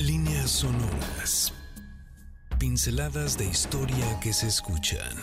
Líneas 0.00 0.50
sonoras. 0.50 1.52
Pinceladas 2.58 3.36
de 3.36 3.44
historia 3.44 4.18
que 4.20 4.32
se 4.32 4.46
escuchan. 4.46 5.14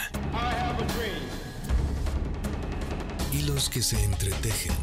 Hilos 3.33 3.69
que 3.69 3.81
se 3.81 4.03
entretejen 4.03 4.75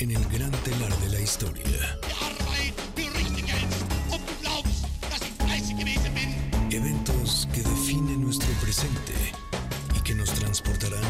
en 0.00 0.10
el 0.10 0.22
gran 0.28 0.50
telar 0.50 0.94
de 0.98 1.08
la 1.08 1.20
historia. 1.20 1.64
Eventos 6.70 7.48
que 7.54 7.62
definen 7.62 8.20
nuestro 8.20 8.52
presente 8.60 9.14
y 9.96 10.00
que 10.02 10.14
nos 10.14 10.30
transportarán 10.34 11.04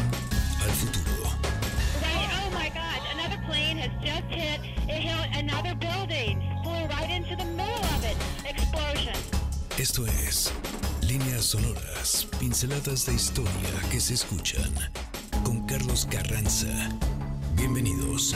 al 0.63 0.71
futuro. 0.71 1.09
oh 1.25 2.49
my 2.57 2.69
God, 2.69 3.01
another 3.15 3.41
plane 3.45 3.77
has 3.79 3.91
just 4.01 4.31
hit, 4.31 4.61
it 4.87 5.01
hit 5.03 5.35
another 5.35 5.75
building, 5.75 6.38
Es 10.07 10.53
Líneas 11.01 11.43
Sonoras, 11.43 12.25
pinceladas 12.39 13.05
de 13.05 13.13
historia 13.15 13.51
que 13.91 13.99
se 13.99 14.13
escuchan 14.13 14.71
con 15.43 15.65
Carlos 15.67 16.07
Carranza. 16.09 16.67
Bienvenidos. 17.55 18.33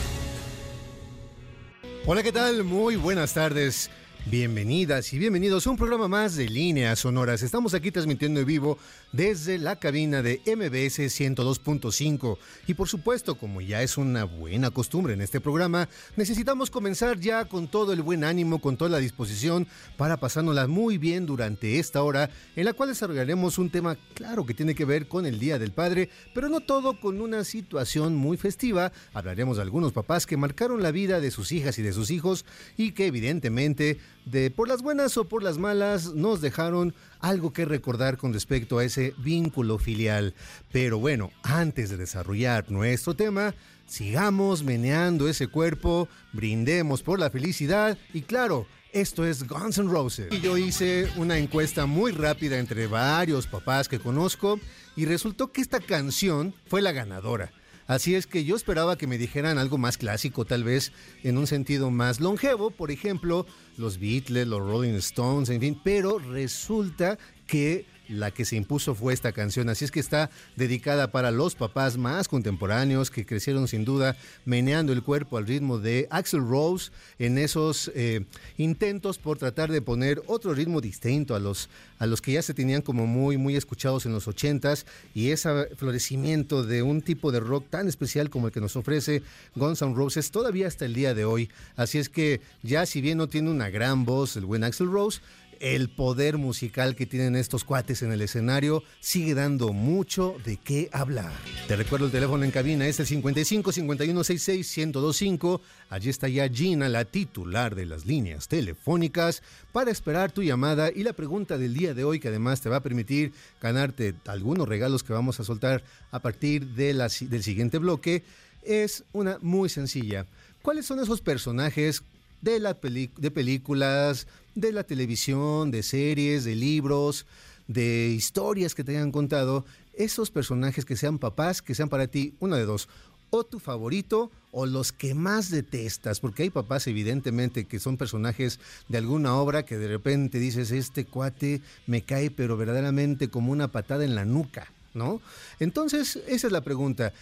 Hola, 2.06 2.22
¿qué 2.22 2.34
tal? 2.34 2.66
Muy 2.66 2.98
buenas 2.98 3.34
tardes. 3.34 3.90
Bienvenidas 4.26 5.12
y 5.12 5.20
bienvenidos 5.20 5.68
a 5.68 5.70
un 5.70 5.76
programa 5.76 6.08
más 6.08 6.38
de 6.38 6.48
Líneas 6.48 7.00
Sonoras. 7.00 7.44
Estamos 7.44 7.74
aquí 7.74 7.92
transmitiendo 7.92 8.40
en 8.40 8.46
vivo 8.46 8.78
desde 9.12 9.58
la 9.58 9.76
cabina 9.76 10.22
de 10.22 10.42
MBS 10.46 11.00
102.5 11.00 12.38
y 12.66 12.74
por 12.74 12.88
supuesto, 12.88 13.36
como 13.36 13.60
ya 13.60 13.82
es 13.82 13.98
una 13.98 14.24
buena 14.24 14.72
costumbre 14.72 15.14
en 15.14 15.20
este 15.20 15.42
programa, 15.42 15.90
necesitamos 16.16 16.72
comenzar 16.72 17.20
ya 17.20 17.44
con 17.46 17.68
todo 17.68 17.92
el 17.92 18.02
buen 18.02 18.24
ánimo, 18.24 18.62
con 18.62 18.78
toda 18.78 18.92
la 18.92 19.00
disposición 19.00 19.68
para 19.98 20.16
pasárnosla 20.16 20.68
muy 20.68 20.98
bien 20.98 21.26
durante 21.26 21.78
esta 21.78 22.02
hora 22.02 22.30
en 22.56 22.64
la 22.64 22.72
cual 22.72 22.90
desarrollaremos 22.90 23.58
un 23.58 23.70
tema 23.70 23.98
claro 24.14 24.46
que 24.46 24.54
tiene 24.54 24.74
que 24.74 24.86
ver 24.86 25.10
con 25.10 25.26
el 25.26 25.38
Día 25.38 25.60
del 25.60 25.74
Padre, 25.74 26.10
pero 26.34 26.48
no 26.48 26.62
todo 26.62 26.98
con 26.98 27.20
una 27.20 27.44
situación 27.44 28.16
muy 28.16 28.38
festiva. 28.38 28.94
Hablaremos 29.14 29.58
de 29.58 29.64
algunos 29.64 29.92
papás 29.92 30.26
que 30.26 30.38
marcaron 30.38 30.82
la 30.82 30.92
vida 30.92 31.20
de 31.20 31.30
sus 31.30 31.52
hijas 31.52 31.78
y 31.78 31.82
de 31.82 31.92
sus 31.92 32.10
hijos 32.10 32.46
y 32.78 32.94
que 32.94 33.08
evidentemente 33.08 34.00
de 34.26 34.52
por 34.52 34.68
las 34.68 34.82
buenas 34.82 35.18
o 35.18 35.26
por 35.26 35.44
las 35.44 35.58
malas 35.58 36.14
nos 36.14 36.42
dejaron 36.42 36.94
algo 37.20 37.54
que 37.54 37.66
recordar 37.66 38.18
con 38.18 38.34
respecto 38.34 38.80
a 38.80 38.86
ese 38.86 39.14
vínculo 39.18 39.78
filial. 39.78 40.34
Pero 40.72 41.00
bueno, 41.00 41.32
antes 41.44 41.90
de 41.90 41.98
desarrollar 41.98 42.72
nuestro 42.72 43.16
tema, 43.16 43.54
sigamos 43.86 44.64
meneando 44.64 45.28
ese 45.28 45.48
cuerpo, 45.48 46.08
brindemos 46.32 47.04
por 47.04 47.20
la 47.20 47.30
felicidad 47.30 47.98
y 48.14 48.22
claro, 48.22 48.66
esto 48.92 49.26
es 49.26 49.48
Guns 49.48 49.80
N' 49.80 49.90
Roses. 49.90 50.28
Y 50.32 50.40
yo 50.40 50.58
hice 50.58 51.10
una 51.18 51.38
encuesta 51.38 51.86
muy 51.86 52.12
rápida 52.12 52.60
entre 52.60 52.88
varios 52.88 53.48
papás 53.48 53.90
que 53.90 54.00
conozco 54.00 54.60
y 54.96 55.06
resultó 55.06 55.52
que 55.52 55.62
esta 55.62 55.80
canción 55.80 56.54
fue 56.68 56.82
la 56.82 56.92
ganadora. 56.92 57.52
Así 57.88 58.16
es 58.16 58.28
que 58.28 58.46
yo 58.46 58.56
esperaba 58.56 58.98
que 58.98 59.08
me 59.08 59.18
dijeran 59.18 59.58
algo 59.58 59.78
más 59.78 59.98
clásico, 59.98 60.46
tal 60.46 60.64
vez 60.64 60.92
en 61.24 61.38
un 61.38 61.48
sentido 61.48 61.92
más 61.92 62.20
longevo, 62.20 62.72
por 62.72 62.92
ejemplo, 62.92 63.46
los 63.78 64.00
Beatles, 64.00 64.48
los 64.48 64.60
Rolling 64.60 64.94
Stones, 64.96 65.50
en 65.50 65.60
fin, 65.60 65.82
pero 65.84 66.20
resulta 66.20 67.18
que 67.46 67.86
la 68.08 68.32
que 68.32 68.46
se 68.46 68.56
impuso 68.56 68.96
fue 68.96 69.14
esta 69.14 69.32
canción, 69.32 69.70
así 69.70 69.86
es 69.86 69.92
que 69.92 70.00
está 70.00 70.30
dedicada 70.56 71.12
para 71.12 71.32
los 71.32 71.56
papás 71.56 71.98
más 71.98 72.28
contemporáneos 72.28 73.10
que 73.10 73.26
crecieron 73.26 73.68
sin 73.68 73.86
duda 73.86 74.18
meneando 74.46 74.94
el 74.94 75.04
cuerpo 75.04 75.38
al 75.38 75.48
ritmo 75.48 75.80
de 75.80 76.08
Axel 76.10 76.42
Rose 76.42 76.92
en 77.20 77.38
esos 77.38 77.92
eh, 77.96 78.26
intentos 78.58 79.18
por 79.18 79.38
tratar 79.38 79.72
de 79.72 79.82
poner 79.82 80.22
otro 80.28 80.54
ritmo 80.54 80.82
distinto 80.82 81.36
a 81.36 81.40
los, 81.40 81.70
a 82.00 82.06
los 82.06 82.22
que 82.22 82.34
ya 82.34 82.42
se 82.42 82.54
tenían 82.54 82.82
como 82.82 83.08
muy, 83.08 83.38
muy 83.38 83.56
escuchados 83.56 84.06
en 84.06 84.14
los 84.14 84.28
ochentas 84.28 84.86
y 85.14 85.32
ese 85.32 85.68
florecimiento 85.76 86.64
de 86.64 86.84
un 86.84 87.02
tipo 87.02 87.32
de 87.32 87.40
rock 87.40 87.70
tan 87.70 87.88
especial 87.88 88.30
como 88.30 88.48
el 88.48 88.54
que 88.54 88.62
nos 88.62 88.76
ofrece 88.76 89.24
Guns 89.56 89.82
N' 89.82 89.96
Roses 89.96 90.32
todavía 90.32 90.68
hasta 90.68 90.86
el 90.86 90.94
día 90.94 91.14
de 91.14 91.26
hoy. 91.26 91.50
Así 91.76 91.98
es 91.98 92.10
que 92.10 92.42
ya 92.62 92.86
si 92.86 93.02
bien 93.02 93.18
no 93.18 93.28
tiene 93.28 93.50
una 93.50 93.70
gran 93.70 94.06
voz 94.06 94.36
el 94.36 94.46
buen 94.46 94.64
Axel 94.64 94.92
Rose, 94.92 95.22
el 95.64 95.90
poder 95.90 96.38
musical 96.38 96.94
que 96.94 97.06
tienen 97.06 97.38
estos 97.38 97.64
cuates 97.64 98.02
en 98.02 98.12
el 98.12 98.22
escenario 98.22 98.84
sigue 99.00 99.34
dando 99.34 99.72
mucho 99.72 100.36
de 100.44 100.58
qué 100.58 100.90
hablar. 100.92 101.32
Te 101.70 101.78
recuerdo 101.78 102.08
el 102.08 102.12
teléfono 102.12 102.44
en 102.44 102.52
cabina, 102.52 102.86
es 102.86 103.00
el 103.00 103.08
55 103.08 103.72
51 103.72 104.24
66 104.26 104.78
1025. 104.88 105.62
Allí 105.90 106.10
está 106.10 106.28
ya 106.28 106.50
Gina, 106.50 106.90
la 106.90 107.06
titular 107.06 107.76
de 107.76 107.86
las 107.86 108.06
líneas 108.06 108.50
telefónicas, 108.50 109.42
para 109.72 109.90
esperar 109.90 110.34
tu 110.34 110.44
llamada 110.44 110.92
y 110.94 111.04
la 111.04 111.14
pregunta 111.14 111.58
del 111.58 111.74
día 111.74 111.94
de 111.94 112.04
hoy, 112.04 112.20
que 112.20 112.28
además 112.28 112.60
te 112.60 112.68
va 112.68 112.78
a 112.78 112.84
permitir 112.84 113.32
ganarte 113.62 114.16
algunos 114.26 114.68
regalos 114.68 115.02
que 115.02 115.14
vamos 115.14 115.40
a 115.40 115.46
soltar 115.46 115.82
a 116.12 116.20
partir 116.20 116.66
del 116.76 117.10
siguiente 117.10 117.78
bloque, 117.78 118.24
es 118.64 119.06
una 119.14 119.38
muy 119.42 119.70
sencilla. 119.70 120.26
¿Cuáles 120.62 120.86
son 120.86 121.00
esos 121.00 121.22
personajes 121.22 122.04
de, 122.44 122.60
la 122.60 122.74
de 122.74 123.32
películas, 123.32 124.28
de 124.54 124.72
la 124.72 124.84
televisión, 124.84 125.72
de 125.72 125.82
series, 125.82 126.44
de 126.44 126.56
libros, 126.56 127.26
de 127.68 128.10
historias 128.10 128.76
que 128.76 128.84
te 128.84 128.92
hayan 128.92 129.12
contado, 129.12 129.66
esos 129.94 130.30
personajes 130.30 130.86
que 130.86 130.98
sean 130.98 131.20
papás, 131.20 131.62
que 131.62 131.76
sean 131.76 131.90
para 131.90 132.08
ti, 132.08 132.34
una 132.40 132.58
de 132.58 132.66
dos, 132.66 132.90
o 133.30 133.44
tu 133.44 133.60
favorito 133.60 134.30
o 134.52 134.66
los 134.66 134.92
que 134.92 135.16
más 135.16 135.50
detestas, 135.50 136.20
porque 136.20 136.44
hay 136.44 136.50
papás 136.50 136.86
evidentemente 136.86 137.66
que 137.66 137.80
son 137.80 137.98
personajes 137.98 138.60
de 138.90 139.00
alguna 139.00 139.36
obra 139.36 139.64
que 139.64 139.78
de 139.78 139.88
repente 139.88 140.38
dices, 140.38 140.72
este 140.72 141.06
cuate 141.06 141.62
me 141.88 142.04
cae 142.04 142.30
pero 142.30 142.58
verdaderamente 142.58 143.30
como 143.30 143.52
una 143.52 143.70
patada 143.70 144.06
en 144.06 144.14
la 144.14 144.26
nuca, 144.26 144.72
¿no? 144.94 145.22
Entonces, 145.60 146.20
esa 146.28 146.48
es 146.48 146.54
la 146.54 146.62
pregunta. 146.62 147.14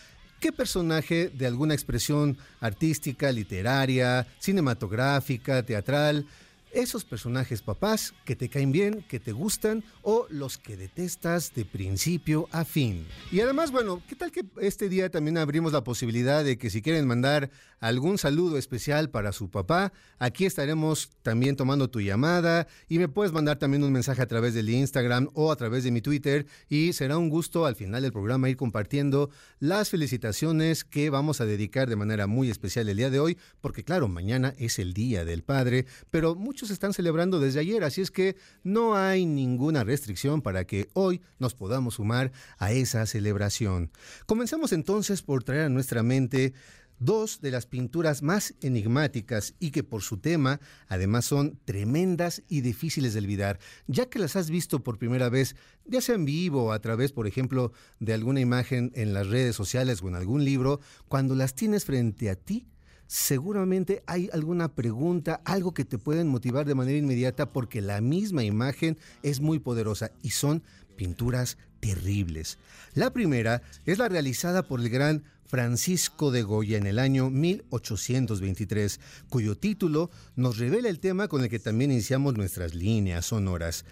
¿Qué 0.41 0.51
personaje 0.51 1.29
de 1.29 1.45
alguna 1.45 1.75
expresión 1.75 2.35
artística, 2.61 3.31
literaria, 3.31 4.25
cinematográfica, 4.39 5.63
teatral, 5.63 6.25
esos 6.73 7.05
personajes 7.05 7.61
papás 7.61 8.13
que 8.25 8.35
te 8.35 8.49
caen 8.49 8.71
bien, 8.71 9.03
que 9.07 9.19
te 9.19 9.31
gustan 9.31 9.83
o 10.01 10.25
los 10.29 10.57
que 10.57 10.77
detestas 10.77 11.53
de 11.53 11.65
principio 11.65 12.47
a 12.51 12.65
fin. 12.65 13.05
Y 13.31 13.39
además, 13.41 13.71
bueno, 13.71 14.01
¿qué 14.07 14.15
tal 14.15 14.31
que 14.31 14.45
este 14.59 14.89
día 14.89 15.09
también 15.09 15.37
abrimos 15.37 15.73
la 15.73 15.83
posibilidad 15.83 16.43
de 16.43 16.57
que 16.57 16.69
si 16.69 16.81
quieren 16.81 17.07
mandar 17.07 17.49
algún 17.79 18.17
saludo 18.17 18.57
especial 18.57 19.09
para 19.09 19.31
su 19.31 19.49
papá, 19.49 19.91
aquí 20.19 20.45
estaremos 20.45 21.09
también 21.23 21.55
tomando 21.55 21.89
tu 21.89 21.99
llamada 21.99 22.67
y 22.87 22.99
me 22.99 23.09
puedes 23.09 23.33
mandar 23.33 23.57
también 23.57 23.83
un 23.83 23.91
mensaje 23.91 24.21
a 24.21 24.27
través 24.27 24.53
del 24.53 24.69
Instagram 24.69 25.29
o 25.33 25.51
a 25.51 25.55
través 25.55 25.83
de 25.83 25.91
mi 25.91 26.01
Twitter 26.01 26.45
y 26.69 26.93
será 26.93 27.17
un 27.17 27.29
gusto 27.29 27.65
al 27.65 27.75
final 27.75 28.03
del 28.03 28.11
programa 28.11 28.49
ir 28.49 28.55
compartiendo 28.57 29.31
las 29.59 29.89
felicitaciones 29.89 30.83
que 30.83 31.09
vamos 31.09 31.41
a 31.41 31.45
dedicar 31.45 31.89
de 31.89 31.95
manera 31.95 32.27
muy 32.27 32.51
especial 32.51 32.87
el 32.87 32.97
día 32.97 33.09
de 33.09 33.19
hoy, 33.19 33.37
porque 33.61 33.83
claro, 33.83 34.07
mañana 34.07 34.53
es 34.59 34.77
el 34.77 34.93
Día 34.93 35.25
del 35.25 35.43
Padre, 35.43 35.87
pero 36.11 36.35
muchos 36.35 36.60
están 36.69 36.93
celebrando 36.93 37.39
desde 37.39 37.61
ayer, 37.61 37.83
así 37.83 38.01
es 38.01 38.11
que 38.11 38.35
no 38.63 38.95
hay 38.95 39.25
ninguna 39.25 39.83
restricción 39.83 40.41
para 40.41 40.65
que 40.65 40.89
hoy 40.93 41.21
nos 41.39 41.55
podamos 41.55 41.95
sumar 41.95 42.31
a 42.57 42.71
esa 42.71 43.05
celebración. 43.05 43.91
Comenzamos 44.25 44.73
entonces 44.73 45.21
por 45.21 45.43
traer 45.43 45.61
a 45.61 45.69
nuestra 45.69 46.03
mente 46.03 46.53
dos 47.01 47.41
de 47.41 47.49
las 47.49 47.65
pinturas 47.65 48.21
más 48.21 48.53
enigmáticas 48.61 49.55
y 49.59 49.71
que 49.71 49.83
por 49.83 50.03
su 50.03 50.17
tema 50.17 50.61
además 50.87 51.25
son 51.25 51.59
tremendas 51.65 52.43
y 52.47 52.61
difíciles 52.61 53.13
de 53.13 53.19
olvidar, 53.19 53.59
ya 53.87 54.05
que 54.05 54.19
las 54.19 54.35
has 54.35 54.51
visto 54.51 54.83
por 54.83 54.99
primera 54.99 55.29
vez, 55.29 55.55
ya 55.85 55.99
sea 55.99 56.15
en 56.15 56.25
vivo 56.25 56.65
o 56.65 56.71
a 56.71 56.79
través, 56.79 57.11
por 57.11 57.25
ejemplo, 57.25 57.73
de 57.99 58.13
alguna 58.13 58.39
imagen 58.39 58.91
en 58.93 59.13
las 59.13 59.27
redes 59.27 59.55
sociales 59.55 60.03
o 60.03 60.09
en 60.09 60.15
algún 60.15 60.45
libro, 60.45 60.79
cuando 61.07 61.33
las 61.33 61.55
tienes 61.55 61.85
frente 61.85 62.29
a 62.29 62.35
ti, 62.35 62.67
seguramente 63.11 64.03
hay 64.07 64.29
alguna 64.31 64.73
pregunta, 64.73 65.41
algo 65.43 65.73
que 65.73 65.83
te 65.83 65.97
pueden 65.97 66.29
motivar 66.29 66.65
de 66.65 66.75
manera 66.75 66.97
inmediata 66.97 67.49
porque 67.49 67.81
la 67.81 67.99
misma 67.99 68.45
imagen 68.45 68.97
es 69.21 69.41
muy 69.41 69.59
poderosa 69.59 70.11
y 70.23 70.29
son 70.29 70.63
pinturas 70.95 71.57
terribles. 71.81 72.57
La 72.93 73.11
primera 73.11 73.63
es 73.85 73.97
la 73.97 74.07
realizada 74.07 74.63
por 74.63 74.79
el 74.79 74.87
gran 74.87 75.25
Francisco 75.45 76.31
de 76.31 76.43
Goya 76.43 76.77
en 76.77 76.87
el 76.87 76.99
año 76.99 77.29
1823, 77.29 79.01
cuyo 79.27 79.57
título 79.57 80.09
nos 80.37 80.57
revela 80.57 80.87
el 80.87 80.99
tema 80.99 81.27
con 81.27 81.43
el 81.43 81.49
que 81.49 81.59
también 81.59 81.91
iniciamos 81.91 82.37
nuestras 82.37 82.73
líneas 82.73 83.25
sonoras. 83.25 83.83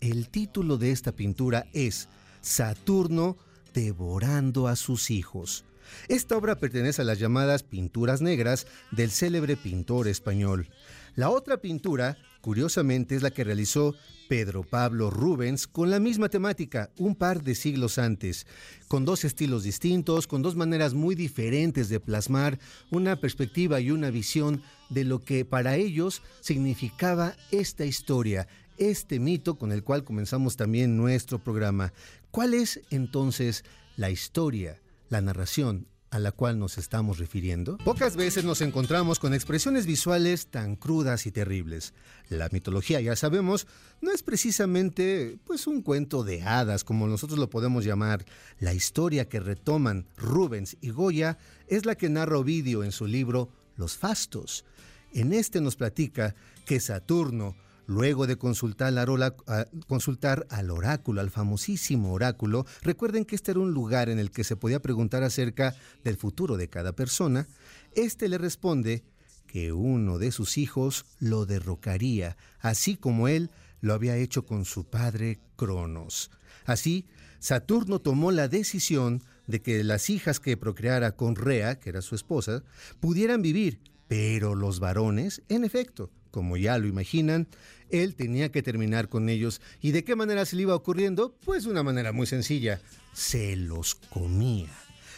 El 0.00 0.28
título 0.28 0.76
de 0.76 0.92
esta 0.92 1.10
pintura 1.10 1.66
es 1.72 2.08
Saturno 2.42 3.38
devorando 3.74 4.68
a 4.68 4.76
sus 4.76 5.10
hijos. 5.10 5.64
Esta 6.08 6.36
obra 6.36 6.56
pertenece 6.56 7.02
a 7.02 7.04
las 7.04 7.18
llamadas 7.18 7.62
pinturas 7.62 8.20
negras 8.20 8.66
del 8.90 9.10
célebre 9.10 9.56
pintor 9.56 10.08
español. 10.08 10.68
La 11.14 11.30
otra 11.30 11.58
pintura 11.60 12.16
curiosamente, 12.40 13.16
es 13.16 13.22
la 13.22 13.30
que 13.30 13.44
realizó 13.44 13.94
Pedro 14.28 14.62
Pablo 14.62 15.10
Rubens 15.10 15.66
con 15.66 15.90
la 15.90 16.00
misma 16.00 16.28
temática, 16.28 16.90
un 16.96 17.14
par 17.14 17.42
de 17.42 17.54
siglos 17.54 17.98
antes, 17.98 18.46
con 18.88 19.04
dos 19.04 19.24
estilos 19.24 19.64
distintos, 19.64 20.26
con 20.26 20.42
dos 20.42 20.54
maneras 20.54 20.94
muy 20.94 21.14
diferentes 21.14 21.88
de 21.88 22.00
plasmar 22.00 22.58
una 22.90 23.16
perspectiva 23.16 23.80
y 23.80 23.90
una 23.90 24.10
visión 24.10 24.62
de 24.90 25.04
lo 25.04 25.22
que 25.24 25.44
para 25.44 25.76
ellos 25.76 26.22
significaba 26.40 27.34
esta 27.50 27.84
historia, 27.84 28.48
este 28.76 29.18
mito 29.18 29.58
con 29.58 29.72
el 29.72 29.82
cual 29.82 30.04
comenzamos 30.04 30.56
también 30.56 30.96
nuestro 30.96 31.38
programa. 31.38 31.92
¿Cuál 32.30 32.54
es 32.54 32.80
entonces 32.90 33.64
la 33.96 34.10
historia, 34.10 34.80
la 35.08 35.20
narración, 35.20 35.86
a 36.10 36.18
la 36.18 36.32
cual 36.32 36.58
nos 36.58 36.78
estamos 36.78 37.18
refiriendo? 37.18 37.78
Pocas 37.78 38.16
veces 38.16 38.44
nos 38.44 38.60
encontramos 38.60 39.18
con 39.18 39.34
expresiones 39.34 39.86
visuales 39.86 40.46
tan 40.46 40.76
crudas 40.76 41.26
y 41.26 41.32
terribles. 41.32 41.92
La 42.28 42.48
mitología, 42.50 43.00
ya 43.00 43.16
sabemos, 43.16 43.66
no 44.00 44.10
es 44.10 44.22
precisamente 44.22 45.38
pues 45.44 45.66
un 45.66 45.82
cuento 45.82 46.24
de 46.24 46.42
hadas 46.42 46.84
como 46.84 47.06
nosotros 47.06 47.38
lo 47.38 47.50
podemos 47.50 47.84
llamar. 47.84 48.24
La 48.58 48.74
historia 48.74 49.28
que 49.28 49.40
retoman 49.40 50.06
Rubens 50.16 50.76
y 50.80 50.90
Goya 50.90 51.38
es 51.66 51.84
la 51.84 51.94
que 51.94 52.08
narra 52.08 52.38
Ovidio 52.38 52.84
en 52.84 52.92
su 52.92 53.06
libro 53.06 53.50
Los 53.76 53.96
Fastos. 53.96 54.64
En 55.12 55.32
este 55.32 55.60
nos 55.60 55.76
platica 55.76 56.34
que 56.64 56.80
Saturno, 56.80 57.56
Luego 57.88 58.26
de 58.26 58.36
consultar 58.36 58.92
al, 60.50 60.70
oráculo, 60.70 61.22
al 61.22 61.30
famosísimo 61.30 62.12
oráculo, 62.12 62.66
recuerden 62.82 63.24
que 63.24 63.34
este 63.34 63.52
era 63.52 63.60
un 63.60 63.72
lugar 63.72 64.10
en 64.10 64.18
el 64.18 64.30
que 64.30 64.44
se 64.44 64.56
podía 64.56 64.82
preguntar 64.82 65.22
acerca 65.22 65.74
del 66.04 66.18
futuro 66.18 66.58
de 66.58 66.68
cada 66.68 66.92
persona, 66.92 67.48
este 67.94 68.28
le 68.28 68.36
responde 68.36 69.04
que 69.46 69.72
uno 69.72 70.18
de 70.18 70.32
sus 70.32 70.58
hijos 70.58 71.06
lo 71.18 71.46
derrocaría, 71.46 72.36
así 72.60 72.98
como 72.98 73.26
él 73.26 73.50
lo 73.80 73.94
había 73.94 74.18
hecho 74.18 74.44
con 74.44 74.66
su 74.66 74.84
padre 74.84 75.40
Cronos. 75.56 76.30
Así, 76.66 77.06
Saturno 77.38 78.00
tomó 78.00 78.32
la 78.32 78.48
decisión 78.48 79.22
de 79.46 79.62
que 79.62 79.82
las 79.82 80.10
hijas 80.10 80.40
que 80.40 80.58
procreara 80.58 81.12
con 81.12 81.36
Rea, 81.36 81.80
que 81.80 81.88
era 81.88 82.02
su 82.02 82.14
esposa, 82.14 82.62
pudieran 83.00 83.40
vivir, 83.40 83.80
pero 84.08 84.54
los 84.54 84.78
varones, 84.78 85.40
en 85.48 85.64
efecto, 85.64 86.10
como 86.30 86.56
ya 86.56 86.78
lo 86.78 86.86
imaginan, 86.86 87.48
él 87.90 88.14
tenía 88.14 88.50
que 88.50 88.62
terminar 88.62 89.08
con 89.08 89.28
ellos. 89.28 89.60
¿Y 89.80 89.92
de 89.92 90.04
qué 90.04 90.16
manera 90.16 90.44
se 90.44 90.56
le 90.56 90.62
iba 90.62 90.74
ocurriendo? 90.74 91.34
Pues 91.44 91.64
de 91.64 91.70
una 91.70 91.82
manera 91.82 92.12
muy 92.12 92.26
sencilla. 92.26 92.80
Se 93.12 93.56
los 93.56 93.94
comía. 93.94 94.70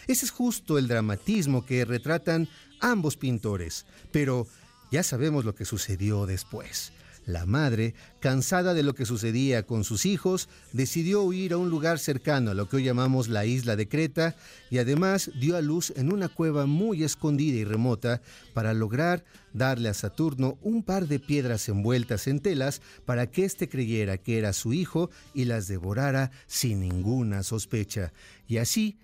Ese 0.06 0.24
es 0.24 0.30
justo 0.30 0.78
el 0.78 0.88
dramatismo 0.88 1.64
que 1.64 1.84
retratan 1.84 2.48
ambos 2.80 3.16
pintores. 3.16 3.86
Pero 4.12 4.46
ya 4.90 5.02
sabemos 5.02 5.44
lo 5.44 5.54
que 5.54 5.64
sucedió 5.64 6.26
después. 6.26 6.92
La 7.30 7.46
madre, 7.46 7.94
cansada 8.18 8.74
de 8.74 8.82
lo 8.82 8.96
que 8.96 9.06
sucedía 9.06 9.62
con 9.62 9.84
sus 9.84 10.04
hijos, 10.04 10.48
decidió 10.72 11.22
huir 11.22 11.52
a 11.52 11.58
un 11.58 11.70
lugar 11.70 12.00
cercano 12.00 12.50
a 12.50 12.54
lo 12.54 12.68
que 12.68 12.76
hoy 12.76 12.84
llamamos 12.84 13.28
la 13.28 13.46
isla 13.46 13.76
de 13.76 13.88
Creta 13.88 14.34
y 14.68 14.78
además 14.78 15.30
dio 15.38 15.56
a 15.56 15.60
luz 15.60 15.92
en 15.94 16.12
una 16.12 16.28
cueva 16.28 16.66
muy 16.66 17.04
escondida 17.04 17.56
y 17.56 17.64
remota 17.64 18.20
para 18.52 18.74
lograr 18.74 19.24
darle 19.52 19.88
a 19.88 19.94
Saturno 19.94 20.58
un 20.60 20.82
par 20.82 21.06
de 21.06 21.20
piedras 21.20 21.68
envueltas 21.68 22.26
en 22.26 22.40
telas 22.40 22.82
para 23.04 23.30
que 23.30 23.44
éste 23.44 23.68
creyera 23.68 24.18
que 24.18 24.36
era 24.36 24.52
su 24.52 24.72
hijo 24.72 25.08
y 25.32 25.44
las 25.44 25.68
devorara 25.68 26.32
sin 26.48 26.80
ninguna 26.80 27.44
sospecha. 27.44 28.12
Y 28.48 28.56
así 28.56 28.98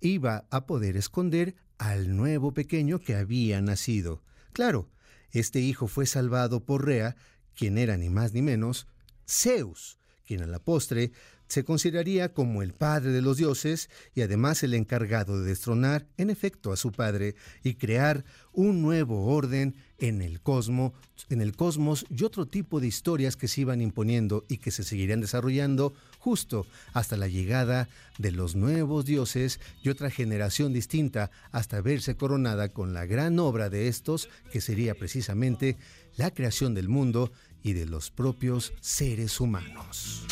iba 0.00 0.44
a 0.50 0.66
poder 0.66 0.96
esconder 0.96 1.54
al 1.78 2.16
nuevo 2.16 2.52
pequeño 2.52 2.98
que 2.98 3.14
había 3.14 3.60
nacido. 3.60 4.24
Claro, 4.52 4.90
este 5.30 5.60
hijo 5.60 5.86
fue 5.86 6.06
salvado 6.06 6.64
por 6.64 6.84
Rea, 6.84 7.14
quien 7.60 7.76
era 7.76 7.98
ni 7.98 8.08
más 8.08 8.32
ni 8.32 8.40
menos 8.40 8.86
Zeus, 9.28 9.98
quien 10.26 10.40
a 10.42 10.46
la 10.46 10.60
postre 10.60 11.12
se 11.46 11.62
consideraría 11.62 12.32
como 12.32 12.62
el 12.62 12.72
padre 12.72 13.10
de 13.10 13.20
los 13.20 13.36
dioses 13.36 13.90
y 14.14 14.22
además 14.22 14.62
el 14.62 14.72
encargado 14.72 15.38
de 15.38 15.48
destronar, 15.48 16.06
en 16.16 16.30
efecto, 16.30 16.72
a 16.72 16.78
su 16.78 16.90
padre 16.90 17.34
y 17.62 17.74
crear 17.74 18.24
un 18.54 18.80
nuevo 18.80 19.26
orden 19.26 19.74
en 19.98 20.22
el 20.22 20.40
cosmos, 20.40 20.92
en 21.28 21.42
el 21.42 21.54
cosmos 21.54 22.06
y 22.08 22.24
otro 22.24 22.46
tipo 22.46 22.80
de 22.80 22.86
historias 22.86 23.36
que 23.36 23.48
se 23.48 23.60
iban 23.60 23.82
imponiendo 23.82 24.46
y 24.48 24.56
que 24.56 24.70
se 24.70 24.82
seguirían 24.82 25.20
desarrollando 25.20 25.92
justo 26.18 26.66
hasta 26.94 27.18
la 27.18 27.28
llegada 27.28 27.88
de 28.16 28.32
los 28.32 28.54
nuevos 28.54 29.04
dioses 29.04 29.60
y 29.82 29.90
otra 29.90 30.08
generación 30.08 30.72
distinta 30.72 31.30
hasta 31.50 31.82
verse 31.82 32.16
coronada 32.16 32.70
con 32.70 32.94
la 32.94 33.04
gran 33.04 33.38
obra 33.38 33.68
de 33.68 33.88
estos 33.88 34.30
que 34.50 34.62
sería 34.62 34.94
precisamente 34.94 35.76
la 36.16 36.30
creación 36.32 36.74
del 36.74 36.88
mundo 36.88 37.32
y 37.62 37.72
de 37.72 37.86
los 37.86 38.10
propios 38.10 38.72
seres 38.80 39.40
humanos. 39.40 40.26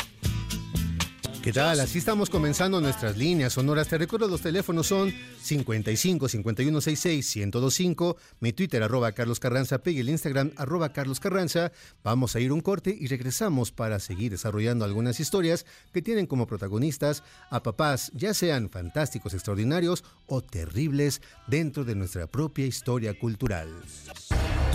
¿Qué 1.41 1.53
tal? 1.53 1.79
Así 1.79 1.99
estamos 1.99 2.29
comenzando 2.29 2.81
nuestras 2.81 3.15
líneas 3.15 3.53
sonoras. 3.53 3.87
Te 3.87 3.97
recuerdo, 3.97 4.27
los 4.27 4.41
teléfonos 4.41 4.87
son 4.87 5.13
55 5.41 6.27
51 6.27 6.81
66 6.81 7.35
1025, 7.37 8.17
mi 8.41 8.51
Twitter 8.51 8.83
arroba 8.83 9.13
Carlos 9.13 9.39
Carranza 9.39 9.79
y 9.85 9.99
el 9.99 10.09
Instagram 10.09 10.51
arroba 10.57 10.91
Carlos 10.91 11.21
Carranza. 11.21 11.71
Vamos 12.03 12.35
a 12.35 12.41
ir 12.41 12.51
un 12.51 12.59
corte 12.59 12.95
y 12.99 13.07
regresamos 13.07 13.71
para 13.71 13.99
seguir 13.99 14.31
desarrollando 14.31 14.83
algunas 14.83 15.21
historias 15.21 15.65
que 15.93 16.01
tienen 16.01 16.27
como 16.27 16.45
protagonistas 16.45 17.23
a 17.49 17.63
papás, 17.63 18.11
ya 18.13 18.33
sean 18.33 18.69
fantásticos, 18.69 19.33
extraordinarios 19.33 20.03
o 20.27 20.41
terribles 20.41 21.21
dentro 21.47 21.85
de 21.85 21.95
nuestra 21.95 22.27
propia 22.27 22.65
historia 22.65 23.17
cultural. 23.17 23.69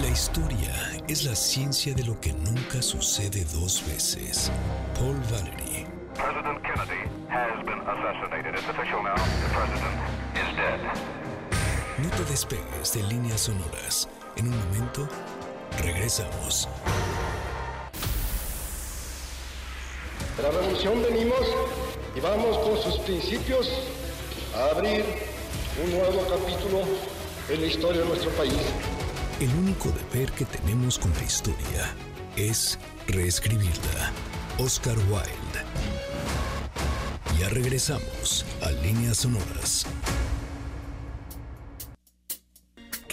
La 0.00 0.08
historia 0.08 1.04
es 1.08 1.24
la 1.24 1.36
ciencia 1.36 1.94
de 1.94 2.04
lo 2.04 2.18
que 2.20 2.32
nunca 2.32 2.80
sucede 2.80 3.44
dos 3.52 3.84
veces. 3.86 4.50
Paul 4.94 5.20
Valery. 5.30 5.93
President 6.14 6.62
Kennedy 6.62 7.08
has 7.28 7.64
been 7.66 7.80
assassinated. 7.80 8.54
It's 8.54 8.68
official 8.68 9.02
now. 9.02 9.14
The 9.14 9.50
president 9.52 9.96
is 10.34 10.56
dead. 10.56 10.80
No 11.98 12.08
te 12.10 12.24
despegues 12.24 12.92
de 12.94 13.02
líneas 13.02 13.40
sonoras. 13.42 14.08
En 14.36 14.48
un 14.48 14.58
momento, 14.58 15.08
regresamos. 15.82 16.68
De 20.36 20.42
la 20.42 20.50
revolución 20.50 21.02
venimos 21.02 21.40
y 22.14 22.20
vamos 22.20 22.58
con 22.58 22.76
sus 22.78 22.98
principios 23.00 23.68
a 24.56 24.76
abrir 24.76 25.04
un 25.84 25.90
nuevo 25.90 26.22
capítulo 26.28 26.82
en 27.48 27.60
la 27.60 27.66
historia 27.66 28.02
de 28.02 28.08
nuestro 28.08 28.30
país. 28.30 28.58
El 29.40 29.50
único 29.56 29.90
deber 29.90 30.30
que 30.32 30.44
tenemos 30.44 30.98
con 30.98 31.12
la 31.14 31.22
historia 31.22 31.94
es 32.36 32.78
reescribirla. 33.08 34.12
Oscar 34.58 34.96
Wilde. 35.10 36.03
Ya 37.38 37.48
regresamos 37.48 38.44
a 38.62 38.70
Líneas 38.70 39.18
Sonoras. 39.18 39.86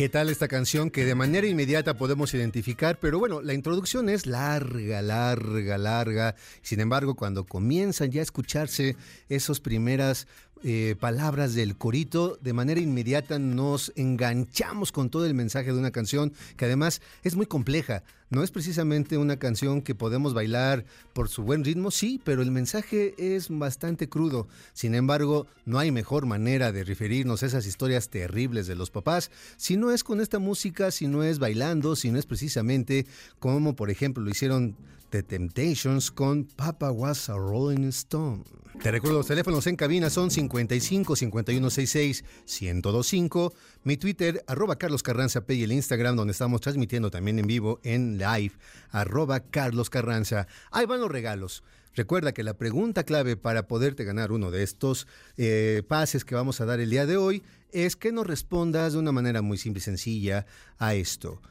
¿Qué 0.02 0.10
tal 0.10 0.30
esta 0.30 0.48
canción 0.48 0.90
que 0.90 1.06
de 1.06 1.16
manera 1.16 1.46
inmediata 1.46 1.96
podemos 1.96 2.34
identificar? 2.34 2.98
Pero 3.00 3.20
bueno, 3.20 3.42
la 3.42 3.54
introducción 3.54 4.10
es 4.10 4.26
larga, 4.26 5.02
larga, 5.02 5.78
larga. 5.78 6.36
Sin 6.64 6.80
embargo, 6.80 7.16
cuando 7.16 7.46
comienzan 7.46 8.10
ya 8.10 8.22
a 8.22 8.24
escucharse 8.24 8.96
esas 9.30 9.60
primeras 9.60 10.28
eh, 10.64 10.96
palabras 11.00 11.56
del 11.56 11.78
corito, 11.78 12.38
de 12.42 12.54
manera 12.54 12.80
inmediata 12.80 13.40
nos 13.40 13.92
enganchamos 13.96 14.92
con 14.92 15.10
todo 15.10 15.26
el 15.26 15.34
mensaje 15.34 15.74
de 15.74 15.80
una 15.80 15.92
canción 15.92 16.34
que 16.58 16.66
además 16.66 17.02
es 17.24 17.36
muy 17.36 17.46
compleja. 17.46 18.04
No 18.30 18.44
es 18.44 18.52
precisamente 18.52 19.18
una 19.18 19.38
canción 19.38 19.82
que 19.82 19.94
podemos 19.94 20.34
bailar 20.34 20.86
por 21.14 21.28
su 21.28 21.44
buen 21.44 21.66
ritmo, 21.66 21.92
sí, 21.92 22.22
pero 22.24 22.42
el 22.42 22.52
mensaje 22.52 23.14
es 23.18 23.50
bastante 23.50 24.08
crudo. 24.08 24.48
Sin 24.74 24.96
embargo, 24.96 25.48
no 25.66 25.80
hay 25.80 25.92
mejor 25.92 26.26
manera 26.26 26.72
de 26.72 26.86
referirnos 26.86 27.44
a 27.44 27.48
esas 27.48 27.66
historias 27.66 28.10
terribles 28.10 28.68
de 28.68 28.76
los 28.76 28.90
papás 28.90 29.32
si 29.58 29.78
no 29.78 29.92
es 29.92 30.04
con 30.04 30.22
esta 30.22 30.40
música, 30.40 30.92
si 30.92 31.08
no 31.08 31.24
es 31.24 31.40
bailando, 31.40 31.96
si 31.96 32.12
no 32.12 32.20
es 32.20 32.26
precisamente 32.26 33.06
como 33.40 33.76
por 33.76 33.90
ejemplo 33.90 34.24
lo 34.24 34.30
hicieron 34.30 34.76
The 35.10 35.24
Temptations 35.24 36.12
con 36.12 36.46
Papa 36.46 36.92
Was 36.92 37.30
a 37.30 37.36
Rolling 37.36 37.90
Stone. 37.90 38.44
Te 38.80 38.90
recuerdo 38.90 39.18
los 39.18 39.28
teléfonos 39.28 39.68
en 39.68 39.76
cabina 39.76 40.10
son 40.10 40.32
55 40.32 41.16
5166 41.16 42.24
1025, 42.62 43.54
mi 43.84 43.98
Twitter 43.98 44.44
arroba 44.48 44.78
Carlos 44.78 45.04
Carranza 45.04 45.42
P 45.46 45.54
y 45.54 45.64
el 45.64 45.72
Instagram 45.72 46.16
donde 46.16 46.32
estamos 46.32 46.62
transmitiendo 46.62 47.12
también 47.12 47.38
en 47.38 47.46
vivo 47.46 47.80
en 47.84 48.18
live 48.18 48.54
arroba 48.90 49.42
Carlos 49.42 49.92
Carranza. 49.92 50.48
Ahí 50.72 50.88
van 50.88 51.02
los 51.02 51.12
regalos. 51.12 51.64
Recuerda 51.96 52.32
que 52.32 52.44
la 52.44 52.56
pregunta 52.56 53.04
clave 53.04 53.36
para 53.36 53.68
poderte 53.68 54.04
ganar 54.04 54.32
uno 54.32 54.50
de 54.50 54.64
estos 54.64 55.06
eh, 55.38 55.84
pases 55.88 56.26
que 56.26 56.36
vamos 56.36 56.60
a 56.62 56.66
dar 56.66 56.80
el 56.80 56.90
día 56.90 57.06
de 57.06 57.18
hoy 57.18 57.44
es 57.72 57.96
que 57.96 58.12
nos 58.12 58.26
respondas 58.26 58.94
de 58.94 59.00
una 59.00 59.12
manera 59.12 59.42
muy 59.42 59.58
simple 59.58 59.80
y 59.80 59.84
sencilla 59.84 60.46
a 60.80 60.96
esto 60.96 61.42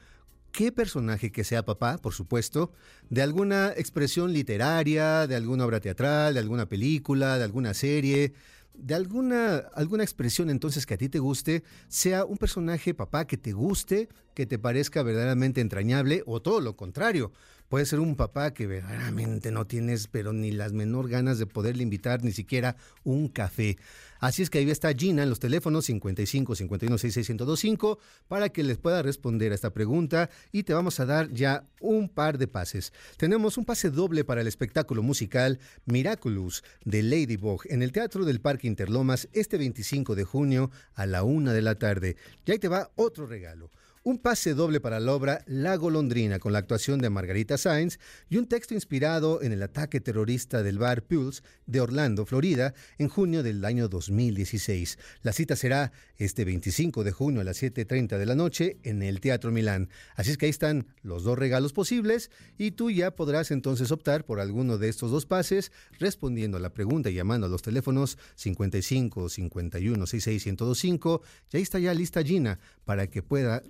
qué 0.52 0.72
personaje 0.72 1.32
que 1.32 1.44
sea 1.44 1.64
papá, 1.64 1.98
por 1.98 2.12
supuesto, 2.12 2.72
de 3.08 3.22
alguna 3.22 3.72
expresión 3.76 4.32
literaria, 4.32 5.26
de 5.26 5.36
alguna 5.36 5.64
obra 5.64 5.80
teatral, 5.80 6.34
de 6.34 6.40
alguna 6.40 6.68
película, 6.68 7.38
de 7.38 7.44
alguna 7.44 7.74
serie, 7.74 8.34
de 8.74 8.94
alguna, 8.94 9.56
alguna 9.74 10.02
expresión 10.02 10.50
entonces 10.50 10.86
que 10.86 10.94
a 10.94 10.98
ti 10.98 11.08
te 11.08 11.18
guste, 11.18 11.62
sea 11.88 12.24
un 12.24 12.38
personaje 12.38 12.94
papá 12.94 13.26
que 13.26 13.36
te 13.36 13.52
guste, 13.52 14.08
que 14.34 14.46
te 14.46 14.58
parezca 14.58 15.02
verdaderamente 15.02 15.60
entrañable 15.60 16.22
o 16.26 16.40
todo 16.40 16.60
lo 16.60 16.76
contrario. 16.76 17.32
Puede 17.70 17.86
ser 17.86 18.00
un 18.00 18.16
papá 18.16 18.52
que 18.52 18.66
verdaderamente 18.66 19.52
no 19.52 19.64
tienes, 19.64 20.08
pero 20.08 20.32
ni 20.32 20.50
las 20.50 20.72
menor 20.72 21.08
ganas 21.08 21.38
de 21.38 21.46
poderle 21.46 21.84
invitar 21.84 22.24
ni 22.24 22.32
siquiera 22.32 22.74
un 23.04 23.28
café. 23.28 23.78
Así 24.18 24.42
es 24.42 24.50
que 24.50 24.58
ahí 24.58 24.68
está 24.68 24.92
Gina 24.92 25.22
en 25.22 25.28
los 25.28 25.38
teléfonos 25.38 25.84
55 25.84 26.56
51 26.56 26.98
66 26.98 27.28
1025 27.30 28.00
para 28.26 28.48
que 28.48 28.64
les 28.64 28.78
pueda 28.78 29.02
responder 29.02 29.52
a 29.52 29.54
esta 29.54 29.70
pregunta 29.72 30.30
y 30.50 30.64
te 30.64 30.74
vamos 30.74 30.98
a 30.98 31.06
dar 31.06 31.30
ya 31.30 31.64
un 31.80 32.08
par 32.08 32.38
de 32.38 32.48
pases. 32.48 32.92
Tenemos 33.16 33.56
un 33.56 33.64
pase 33.64 33.90
doble 33.90 34.24
para 34.24 34.40
el 34.40 34.48
espectáculo 34.48 35.04
musical 35.04 35.60
Miraculous 35.84 36.64
de 36.84 37.04
Ladybug 37.04 37.62
en 37.66 37.84
el 37.84 37.92
Teatro 37.92 38.24
del 38.24 38.40
Parque 38.40 38.66
Interlomas 38.66 39.28
este 39.32 39.58
25 39.58 40.16
de 40.16 40.24
junio 40.24 40.72
a 40.94 41.06
la 41.06 41.22
una 41.22 41.52
de 41.52 41.62
la 41.62 41.76
tarde. 41.76 42.16
Y 42.44 42.50
ahí 42.50 42.58
te 42.58 42.66
va 42.66 42.90
otro 42.96 43.26
regalo 43.26 43.70
un 44.02 44.18
pase 44.18 44.54
doble 44.54 44.80
para 44.80 44.98
la 44.98 45.12
obra 45.12 45.44
La 45.46 45.76
Golondrina 45.76 46.38
con 46.38 46.54
la 46.54 46.58
actuación 46.58 47.00
de 47.00 47.10
Margarita 47.10 47.58
Sainz 47.58 47.98
y 48.30 48.38
un 48.38 48.46
texto 48.46 48.72
inspirado 48.72 49.42
en 49.42 49.52
el 49.52 49.62
ataque 49.62 50.00
terrorista 50.00 50.62
del 50.62 50.78
bar 50.78 51.02
Pulse 51.02 51.42
de 51.66 51.82
Orlando, 51.82 52.24
Florida, 52.24 52.72
en 52.96 53.08
junio 53.08 53.42
del 53.42 53.62
año 53.62 53.88
2016. 53.88 54.98
La 55.22 55.34
cita 55.34 55.54
será 55.54 55.92
este 56.16 56.46
25 56.46 57.04
de 57.04 57.12
junio 57.12 57.42
a 57.42 57.44
las 57.44 57.62
7.30 57.62 58.16
de 58.16 58.26
la 58.26 58.34
noche 58.34 58.78
en 58.84 59.02
el 59.02 59.20
Teatro 59.20 59.50
Milán. 59.50 59.90
Así 60.16 60.30
es 60.30 60.38
que 60.38 60.46
ahí 60.46 60.50
están 60.50 60.86
los 61.02 61.22
dos 61.22 61.38
regalos 61.38 61.74
posibles 61.74 62.30
y 62.56 62.70
tú 62.70 62.90
ya 62.90 63.10
podrás 63.10 63.50
entonces 63.50 63.90
optar 63.90 64.24
por 64.24 64.40
alguno 64.40 64.78
de 64.78 64.88
estos 64.88 65.10
dos 65.10 65.26
pases 65.26 65.72
respondiendo 65.98 66.56
a 66.56 66.60
la 66.60 66.72
pregunta 66.72 67.10
y 67.10 67.14
llamando 67.14 67.48
a 67.48 67.50
los 67.50 67.60
teléfonos 67.60 68.16
55 68.36 69.28
51 69.28 70.06
66 70.06 70.46
1025. 70.46 71.22
Y 71.52 71.56
ahí 71.58 71.62
está 71.62 71.78
ya 71.78 71.92
lista 71.92 72.22
Gina 72.22 72.58
para 72.86 73.06
que 73.06 73.22
pueda 73.22 73.62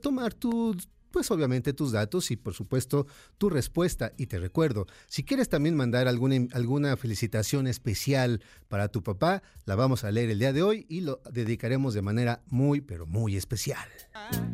tomar 0.00 0.34
tus 0.34 0.88
pues 1.12 1.30
obviamente 1.30 1.72
tus 1.72 1.92
datos 1.92 2.30
y 2.30 2.36
por 2.36 2.54
supuesto 2.54 3.06
tu 3.38 3.50
respuesta. 3.50 4.12
Y 4.16 4.26
te 4.26 4.38
recuerdo, 4.38 4.86
si 5.06 5.22
quieres 5.22 5.48
también 5.48 5.76
mandar 5.76 6.08
alguna, 6.08 6.48
alguna 6.52 6.96
felicitación 6.96 7.68
especial 7.68 8.42
para 8.68 8.88
tu 8.88 9.02
papá, 9.02 9.42
la 9.66 9.76
vamos 9.76 10.02
a 10.02 10.10
leer 10.10 10.30
el 10.30 10.40
día 10.40 10.52
de 10.52 10.62
hoy 10.62 10.86
y 10.88 11.02
lo 11.02 11.20
dedicaremos 11.30 11.94
de 11.94 12.02
manera 12.02 12.42
muy, 12.48 12.80
pero 12.80 13.06
muy 13.06 13.36
especial. 13.36 13.86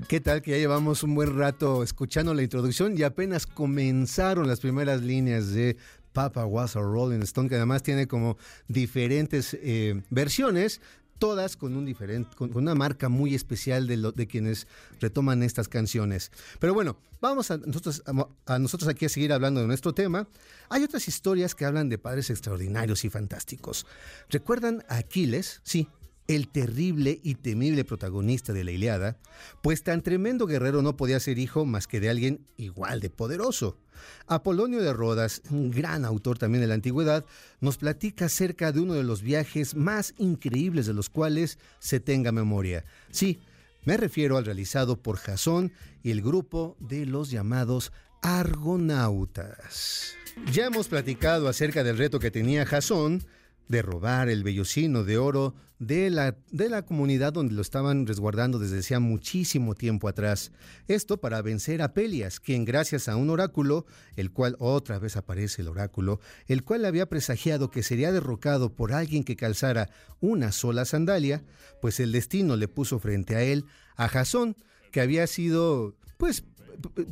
¿Qué 0.08 0.20
tal 0.20 0.42
que 0.42 0.50
ya 0.50 0.56
llevamos 0.58 1.02
un 1.02 1.14
buen 1.14 1.38
rato 1.38 1.82
escuchando 1.82 2.34
la 2.34 2.42
introducción 2.42 2.98
y 2.98 3.04
apenas 3.04 3.46
comenzaron 3.46 4.46
las 4.48 4.60
primeras 4.60 5.02
líneas 5.02 5.52
de 5.52 5.76
Papa 6.12 6.44
Was 6.46 6.74
a 6.74 6.80
Rolling 6.80 7.22
Stone, 7.22 7.48
que 7.48 7.54
además 7.54 7.82
tiene 7.82 8.08
como 8.08 8.38
diferentes 8.66 9.56
eh, 9.60 10.02
versiones, 10.10 10.80
todas 11.18 11.56
con, 11.56 11.76
un 11.76 11.84
diferente, 11.84 12.34
con, 12.36 12.56
una 12.56 12.74
marca 12.74 13.08
muy 13.08 13.34
especial 13.34 13.86
de, 13.86 13.96
lo, 13.96 14.12
de 14.12 14.26
quienes 14.26 14.66
retoman 15.00 15.42
estas 15.42 15.68
canciones. 15.68 16.30
Pero 16.58 16.74
bueno, 16.74 16.96
vamos 17.20 17.50
a 17.50 17.58
nosotros, 17.58 18.02
a, 18.46 18.58
nosotros 18.58 18.88
aquí 18.88 19.04
a 19.04 19.08
seguir 19.08 19.32
hablando 19.32 19.60
de 19.60 19.66
nuestro 19.66 19.92
tema. 19.94 20.28
Hay 20.68 20.84
otras 20.84 21.08
historias 21.08 21.54
que 21.54 21.64
hablan 21.64 21.88
de 21.88 21.98
padres 21.98 22.30
extraordinarios 22.30 23.04
y 23.04 23.10
fantásticos. 23.10 23.86
¿Recuerdan 24.30 24.84
a 24.88 24.98
Aquiles? 24.98 25.60
Sí, 25.64 25.88
el 26.28 26.48
terrible 26.48 27.20
y 27.22 27.36
temible 27.36 27.84
protagonista 27.84 28.52
de 28.52 28.62
la 28.62 28.70
Iliada, 28.70 29.16
pues 29.62 29.82
tan 29.82 30.02
tremendo 30.02 30.46
guerrero 30.46 30.82
no 30.82 30.96
podía 30.96 31.18
ser 31.20 31.38
hijo 31.38 31.64
más 31.64 31.86
que 31.86 32.00
de 32.00 32.10
alguien 32.10 32.46
igual 32.58 33.00
de 33.00 33.10
poderoso. 33.10 33.78
Apolonio 34.26 34.82
de 34.82 34.92
Rodas, 34.92 35.42
un 35.50 35.70
gran 35.70 36.04
autor 36.04 36.38
también 36.38 36.60
de 36.60 36.68
la 36.68 36.74
antigüedad, 36.74 37.24
nos 37.60 37.78
platica 37.78 38.26
acerca 38.26 38.72
de 38.72 38.80
uno 38.80 38.92
de 38.94 39.02
los 39.02 39.22
viajes 39.22 39.74
más 39.74 40.14
increíbles 40.18 40.86
de 40.86 40.94
los 40.94 41.08
cuales 41.08 41.58
se 41.80 41.98
tenga 41.98 42.30
memoria. 42.30 42.84
Sí, 43.10 43.40
me 43.84 43.96
refiero 43.96 44.36
al 44.36 44.44
realizado 44.44 45.00
por 45.00 45.16
Jasón 45.16 45.72
y 46.02 46.10
el 46.10 46.20
grupo 46.20 46.76
de 46.78 47.06
los 47.06 47.30
llamados 47.30 47.90
argonautas. 48.22 50.14
Ya 50.52 50.66
hemos 50.66 50.88
platicado 50.88 51.48
acerca 51.48 51.82
del 51.82 51.96
reto 51.96 52.20
que 52.20 52.30
tenía 52.30 52.66
Jasón, 52.66 53.24
de 53.68 53.82
robar 53.82 54.28
el 54.28 54.42
vellocino 54.42 55.04
de 55.04 55.18
oro 55.18 55.54
de 55.78 56.10
la, 56.10 56.36
de 56.50 56.68
la 56.68 56.82
comunidad 56.82 57.32
donde 57.32 57.54
lo 57.54 57.62
estaban 57.62 58.06
resguardando 58.06 58.58
desde 58.58 58.80
hacía 58.80 58.98
muchísimo 58.98 59.74
tiempo 59.74 60.08
atrás. 60.08 60.50
Esto 60.88 61.20
para 61.20 61.40
vencer 61.40 61.82
a 61.82 61.94
Pelias, 61.94 62.40
quien 62.40 62.64
gracias 62.64 63.08
a 63.08 63.16
un 63.16 63.30
oráculo, 63.30 63.86
el 64.16 64.32
cual 64.32 64.56
otra 64.58 64.98
vez 64.98 65.16
aparece 65.16 65.62
el 65.62 65.68
oráculo, 65.68 66.20
el 66.46 66.64
cual 66.64 66.84
había 66.84 67.08
presagiado 67.08 67.70
que 67.70 67.82
sería 67.82 68.10
derrocado 68.10 68.74
por 68.74 68.92
alguien 68.92 69.22
que 69.22 69.36
calzara 69.36 69.90
una 70.20 70.50
sola 70.50 70.84
sandalia, 70.84 71.44
pues 71.80 72.00
el 72.00 72.10
destino 72.10 72.56
le 72.56 72.66
puso 72.66 72.98
frente 72.98 73.36
a 73.36 73.42
él 73.42 73.64
a 73.96 74.08
Jasón, 74.08 74.56
que 74.90 75.00
había 75.00 75.26
sido 75.26 75.94
pues 76.16 76.44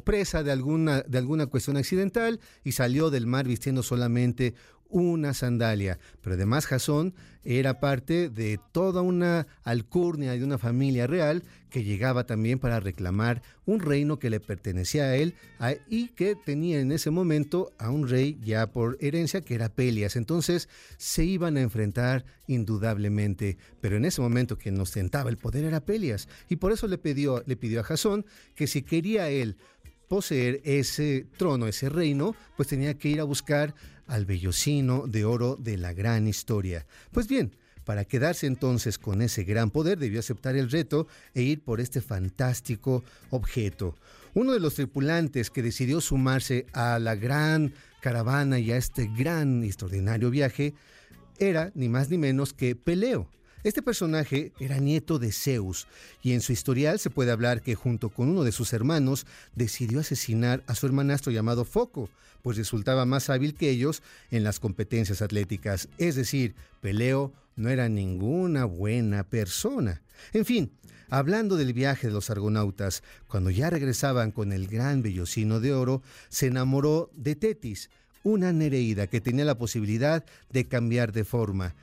presa 0.05 0.43
de 0.43 0.53
alguna, 0.53 1.03
de 1.03 1.19
alguna 1.19 1.47
cuestión 1.47 1.77
accidental 1.77 2.41
y 2.65 2.73
salió 2.73 3.11
del 3.11 3.27
mar 3.27 3.47
vistiendo 3.47 3.83
solamente 3.83 4.55
una 4.89 5.35
sandalia. 5.35 5.99
Pero 6.23 6.35
además 6.35 6.67
Jasón 6.67 7.15
era 7.45 7.79
parte 7.79 8.29
de 8.29 8.59
toda 8.73 9.03
una 9.03 9.47
alcurnia 9.63 10.33
de 10.33 10.43
una 10.43 10.59
familia 10.59 11.07
real 11.07 11.45
que 11.71 11.85
llegaba 11.85 12.25
también 12.25 12.59
para 12.59 12.81
reclamar 12.81 13.43
un 13.67 13.81
reino 13.81 14.19
que 14.19 14.31
le 14.31 14.41
pertenecía 14.41 15.05
a 15.05 15.17
él 15.17 15.35
y 15.89 16.09
que 16.09 16.35
tenía 16.35 16.81
en 16.81 16.91
ese 16.91 17.11
momento 17.11 17.73
a 17.79 17.91
un 17.91 18.09
rey 18.09 18.39
ya 18.43 18.67
por 18.73 18.97
herencia 19.01 19.43
que 19.43 19.55
era 19.55 19.69
Pelias. 19.69 20.17
Entonces 20.17 20.69
se 20.97 21.25
iban 21.25 21.57
a 21.57 21.61
enfrentar 21.61 22.25
indudablemente, 22.49 23.59
pero 23.81 23.97
en 23.97 24.07
ese 24.07 24.21
momento 24.21 24.59
quien 24.59 24.81
ostentaba 24.81 25.31
el 25.31 25.37
poder 25.37 25.65
era 25.65 25.85
Pelias 25.85 26.29
y 26.49 26.57
por 26.57 26.73
eso 26.73 26.89
le 26.89 26.99
pidió, 26.99 27.45
le 27.47 27.57
pidió 27.57 27.81
a 27.81 27.85
Jasón 27.85 28.27
que 28.55 28.67
si 28.67 28.83
quería 28.83 29.29
él 29.29 29.57
poseer 30.09 30.61
ese 30.65 31.27
trono, 31.37 31.67
ese 31.67 31.89
reino, 31.89 32.35
pues 32.57 32.69
tenía 32.69 32.95
que 32.95 33.09
ir 33.09 33.21
a 33.21 33.25
buscar 33.25 33.75
al 34.07 34.25
vellocino 34.25 35.07
de 35.07 35.25
oro 35.25 35.57
de 35.57 35.77
la 35.77 35.93
gran 35.93 36.27
historia. 36.29 36.87
Pues 37.13 37.29
bien, 37.29 37.53
para 37.85 38.05
quedarse 38.05 38.47
entonces 38.47 38.99
con 38.99 39.23
ese 39.23 39.45
gran 39.45 39.71
poder 39.71 39.99
debió 39.99 40.21
aceptar 40.21 40.57
el 40.57 40.71
reto 40.71 41.07
e 41.35 41.43
ir 41.43 41.63
por 41.63 41.81
este 41.81 42.01
fantástico 42.01 43.05
objeto. 43.31 43.95
Uno 44.35 44.53
de 44.53 44.61
los 44.61 44.75
tripulantes 44.75 45.51
que 45.51 45.63
decidió 45.63 46.01
sumarse 46.01 46.67
a 46.73 46.99
la 46.99 47.15
gran 47.15 47.73
caravana 48.01 48.59
y 48.59 48.73
a 48.73 48.77
este 48.77 49.09
gran 49.17 49.65
extraordinario 49.65 50.31
viaje 50.31 50.75
era 51.39 51.71
ni 51.75 51.89
más 51.89 52.11
ni 52.11 52.19
menos 52.19 52.53
que 52.53 52.75
Peleo, 52.75 53.29
este 53.69 53.83
personaje 53.83 54.53
era 54.61 54.79
nieto 54.79 55.19
de 55.19 55.33
Zeus 55.33 55.89
y 56.23 56.35
en 56.35 56.41
su 56.41 56.53
historial 56.53 57.01
se 57.01 57.11
puede 57.11 57.33
hablar 57.33 57.63
que 57.63 57.75
junto 57.75 58.11
con 58.11 58.29
uno 58.29 58.45
de 58.45 58.53
sus 58.53 58.73
hermanos 58.73 59.27
decidió 59.57 59.99
asesinar 59.99 60.63
a 60.69 60.77
su 60.77 60.87
hermanastro 60.87 61.33
llamado 61.33 61.65
Foco, 61.65 62.09
pues 62.43 62.57
resultaba 62.57 63.07
más 63.07 63.29
hábil 63.29 63.55
que 63.55 63.69
ellos 63.69 64.05
en 64.31 64.45
las 64.45 64.61
competencias 64.61 65.21
atléticas. 65.21 65.89
Es 65.99 66.15
decir, 66.15 66.55
Peleo 66.81 67.33
no 67.57 67.69
era 67.69 67.89
ninguna 67.89 68.67
buena 68.67 69.25
persona. 69.25 70.01
En 70.33 70.45
fin, 70.45 70.71
hablando 71.11 71.57
del 71.57 71.73
viaje 71.73 72.07
de 72.07 72.13
los 72.13 72.31
argonautas, 72.31 73.03
cuando 73.27 73.51
ya 73.51 73.69
regresaban 73.69 74.31
con 74.31 74.53
el 74.53 74.69
gran 74.69 75.03
vellocino 75.03 75.59
de 75.59 75.75
oro, 75.75 76.03
se 76.29 76.47
enamoró 76.47 77.11
de 77.17 77.35
Tetis, 77.35 77.91
una 78.23 78.53
nereida 78.53 79.09
que 79.09 79.21
tenía 79.21 79.45
la 79.45 79.59
posibilidad 79.59 80.25
de 80.51 80.69
cambiar 80.69 81.11
de 81.11 81.25
forma. 81.25 81.75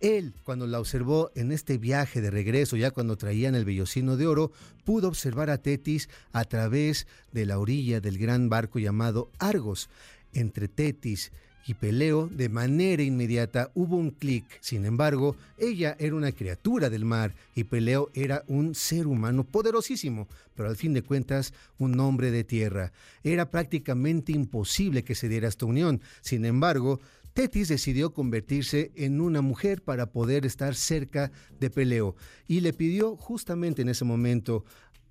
Él, 0.00 0.32
cuando 0.44 0.66
la 0.66 0.80
observó 0.80 1.30
en 1.34 1.52
este 1.52 1.76
viaje 1.76 2.20
de 2.20 2.30
regreso, 2.30 2.76
ya 2.76 2.90
cuando 2.90 3.16
traían 3.16 3.54
el 3.54 3.66
vellocino 3.66 4.16
de 4.16 4.26
oro, 4.26 4.50
pudo 4.84 5.08
observar 5.08 5.50
a 5.50 5.58
Tetis 5.58 6.08
a 6.32 6.44
través 6.44 7.06
de 7.32 7.44
la 7.44 7.58
orilla 7.58 8.00
del 8.00 8.18
gran 8.18 8.48
barco 8.48 8.78
llamado 8.78 9.30
Argos. 9.38 9.90
Entre 10.32 10.68
Tetis 10.68 11.32
y 11.66 11.74
Peleo, 11.74 12.28
de 12.28 12.48
manera 12.48 13.02
inmediata 13.02 13.70
hubo 13.74 13.96
un 13.96 14.10
clic. 14.10 14.44
Sin 14.60 14.86
embargo, 14.86 15.36
ella 15.58 15.96
era 15.98 16.14
una 16.14 16.32
criatura 16.32 16.88
del 16.88 17.04
mar 17.04 17.34
y 17.54 17.64
Peleo 17.64 18.10
era 18.14 18.42
un 18.48 18.74
ser 18.74 19.06
humano 19.06 19.44
poderosísimo, 19.44 20.26
pero 20.56 20.68
al 20.68 20.76
fin 20.76 20.94
de 20.94 21.02
cuentas 21.02 21.52
un 21.78 22.00
hombre 22.00 22.30
de 22.30 22.44
tierra. 22.44 22.92
Era 23.22 23.50
prácticamente 23.50 24.32
imposible 24.32 25.04
que 25.04 25.14
se 25.14 25.28
diera 25.28 25.48
esta 25.48 25.66
unión. 25.66 26.00
Sin 26.22 26.44
embargo, 26.44 27.00
Tetis 27.32 27.68
decidió 27.68 28.12
convertirse 28.12 28.90
en 28.96 29.20
una 29.20 29.40
mujer 29.40 29.82
para 29.82 30.06
poder 30.06 30.46
estar 30.46 30.74
cerca 30.74 31.30
de 31.58 31.70
Peleo 31.70 32.16
y 32.46 32.60
le 32.60 32.72
pidió 32.72 33.16
justamente 33.16 33.82
en 33.82 33.88
ese 33.88 34.04
momento 34.04 34.64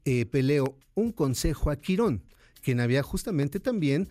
eh, 0.05 0.25
Peleo 0.25 0.77
un 0.95 1.11
consejo 1.11 1.71
a 1.71 1.77
Quirón, 1.77 2.23
quien 2.61 2.79
había 2.79 3.03
justamente 3.03 3.59
también 3.59 4.09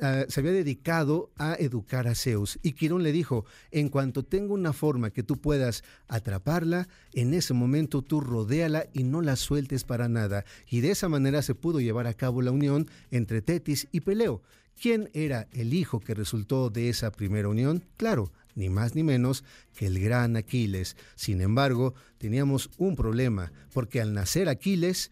ah, 0.00 0.24
se 0.28 0.40
había 0.40 0.52
dedicado 0.52 1.30
a 1.36 1.54
educar 1.54 2.08
a 2.08 2.14
Zeus. 2.14 2.58
Y 2.62 2.72
Quirón 2.72 3.02
le 3.02 3.12
dijo, 3.12 3.44
en 3.70 3.88
cuanto 3.88 4.24
tenga 4.24 4.52
una 4.52 4.72
forma 4.72 5.10
que 5.10 5.22
tú 5.22 5.36
puedas 5.36 5.84
atraparla, 6.08 6.88
en 7.12 7.34
ese 7.34 7.54
momento 7.54 8.02
tú 8.02 8.20
rodéala 8.20 8.86
y 8.92 9.04
no 9.04 9.22
la 9.22 9.36
sueltes 9.36 9.84
para 9.84 10.08
nada. 10.08 10.44
Y 10.68 10.80
de 10.80 10.90
esa 10.90 11.08
manera 11.08 11.42
se 11.42 11.54
pudo 11.54 11.80
llevar 11.80 12.06
a 12.06 12.14
cabo 12.14 12.42
la 12.42 12.50
unión 12.50 12.88
entre 13.10 13.42
Tetis 13.42 13.88
y 13.92 14.00
Peleo. 14.00 14.42
¿Quién 14.80 15.10
era 15.12 15.48
el 15.52 15.74
hijo 15.74 16.00
que 16.00 16.14
resultó 16.14 16.70
de 16.70 16.88
esa 16.88 17.10
primera 17.10 17.48
unión? 17.48 17.84
Claro, 17.96 18.32
ni 18.54 18.68
más 18.68 18.94
ni 18.94 19.02
menos 19.02 19.44
que 19.76 19.86
el 19.86 19.98
gran 20.00 20.36
Aquiles. 20.36 20.96
Sin 21.14 21.40
embargo, 21.40 21.94
teníamos 22.18 22.70
un 22.78 22.96
problema, 22.96 23.52
porque 23.72 24.00
al 24.00 24.14
nacer 24.14 24.48
Aquiles, 24.48 25.10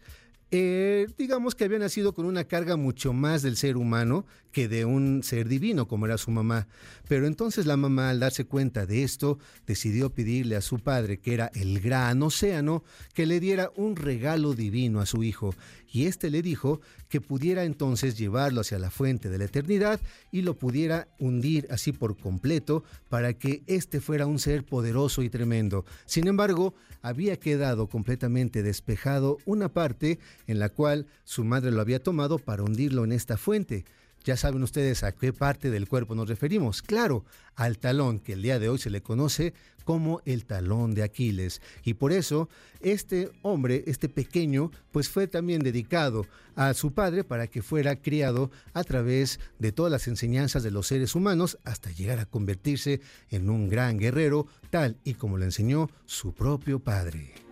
eh, 0.51 1.07
digamos 1.17 1.55
que 1.55 1.63
había 1.63 1.79
nacido 1.79 2.13
con 2.13 2.25
una 2.25 2.43
carga 2.43 2.77
mucho 2.77 3.13
más 3.13 3.41
del 3.41 3.57
ser 3.57 3.77
humano 3.77 4.25
que 4.53 4.69
de 4.69 4.85
un 4.85 5.23
ser 5.23 5.49
divino 5.49 5.87
como 5.87 6.05
era 6.05 6.17
su 6.17 6.31
mamá. 6.31 6.67
Pero 7.09 7.27
entonces 7.27 7.65
la 7.65 7.75
mamá 7.75 8.09
al 8.09 8.21
darse 8.21 8.45
cuenta 8.45 8.85
de 8.85 9.03
esto 9.03 9.39
decidió 9.67 10.11
pedirle 10.11 10.55
a 10.55 10.61
su 10.61 10.79
padre, 10.79 11.17
que 11.19 11.33
era 11.33 11.51
el 11.55 11.81
gran 11.81 12.23
océano, 12.23 12.83
que 13.13 13.25
le 13.25 13.41
diera 13.41 13.71
un 13.75 13.97
regalo 13.97 14.53
divino 14.53 15.01
a 15.01 15.05
su 15.05 15.23
hijo. 15.23 15.53
Y 15.91 16.05
éste 16.05 16.29
le 16.29 16.41
dijo 16.41 16.79
que 17.09 17.21
pudiera 17.21 17.65
entonces 17.65 18.17
llevarlo 18.17 18.61
hacia 18.61 18.79
la 18.79 18.89
fuente 18.89 19.29
de 19.29 19.37
la 19.37 19.45
eternidad 19.45 19.99
y 20.31 20.41
lo 20.41 20.57
pudiera 20.57 21.07
hundir 21.19 21.67
así 21.69 21.91
por 21.91 22.17
completo 22.17 22.83
para 23.09 23.33
que 23.33 23.63
éste 23.67 24.01
fuera 24.01 24.25
un 24.25 24.39
ser 24.39 24.63
poderoso 24.63 25.21
y 25.21 25.29
tremendo. 25.29 25.85
Sin 26.05 26.27
embargo, 26.27 26.73
había 27.01 27.37
quedado 27.37 27.87
completamente 27.87 28.63
despejado 28.63 29.37
una 29.45 29.69
parte 29.69 30.19
en 30.47 30.57
la 30.57 30.69
cual 30.69 31.05
su 31.23 31.43
madre 31.43 31.71
lo 31.71 31.81
había 31.81 32.01
tomado 32.01 32.39
para 32.39 32.63
hundirlo 32.63 33.03
en 33.03 33.11
esta 33.11 33.37
fuente. 33.37 33.85
Ya 34.23 34.37
saben 34.37 34.63
ustedes 34.63 35.03
a 35.03 35.11
qué 35.11 35.33
parte 35.33 35.69
del 35.69 35.87
cuerpo 35.87 36.15
nos 36.15 36.29
referimos. 36.29 36.81
Claro, 36.81 37.25
al 37.55 37.77
talón, 37.77 38.19
que 38.19 38.33
el 38.33 38.41
día 38.41 38.57
de 38.57 38.69
hoy 38.69 38.77
se 38.77 38.89
le 38.89 39.01
conoce 39.01 39.53
como 39.83 40.21
el 40.25 40.45
talón 40.45 40.93
de 40.93 41.03
Aquiles. 41.03 41.61
Y 41.83 41.95
por 41.95 42.13
eso, 42.13 42.47
este 42.79 43.31
hombre, 43.41 43.83
este 43.85 44.07
pequeño, 44.07 44.71
pues 44.91 45.09
fue 45.09 45.27
también 45.27 45.61
dedicado 45.61 46.25
a 46.55 46.73
su 46.73 46.93
padre 46.93 47.23
para 47.23 47.47
que 47.47 47.61
fuera 47.61 47.97
criado 47.97 48.49
a 48.73 48.83
través 48.83 49.39
de 49.59 49.71
todas 49.71 49.91
las 49.91 50.07
enseñanzas 50.07 50.63
de 50.63 50.71
los 50.71 50.87
seres 50.87 51.15
humanos 51.15 51.57
hasta 51.65 51.91
llegar 51.91 52.19
a 52.19 52.25
convertirse 52.25 53.01
en 53.29 53.49
un 53.49 53.67
gran 53.67 53.97
guerrero, 53.97 54.47
tal 54.69 54.97
y 55.03 55.15
como 55.15 55.37
le 55.37 55.45
enseñó 55.45 55.89
su 56.05 56.33
propio 56.33 56.79
padre. 56.79 57.42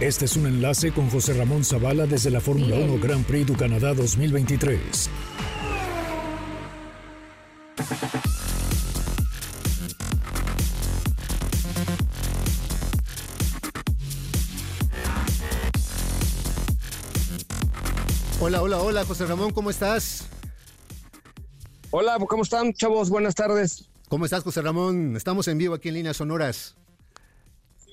Este 0.00 0.26
es 0.26 0.36
un 0.36 0.46
enlace 0.46 0.92
con 0.92 1.10
José 1.10 1.34
Ramón 1.34 1.64
Zavala 1.64 2.06
desde 2.06 2.30
la 2.30 2.40
Fórmula 2.40 2.76
1 2.76 3.00
Grand 3.02 3.24
Prix 3.24 3.48
du 3.48 3.56
Canadá 3.56 3.94
2023. 3.94 5.10
Hola, 18.40 18.62
hola, 18.62 18.78
hola, 18.78 19.04
José 19.04 19.26
Ramón, 19.26 19.50
¿cómo 19.50 19.70
estás? 19.70 20.28
Hola, 21.90 22.18
¿cómo 22.28 22.44
están, 22.44 22.72
chavos? 22.72 23.10
Buenas 23.10 23.34
tardes. 23.34 23.88
¿Cómo 24.08 24.26
estás, 24.26 24.44
José 24.44 24.62
Ramón? 24.62 25.16
Estamos 25.16 25.48
en 25.48 25.58
vivo 25.58 25.74
aquí 25.74 25.88
en 25.88 25.94
Líneas 25.94 26.18
Sonoras. 26.18 26.76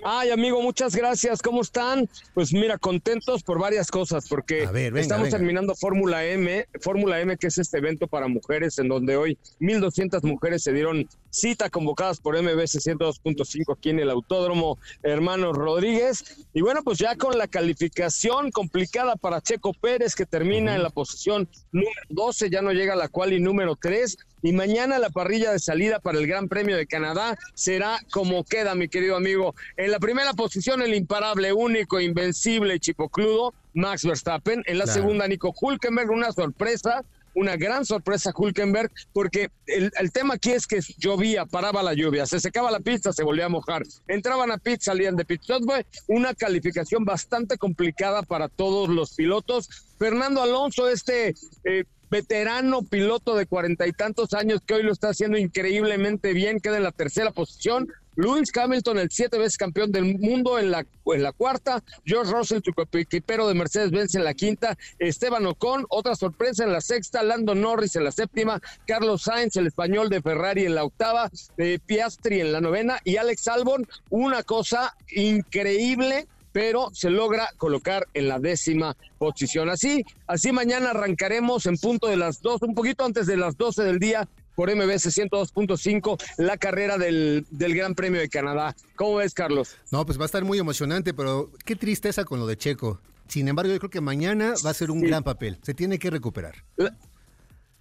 Ay, 0.08 0.30
amigo, 0.30 0.62
muchas 0.62 0.96
gracias. 0.96 1.42
¿Cómo 1.42 1.62
están? 1.62 2.08
Pues 2.36 2.54
mira, 2.54 2.78
contentos 2.78 3.42
por 3.42 3.58
varias 3.58 3.90
cosas, 3.90 4.28
porque 4.30 4.64
A 4.64 4.72
ver, 4.72 4.92
venga, 4.94 5.02
estamos 5.02 5.24
venga. 5.24 5.38
terminando 5.40 5.74
Fórmula 5.74 6.24
M, 6.24 6.68
Fórmula 6.80 7.20
M, 7.22 7.36
que 7.38 7.48
es 7.48 7.58
este 7.58 7.80
evento 7.80 8.06
para 8.06 8.28
mujeres, 8.28 8.78
en 8.78 8.88
donde 8.88 9.18
hoy 9.18 9.36
1.200 9.60 10.22
mujeres 10.22 10.62
se 10.62 10.74
dieron 10.74 11.10
cita 11.32 11.72
convocadas 11.72 12.20
por 12.20 12.40
MBC 12.40 12.82
102.5 12.82 13.76
aquí 13.76 13.90
en 13.90 14.00
el 14.00 14.12
Autódromo 14.12 14.78
Hermanos 15.02 15.58
Rodríguez. 15.58 16.46
Y 16.54 16.62
bueno, 16.62 16.84
pues 16.84 17.00
ya 17.00 17.16
con 17.16 17.36
la 17.40 17.48
calificación 17.48 18.52
complicada 18.52 19.16
para 19.16 19.42
Checo 19.42 19.74
Pérez, 19.74 20.14
que 20.14 20.28
termina 20.28 20.76
en 20.76 20.84
la 20.84 20.92
posición 20.92 21.50
número 21.72 22.02
12, 22.10 22.52
ya 22.52 22.62
no 22.62 22.74
llega 22.74 22.94
a 22.94 22.98
la 22.98 23.08
quali 23.08 23.40
número 23.40 23.76
3. 23.76 24.18
Y 24.46 24.54
mañana 24.54 25.00
la 25.00 25.10
parrilla 25.10 25.52
de 25.52 25.58
salida 25.58 25.98
para 26.00 26.20
el 26.20 26.28
Gran 26.28 26.48
Premio 26.48 26.78
de 26.78 26.86
Canadá 26.86 27.36
será 27.56 28.00
como 28.12 28.44
queda, 28.44 28.76
mi 28.76 28.88
querido 28.88 29.16
amigo. 29.16 29.56
En 29.76 29.90
la 29.90 29.98
primera 29.98 30.34
posición, 30.34 30.84
el 30.84 30.94
imparable, 30.94 31.52
único, 31.52 32.00
invencible, 32.00 32.80
chipocludo, 32.80 33.56
Max 33.74 34.06
Verstappen. 34.06 34.62
En 34.68 34.78
la 34.78 34.84
Claro. 34.84 35.02
segunda, 35.02 35.28
Nico 35.28 35.52
Hulkenberg, 35.60 36.12
una 36.12 36.32
sorpresa, 36.32 37.04
una 37.34 37.56
gran 37.58 37.86
sorpresa 37.86 38.32
Hulkenberg, 38.38 38.92
porque 39.14 39.50
el, 39.66 39.92
el 40.00 40.12
tema 40.12 40.36
aquí 40.36 40.52
es 40.52 40.68
que 40.68 40.80
llovía, 41.00 41.48
paraba 41.48 41.82
la 41.82 41.96
lluvia, 41.96 42.28
se 42.28 42.40
secaba 42.40 42.70
la 42.70 42.82
pista, 42.82 43.12
se 43.14 43.24
volvía 43.24 43.46
a 43.46 43.50
mojar. 43.50 43.82
Entraban 44.08 44.52
a 44.52 44.60
pit, 44.60 44.80
salían 44.80 45.16
de 45.16 45.26
pit. 45.26 45.42
Entonces 45.50 45.88
una 46.08 46.36
calificación 46.36 47.04
bastante 47.04 47.58
complicada 47.58 48.22
para 48.22 48.48
todos 48.48 48.90
los 48.90 49.16
pilotos. 49.16 49.70
Fernando 49.98 50.44
Alonso, 50.44 50.88
este 50.88 51.34
eh, 51.64 51.84
veterano 52.10 52.84
piloto 52.84 53.36
de 53.36 53.46
cuarenta 53.46 53.88
y 53.88 53.92
tantos 53.92 54.34
años 54.34 54.62
que 54.66 54.76
hoy 54.76 54.84
lo 54.84 54.92
está 54.92 55.10
haciendo 55.10 55.38
increíblemente 55.38 56.34
bien, 56.34 56.60
queda 56.60 56.78
en 56.78 56.84
la 56.84 56.92
tercera 56.92 57.32
posición. 57.32 57.88
Lewis 58.18 58.50
Hamilton, 58.56 59.00
el 59.00 59.10
siete 59.12 59.38
veces 59.38 59.58
campeón 59.58 59.92
del 59.92 60.18
mundo 60.18 60.58
en 60.58 60.72
la, 60.72 60.86
en 61.08 61.24
la 61.24 61.34
cuarta, 61.34 61.84
George 62.06 62.32
Russell, 62.32 62.62
su 62.64 62.98
equipero 62.98 63.46
de 63.48 63.56
Mercedes-Benz 63.56 64.16
en 64.16 64.24
la 64.24 64.34
quinta, 64.34 64.78
Esteban 65.00 65.46
Ocon, 65.46 65.86
otra 65.90 66.16
sorpresa 66.16 66.64
en 66.64 66.72
la 66.72 66.80
sexta, 66.80 67.24
Lando 67.24 67.56
Norris 67.56 67.98
en 67.98 68.06
la 68.06 68.14
séptima, 68.14 68.62
Carlos 68.88 69.24
Sainz, 69.24 69.58
el 69.58 69.68
español 69.68 70.10
de 70.10 70.22
Ferrari 70.22 70.66
en 70.66 70.76
la 70.76 70.86
octava, 70.86 71.30
eh, 71.58 71.78
Piastri 71.86 72.40
en 72.40 72.54
la 72.54 72.62
novena. 72.62 73.00
Y 73.04 73.18
Alex 73.18 73.50
Albon, 73.50 73.86
una 74.10 74.44
cosa 74.44 74.96
increíble 75.10 76.28
pero 76.56 76.90
se 76.94 77.10
logra 77.10 77.50
colocar 77.58 78.08
en 78.14 78.30
la 78.30 78.40
décima 78.40 78.96
posición. 79.18 79.70
Así, 79.70 80.06
así 80.26 80.54
mañana 80.54 80.92
arrancaremos 80.92 81.66
en 81.66 81.76
punto 81.78 82.08
de 82.08 82.16
las 82.16 82.42
dos, 82.42 82.62
un 82.62 82.74
poquito 82.74 83.04
antes 83.04 83.28
de 83.28 83.36
las 83.36 83.58
12 83.58 83.84
del 83.84 84.00
día 84.00 84.26
por 84.56 84.74
MBC 84.74 85.08
102.5 85.12 86.18
la 86.38 86.56
carrera 86.56 86.98
del, 86.98 87.46
del 87.52 87.76
Gran 87.76 87.94
Premio 87.94 88.22
de 88.22 88.30
Canadá. 88.30 88.74
¿Cómo 88.96 89.16
ves, 89.16 89.34
Carlos? 89.34 89.76
No, 89.92 90.06
pues 90.06 90.18
va 90.18 90.24
a 90.24 90.28
estar 90.28 90.46
muy 90.46 90.58
emocionante, 90.58 91.14
pero 91.14 91.52
qué 91.66 91.76
tristeza 91.76 92.24
con 92.24 92.40
lo 92.40 92.48
de 92.48 92.56
Checo. 92.56 93.02
Sin 93.28 93.50
embargo, 93.50 93.74
yo 93.74 93.80
creo 93.80 93.90
que 93.90 94.00
mañana 94.00 94.54
va 94.66 94.70
a 94.70 94.74
ser 94.74 94.92
un 94.92 95.02
Sí. 95.02 95.08
gran 95.08 95.24
papel. 95.24 95.58
Se 95.62 95.74
tiene 95.74 96.00
que 96.00 96.10
recuperar. 96.10 96.56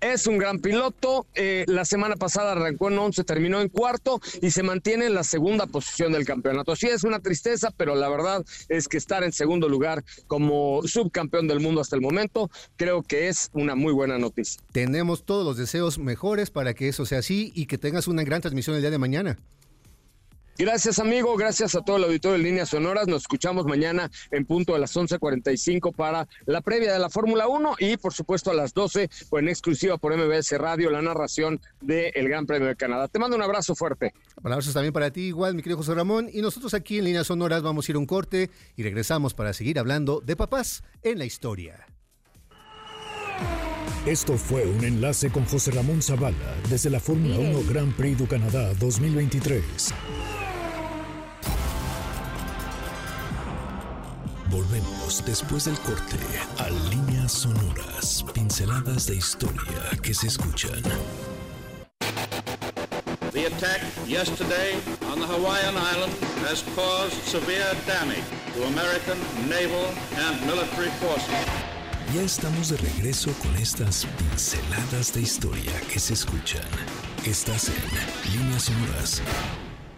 Es 0.04 0.26
un 0.26 0.36
gran 0.36 0.58
piloto. 0.58 1.26
eh, 1.34 1.64
la 1.66 1.86
semana 1.86 2.16
pasada 2.16 2.52
arrancó 2.52 2.90
en 2.90 2.98
11, 2.98 3.24
terminó 3.24 3.62
en 3.62 3.70
cuarto 3.70 4.20
y 4.42 4.50
se 4.50 4.62
mantiene 4.62 5.06
en 5.06 5.14
la 5.14 5.24
segunda 5.24 5.66
posición 5.66 6.12
del 6.12 6.26
campeonato. 6.26 6.76
Sí, 6.76 6.88
es 6.88 7.04
una 7.04 7.20
tristeza, 7.20 7.70
pero 7.74 7.94
la 7.94 8.10
verdad 8.10 8.44
es 8.68 8.86
que 8.86 8.98
estar 8.98 9.24
en 9.24 9.32
segundo 9.32 9.66
lugar 9.66 10.04
como 10.26 10.82
subcampeón 10.86 11.48
del 11.48 11.60
mundo 11.60 11.80
hasta 11.80 11.96
el 11.96 12.02
momento, 12.02 12.50
creo 12.76 13.02
que 13.02 13.28
es 13.28 13.48
una 13.54 13.74
muy 13.74 13.94
buena 13.94 14.18
noticia. 14.18 14.60
Tenemos 14.72 15.24
todos 15.24 15.46
los 15.46 15.56
deseos 15.56 15.98
mejores 15.98 16.50
para 16.50 16.74
que 16.74 16.88
eso 16.88 17.06
sea 17.06 17.20
así 17.20 17.50
y 17.54 17.64
que 17.64 17.78
tengas 17.78 18.06
una 18.06 18.24
gran 18.24 18.42
transmisión 18.42 18.76
el 18.76 18.82
día 18.82 18.90
de 18.90 18.98
mañana. 18.98 19.38
Gracias, 20.56 21.00
amigo. 21.00 21.36
Gracias 21.36 21.74
a 21.74 21.82
todo 21.82 21.96
el 21.96 22.04
auditorio 22.04 22.38
de 22.38 22.44
Líneas 22.44 22.68
Sonoras. 22.68 23.08
Nos 23.08 23.22
escuchamos 23.22 23.66
mañana 23.66 24.08
en 24.30 24.44
punto 24.44 24.76
a 24.76 24.78
las 24.78 24.96
11.45 24.96 25.92
para 25.92 26.28
la 26.46 26.60
previa 26.60 26.92
de 26.92 26.98
la 27.00 27.10
Fórmula 27.10 27.48
1 27.48 27.74
y, 27.80 27.96
por 27.96 28.12
supuesto, 28.12 28.52
a 28.52 28.54
las 28.54 28.72
12 28.72 29.10
o 29.30 29.38
en 29.40 29.48
exclusiva 29.48 29.98
por 29.98 30.16
MBS 30.16 30.56
Radio, 30.58 30.90
la 30.90 31.02
narración 31.02 31.60
del 31.80 32.28
Gran 32.28 32.46
Premio 32.46 32.68
de 32.68 32.76
Canadá. 32.76 33.08
Te 33.08 33.18
mando 33.18 33.36
un 33.36 33.42
abrazo 33.42 33.74
fuerte. 33.74 34.14
Abrazos 34.36 34.72
también 34.72 34.92
para 34.92 35.10
ti, 35.10 35.22
igual, 35.22 35.56
mi 35.56 35.62
querido 35.62 35.78
José 35.78 35.94
Ramón. 35.94 36.28
Y 36.32 36.40
nosotros 36.40 36.72
aquí 36.72 36.98
en 36.98 37.06
Líneas 37.06 37.26
Sonoras 37.26 37.62
vamos 37.62 37.88
a 37.88 37.92
ir 37.92 37.96
a 37.96 37.98
un 37.98 38.06
corte 38.06 38.48
y 38.76 38.84
regresamos 38.84 39.34
para 39.34 39.52
seguir 39.54 39.80
hablando 39.80 40.20
de 40.20 40.36
papás 40.36 40.84
en 41.02 41.18
la 41.18 41.24
historia. 41.24 41.84
Esto 44.06 44.36
fue 44.36 44.66
un 44.66 44.84
enlace 44.84 45.30
con 45.30 45.46
José 45.46 45.70
Ramón 45.70 46.02
Zavala 46.02 46.36
desde 46.68 46.90
la 46.90 47.00
Fórmula 47.00 47.38
1 47.38 47.60
Grand 47.68 47.92
Prix 47.96 48.18
du 48.18 48.26
Canadá 48.26 48.72
2023. 48.74 49.94
Volvemos 54.54 55.20
después 55.26 55.64
del 55.64 55.76
corte 55.80 56.16
a 56.58 56.70
líneas 56.88 57.32
sonoras, 57.32 58.24
pinceladas 58.32 59.04
de 59.08 59.16
historia 59.16 59.90
que 60.00 60.14
se 60.14 60.28
escuchan. 60.28 60.80
The 63.32 63.46
attack 63.46 63.82
yesterday 64.06 64.76
on 65.10 65.18
the 65.18 65.26
Hawaiian 65.26 65.74
island 65.76 66.12
has 66.46 66.62
caused 66.76 67.20
severe 67.24 67.74
damage 67.84 68.22
to 68.54 68.62
American 68.68 69.18
naval 69.48 69.90
and 70.24 70.40
military 70.46 70.90
forces. 71.02 71.34
Ya 72.14 72.22
estamos 72.22 72.68
de 72.68 72.76
regreso 72.76 73.32
con 73.42 73.56
estas 73.56 74.06
pinceladas 74.18 75.12
de 75.14 75.22
historia 75.22 75.80
que 75.92 75.98
se 75.98 76.14
escuchan. 76.14 76.62
Estás 77.26 77.70
en 77.70 78.32
líneas 78.32 78.62
sonoras. 78.62 79.20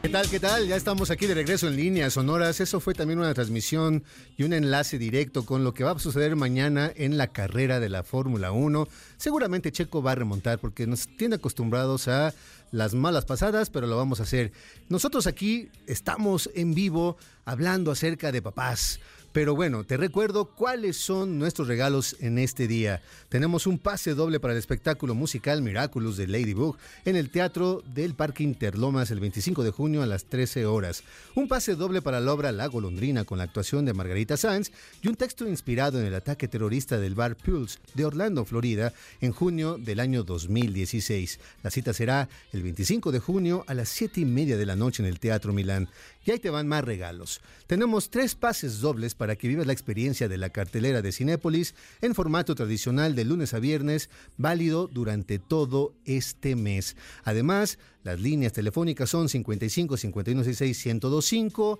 ¿Qué 0.06 0.12
tal? 0.12 0.30
¿Qué 0.30 0.38
tal? 0.38 0.68
Ya 0.68 0.76
estamos 0.76 1.10
aquí 1.10 1.26
de 1.26 1.34
regreso 1.34 1.66
en 1.66 1.74
líneas 1.74 2.12
sonoras. 2.12 2.60
Eso 2.60 2.78
fue 2.78 2.94
también 2.94 3.18
una 3.18 3.34
transmisión 3.34 4.04
y 4.36 4.44
un 4.44 4.52
enlace 4.52 4.98
directo 4.98 5.44
con 5.44 5.64
lo 5.64 5.74
que 5.74 5.82
va 5.82 5.90
a 5.90 5.98
suceder 5.98 6.36
mañana 6.36 6.92
en 6.94 7.18
la 7.18 7.32
carrera 7.32 7.80
de 7.80 7.88
la 7.88 8.04
Fórmula 8.04 8.52
1. 8.52 8.86
Seguramente 9.16 9.72
Checo 9.72 10.04
va 10.04 10.12
a 10.12 10.14
remontar 10.14 10.60
porque 10.60 10.86
nos 10.86 11.08
tiene 11.08 11.34
acostumbrados 11.34 12.06
a 12.06 12.32
las 12.70 12.94
malas 12.94 13.24
pasadas, 13.24 13.68
pero 13.68 13.88
lo 13.88 13.96
vamos 13.96 14.20
a 14.20 14.22
hacer. 14.22 14.52
Nosotros 14.88 15.26
aquí 15.26 15.70
estamos 15.88 16.50
en 16.54 16.72
vivo 16.72 17.16
hablando 17.44 17.90
acerca 17.90 18.30
de 18.30 18.42
papás. 18.42 19.00
Pero 19.36 19.54
bueno, 19.54 19.84
te 19.84 19.98
recuerdo 19.98 20.46
cuáles 20.46 20.96
son 20.96 21.38
nuestros 21.38 21.68
regalos 21.68 22.16
en 22.20 22.38
este 22.38 22.66
día. 22.66 23.02
Tenemos 23.28 23.66
un 23.66 23.78
pase 23.78 24.14
doble 24.14 24.40
para 24.40 24.54
el 24.54 24.58
espectáculo 24.58 25.14
musical 25.14 25.60
Miraculous 25.60 26.16
de 26.16 26.26
Ladybug 26.26 26.78
en 27.04 27.16
el 27.16 27.28
Teatro 27.28 27.82
del 27.84 28.14
Parque 28.14 28.44
Interlomas 28.44 29.10
el 29.10 29.20
25 29.20 29.62
de 29.62 29.72
junio 29.72 30.02
a 30.02 30.06
las 30.06 30.24
13 30.24 30.64
horas. 30.64 31.02
Un 31.34 31.48
pase 31.48 31.74
doble 31.74 32.00
para 32.00 32.20
la 32.20 32.32
obra 32.32 32.50
La 32.50 32.66
Golondrina 32.66 33.24
con 33.24 33.36
la 33.36 33.44
actuación 33.44 33.84
de 33.84 33.92
Margarita 33.92 34.38
Sanz 34.38 34.72
y 35.02 35.08
un 35.08 35.16
texto 35.16 35.46
inspirado 35.46 36.00
en 36.00 36.06
el 36.06 36.14
ataque 36.14 36.48
terrorista 36.48 36.98
del 36.98 37.14
bar 37.14 37.36
Pulse 37.36 37.78
de 37.92 38.06
Orlando, 38.06 38.46
Florida, 38.46 38.94
en 39.20 39.32
junio 39.32 39.76
del 39.76 40.00
año 40.00 40.24
2016. 40.24 41.40
La 41.62 41.70
cita 41.70 41.92
será 41.92 42.30
el 42.54 42.62
25 42.62 43.12
de 43.12 43.18
junio 43.18 43.66
a 43.66 43.74
las 43.74 43.90
7 43.90 44.18
y 44.18 44.24
media 44.24 44.56
de 44.56 44.64
la 44.64 44.76
noche 44.76 45.02
en 45.02 45.10
el 45.10 45.20
Teatro 45.20 45.52
Milán. 45.52 45.90
Y 46.26 46.32
ahí 46.32 46.38
te 46.40 46.50
van 46.50 46.66
más 46.66 46.84
regalos. 46.84 47.40
Tenemos 47.68 48.10
tres 48.10 48.34
pases 48.34 48.80
dobles 48.80 49.14
para 49.14 49.36
que 49.36 49.46
vivas 49.46 49.66
la 49.66 49.72
experiencia 49.72 50.26
de 50.28 50.36
la 50.36 50.50
cartelera 50.50 51.00
de 51.00 51.12
Cinépolis 51.12 51.76
en 52.00 52.16
formato 52.16 52.56
tradicional 52.56 53.14
de 53.14 53.24
lunes 53.24 53.54
a 53.54 53.60
viernes, 53.60 54.10
válido 54.36 54.88
durante 54.88 55.38
todo 55.38 55.94
este 56.04 56.56
mes. 56.56 56.96
Además, 57.22 57.78
las 58.02 58.20
líneas 58.20 58.52
telefónicas 58.52 59.08
son 59.08 59.28
55 59.28 59.96
51 59.96 60.42
66 60.42 60.86
1025. 60.94 61.78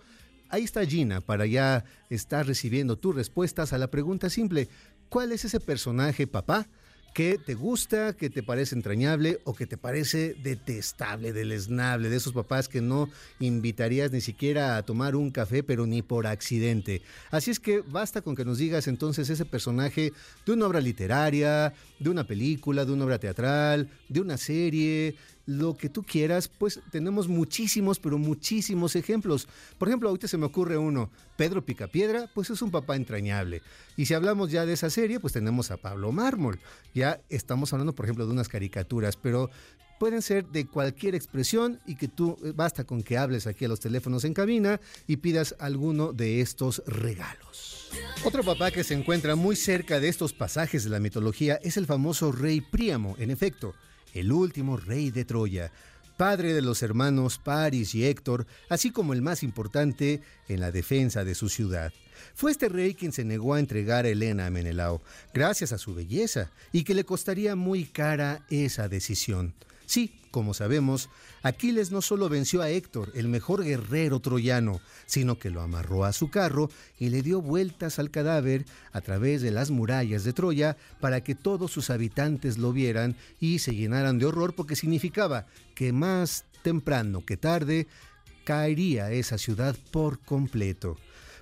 Ahí 0.49 0.63
está 0.63 0.87
Gina 0.87 1.21
para 1.21 1.47
ya 1.47 1.85
estar 2.09 2.47
recibiendo 2.47 2.97
tus 2.97 3.17
respuestas 3.17 3.73
a 3.73 3.79
la 3.79 3.91
pregunta 3.91 4.31
simple: 4.31 4.69
¿cuál 5.09 5.33
es 5.33 5.45
ese 5.45 5.59
personaje, 5.59 6.29
papá? 6.29 6.69
Que 7.17 7.39
te 7.39 7.55
gusta, 7.55 8.13
que 8.13 8.29
te 8.29 8.43
parece 8.43 8.75
entrañable 8.75 9.39
o 9.45 9.55
que 9.55 9.67
te 9.67 9.79
parece 9.79 10.35
detestable, 10.35 11.33
deleznable, 11.33 12.11
de 12.11 12.17
esos 12.17 12.35
papás 12.35 12.69
que 12.69 12.83
no 12.83 13.09
invitarías 13.41 14.13
ni 14.13 14.21
siquiera 14.21 14.77
a 14.77 14.83
tomar 14.83 15.17
un 15.17 15.31
café, 15.31 15.63
pero 15.63 15.87
ni 15.87 16.03
por 16.03 16.27
accidente. 16.27 17.01
Así 17.31 17.51
es 17.51 17.59
que 17.59 17.81
basta 17.81 18.21
con 18.21 18.37
que 18.37 18.45
nos 18.45 18.59
digas 18.59 18.87
entonces 18.87 19.31
ese 19.31 19.47
personaje 19.47 20.13
de 20.45 20.53
una 20.53 20.67
obra 20.67 20.83
literaria, 20.83 21.73
de 21.99 22.11
una 22.11 22.27
película, 22.27 22.85
de 22.85 22.93
una 22.93 23.07
obra 23.07 23.19
teatral, 23.19 23.89
de 24.11 24.21
una 24.21 24.37
serie, 24.37 25.17
lo 25.47 25.77
que 25.77 25.89
tú 25.89 26.03
quieras, 26.03 26.49
pues 26.49 26.81
tenemos 26.91 27.29
muchísimos, 27.29 27.99
pero 28.01 28.19
muchísimos 28.19 28.97
ejemplos. 28.97 29.49
Por 29.79 29.89
ejemplo, 29.89 30.09
ahorita 30.09 30.29
se 30.29 30.37
me 30.37 30.47
ocurre 30.47 30.77
uno, 30.77 31.11
Pedro 31.37 31.65
Picapiedra, 31.65 32.29
pues 32.35 32.51
es 32.51 32.61
un 32.63 32.73
papá 32.73 32.97
entrañable. 32.97 33.63
Y 33.97 34.07
si 34.07 34.15
hablamos 34.15 34.51
ya 34.51 34.67
de 34.67 34.73
esa 34.73 34.91
serie, 34.91 35.21
pues 35.21 35.33
tenemos 35.33 35.71
a 35.71 35.77
Pablo 35.77 36.13
Mármol. 36.13 36.59
Ya 36.95 37.21
estamos 37.29 37.73
hablando, 37.73 37.95
por 37.95 38.07
ejemplo, 38.07 38.27
de 38.27 38.33
unas 38.33 38.49
caricaturas, 38.49 39.17
pero 39.17 39.49
pueden 40.01 40.21
ser 40.21 40.47
de 40.47 40.67
cualquier 40.67 41.15
expresión 41.15 41.81
y 41.87 41.95
que 41.95 42.09
tú 42.09 42.37
eh, 42.45 42.53
basta 42.55 42.85
con 42.85 43.03
que 43.03 43.17
hables 43.17 43.47
aquí 43.47 43.65
a 43.65 43.69
los 43.69 43.81
teléfonos 43.81 44.25
en 44.25 44.35
cabina 44.35 44.81
y 45.07 45.19
pidas 45.19 45.55
alguno 45.59 46.13
de 46.13 46.41
estos 46.41 46.83
regalos. 46.87 47.91
Otro 48.25 48.43
papá 48.43 48.73
que 48.73 48.85
se 48.85 48.95
encuentra 48.95 49.37
muy 49.37 49.57
cerca 49.57 50.01
de 50.01 50.09
estos 50.09 50.33
pasajes 50.33 50.85
de 50.85 50.91
la 50.91 51.01
mitología 51.01 51.55
es 51.63 51.77
el 51.77 51.87
famoso 51.87 52.33
rey 52.33 52.61
Príamo, 52.61 53.15
en 53.19 53.31
efecto 53.31 53.75
el 54.17 54.33
último 54.33 54.77
rey 54.77 55.11
de 55.11 55.25
Troya, 55.25 55.71
padre 56.17 56.55
de 56.55 56.63
los 56.63 56.83
hermanos 56.83 57.39
Paris 57.39 57.95
y 57.95 58.07
Héctor, 58.07 58.47
así 58.69 58.91
como 58.91 59.13
el 59.13 59.23
más 59.23 59.43
importante 59.43 60.23
en 60.49 60.61
la 60.61 60.73
defensa 60.73 61.25
de 61.25 61.35
su 61.35 61.49
ciudad. 61.49 61.93
Fue 62.35 62.51
este 62.51 62.69
rey 62.69 62.95
quien 62.95 63.13
se 63.13 63.25
negó 63.25 63.55
a 63.55 63.61
entregar 63.61 64.07
a 64.07 64.09
Helena 64.09 64.47
a 64.47 64.51
Menelao, 64.51 65.03
gracias 65.35 65.73
a 65.73 65.79
su 65.79 65.95
belleza, 65.95 66.51
y 66.73 66.85
que 66.85 66.95
le 66.95 67.05
costaría 67.05 67.57
muy 67.57 67.85
cara 67.85 68.45
esa 68.49 68.89
decisión. 68.89 69.55
Sí, 69.87 70.13
como 70.31 70.53
sabemos, 70.53 71.09
Aquiles 71.43 71.91
no 71.91 72.03
solo 72.03 72.29
venció 72.29 72.61
a 72.61 72.69
Héctor, 72.69 73.11
el 73.15 73.29
mejor 73.29 73.65
guerrero 73.65 74.21
troyano, 74.21 74.81
sino 75.07 75.39
que 75.39 75.49
lo 75.49 75.63
amarró 75.63 76.05
a 76.05 76.13
su 76.13 76.29
carro 76.29 76.69
y 76.99 77.09
le 77.09 77.23
dio 77.23 77.41
vueltas 77.41 77.99
al 77.99 78.11
cadáver 78.11 78.67
a 78.93 79.01
través 79.01 79.43
de 79.43 79.53
las 79.53 79.71
murallas 79.71 80.25
de 80.25 80.33
Troya 80.33 80.77
para 81.01 81.23
que 81.23 81.35
todos 81.35 81.71
sus 81.71 81.89
habitantes 81.89 82.59
lo 82.59 82.73
vieran 82.73 83.17
y 83.41 83.61
se 83.61 83.75
llenaran 83.75 84.19
de 84.19 84.27
horror 84.27 84.55
porque 84.55 84.77
significaba 84.77 85.47
que 85.75 85.93
más 85.93 86.45
temprano 86.63 87.25
que 87.25 87.37
tarde 87.37 87.87
caería 88.45 89.11
esa 89.13 89.39
ciudad 89.39 89.77
por 89.91 90.19
completo. 90.19 90.97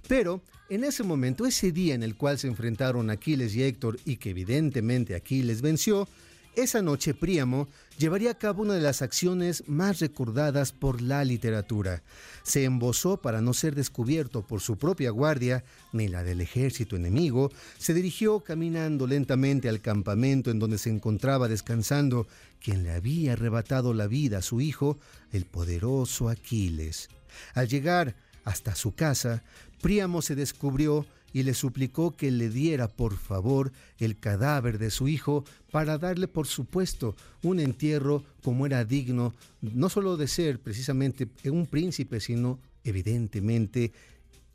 Pero 0.07 0.43
en 0.69 0.85
ese 0.85 1.03
momento, 1.03 1.47
ese 1.47 1.73
día 1.73 1.95
en 1.95 2.03
el 2.03 2.17
cual 2.17 2.39
se 2.39 2.47
enfrentaron 2.47 3.11
Aquiles 3.11 3.55
y 3.55 3.63
Héctor 3.63 3.99
y 4.05 4.17
que 4.17 4.31
evidentemente 4.31 5.15
Aquiles 5.15 5.63
venció, 5.63 6.09
esa 6.57 6.83
noche 6.83 7.15
Príamo 7.15 7.69
llevaría 7.99 8.33
a 8.33 8.39
cabo 8.39 8.63
una 8.63 8.75
de 8.75 8.81
las 8.81 9.03
acciones 9.03 9.65
más 9.67 10.01
recordadas 10.01 10.73
por 10.73 11.03
la 11.03 11.25
literatura. 11.25 12.03
Se 12.43 12.65
embosó 12.65 13.17
para 13.17 13.41
no 13.41 13.55
ser 13.55 13.75
descubierto 13.75 14.47
por 14.47 14.61
su 14.61 14.77
propia 14.77 15.11
guardia 15.11 15.65
ni 15.93 16.09
la 16.09 16.23
del 16.23 16.41
ejército 16.41 16.97
enemigo, 16.97 17.51
se 17.79 17.95
dirigió 17.95 18.41
caminando 18.41 19.07
lentamente 19.07 19.69
al 19.69 19.81
campamento 19.81 20.51
en 20.51 20.59
donde 20.59 20.79
se 20.79 20.91
encontraba 20.91 21.49
descansando 21.49 22.27
quien 22.61 22.83
le 22.83 22.93
había 22.93 23.35
arrebatado 23.35 23.93
la 23.95 24.07
vida 24.07 24.39
a 24.39 24.43
su 24.43 24.61
hijo, 24.61 24.99
el 25.33 25.45
poderoso 25.45 26.29
Aquiles. 26.29 27.09
Al 27.55 27.69
llegar 27.69 28.15
hasta 28.45 28.75
su 28.75 28.95
casa, 28.95 29.43
Príamo 29.81 30.23
se 30.23 30.35
descubrió 30.35 31.05
y 31.35 31.43
le 31.43 31.53
suplicó 31.53 32.13
que 32.13 32.31
le 32.31 32.49
diera 32.49 32.89
por 32.89 33.19
favor 33.19 33.73
el 33.99 34.19
cadáver 34.19 34.79
de 34.79 34.91
su 34.91 35.09
hijo 35.09 35.45
para 35.71 35.99
darle 35.99 36.29
por 36.29 36.47
supuesto 36.47 37.17
un 37.43 37.61
entierro 37.61 38.25
como 38.43 38.65
era 38.65 38.85
digno 38.85 39.35
no 39.61 39.91
solo 39.91 40.17
de 40.17 40.29
ser 40.29 40.61
precisamente 40.61 41.29
un 41.51 41.67
príncipe, 41.67 42.21
sino 42.21 42.61
evidentemente 42.85 43.93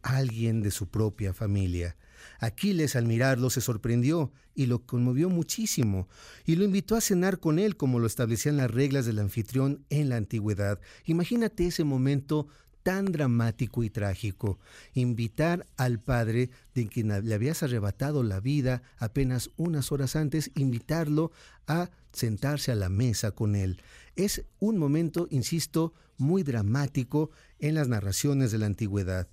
alguien 0.01 0.61
de 0.61 0.71
su 0.71 0.87
propia 0.87 1.33
familia. 1.33 1.97
Aquiles 2.39 2.95
al 2.95 3.05
mirarlo 3.05 3.49
se 3.49 3.61
sorprendió 3.61 4.31
y 4.55 4.65
lo 4.65 4.79
conmovió 4.85 5.29
muchísimo, 5.29 6.07
y 6.45 6.55
lo 6.55 6.63
invitó 6.63 6.95
a 6.95 7.01
cenar 7.01 7.39
con 7.39 7.59
él 7.59 7.75
como 7.75 7.99
lo 7.99 8.07
establecían 8.07 8.57
las 8.57 8.71
reglas 8.71 9.05
del 9.05 9.19
anfitrión 9.19 9.85
en 9.89 10.09
la 10.09 10.17
antigüedad. 10.17 10.79
Imagínate 11.05 11.67
ese 11.67 11.83
momento 11.83 12.47
tan 12.89 13.12
dramático 13.12 13.84
y 13.84 13.91
trágico, 13.91 14.58
invitar 14.95 15.67
al 15.78 15.99
padre 15.99 16.49
de 16.73 16.88
quien 16.88 17.10
le 17.23 17.36
habías 17.36 17.62
arrebatado 17.62 18.23
la 18.23 18.39
vida 18.39 18.82
apenas 18.97 19.52
unas 19.58 19.91
horas 19.91 20.15
antes, 20.15 20.49
invitarlo 20.56 21.32
a 21.67 21.91
sentarse 22.13 22.71
a 22.71 22.75
la 22.75 22.89
mesa 22.89 23.30
con 23.30 23.56
él. 23.56 23.80
Es 24.15 24.43
un 24.58 24.80
momento, 24.80 25.28
insisto, 25.30 25.93
muy 26.17 26.41
dramático 26.41 27.30
en 27.60 27.75
las 27.75 27.88
narraciones 27.88 28.52
de 28.52 28.58
la 28.58 28.65
antigüedad. 28.65 29.28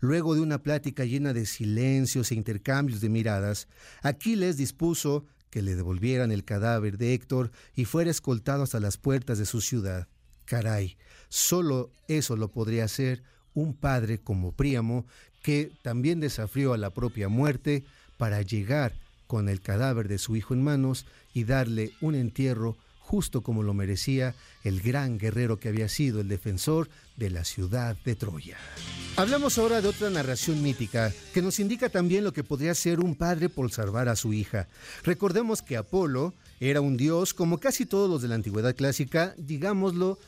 Luego 0.00 0.34
de 0.34 0.40
una 0.40 0.62
plática 0.62 1.04
llena 1.04 1.34
de 1.34 1.44
silencios 1.44 2.32
e 2.32 2.36
intercambios 2.36 3.02
de 3.02 3.10
miradas, 3.10 3.68
Aquiles 4.00 4.56
dispuso 4.56 5.26
que 5.50 5.60
le 5.60 5.76
devolvieran 5.76 6.32
el 6.32 6.46
cadáver 6.46 6.96
de 6.96 7.12
Héctor 7.12 7.50
y 7.76 7.84
fuera 7.84 8.10
escoltado 8.10 8.62
hasta 8.62 8.80
las 8.80 8.96
puertas 8.96 9.36
de 9.36 9.44
su 9.44 9.60
ciudad. 9.60 10.08
Caray, 10.46 10.96
solo 11.34 11.90
eso 12.06 12.36
lo 12.36 12.46
podría 12.46 12.84
hacer 12.84 13.20
un 13.54 13.74
padre 13.74 14.18
como 14.18 14.52
Príamo, 14.52 15.04
que 15.42 15.72
también 15.82 16.20
desafió 16.20 16.72
a 16.72 16.78
la 16.78 16.90
propia 16.90 17.28
muerte 17.28 17.82
para 18.18 18.40
llegar 18.40 18.92
con 19.26 19.48
el 19.48 19.60
cadáver 19.60 20.06
de 20.06 20.18
su 20.18 20.36
hijo 20.36 20.54
en 20.54 20.62
manos 20.62 21.06
y 21.32 21.42
darle 21.42 21.90
un 22.00 22.14
entierro 22.14 22.76
justo 23.00 23.42
como 23.42 23.64
lo 23.64 23.74
merecía 23.74 24.36
el 24.62 24.80
gran 24.80 25.18
guerrero 25.18 25.58
que 25.58 25.68
había 25.68 25.88
sido 25.88 26.20
el 26.20 26.28
defensor 26.28 26.88
de 27.16 27.30
la 27.30 27.44
ciudad 27.44 27.96
de 28.04 28.14
Troya. 28.14 28.56
Hablamos 29.16 29.58
ahora 29.58 29.82
de 29.82 29.88
otra 29.88 30.10
narración 30.10 30.62
mítica 30.62 31.12
que 31.32 31.42
nos 31.42 31.58
indica 31.58 31.88
también 31.88 32.22
lo 32.22 32.32
que 32.32 32.44
podría 32.44 32.76
ser 32.76 33.00
un 33.00 33.16
padre 33.16 33.48
por 33.48 33.72
salvar 33.72 34.08
a 34.08 34.14
su 34.14 34.32
hija. 34.32 34.68
Recordemos 35.02 35.62
que 35.62 35.76
Apolo 35.76 36.32
era 36.60 36.80
un 36.80 36.96
dios 36.96 37.34
como 37.34 37.58
casi 37.58 37.86
todos 37.86 38.08
los 38.08 38.22
de 38.22 38.28
la 38.28 38.36
antigüedad 38.36 38.76
clásica, 38.76 39.34
digámoslo, 39.36 40.18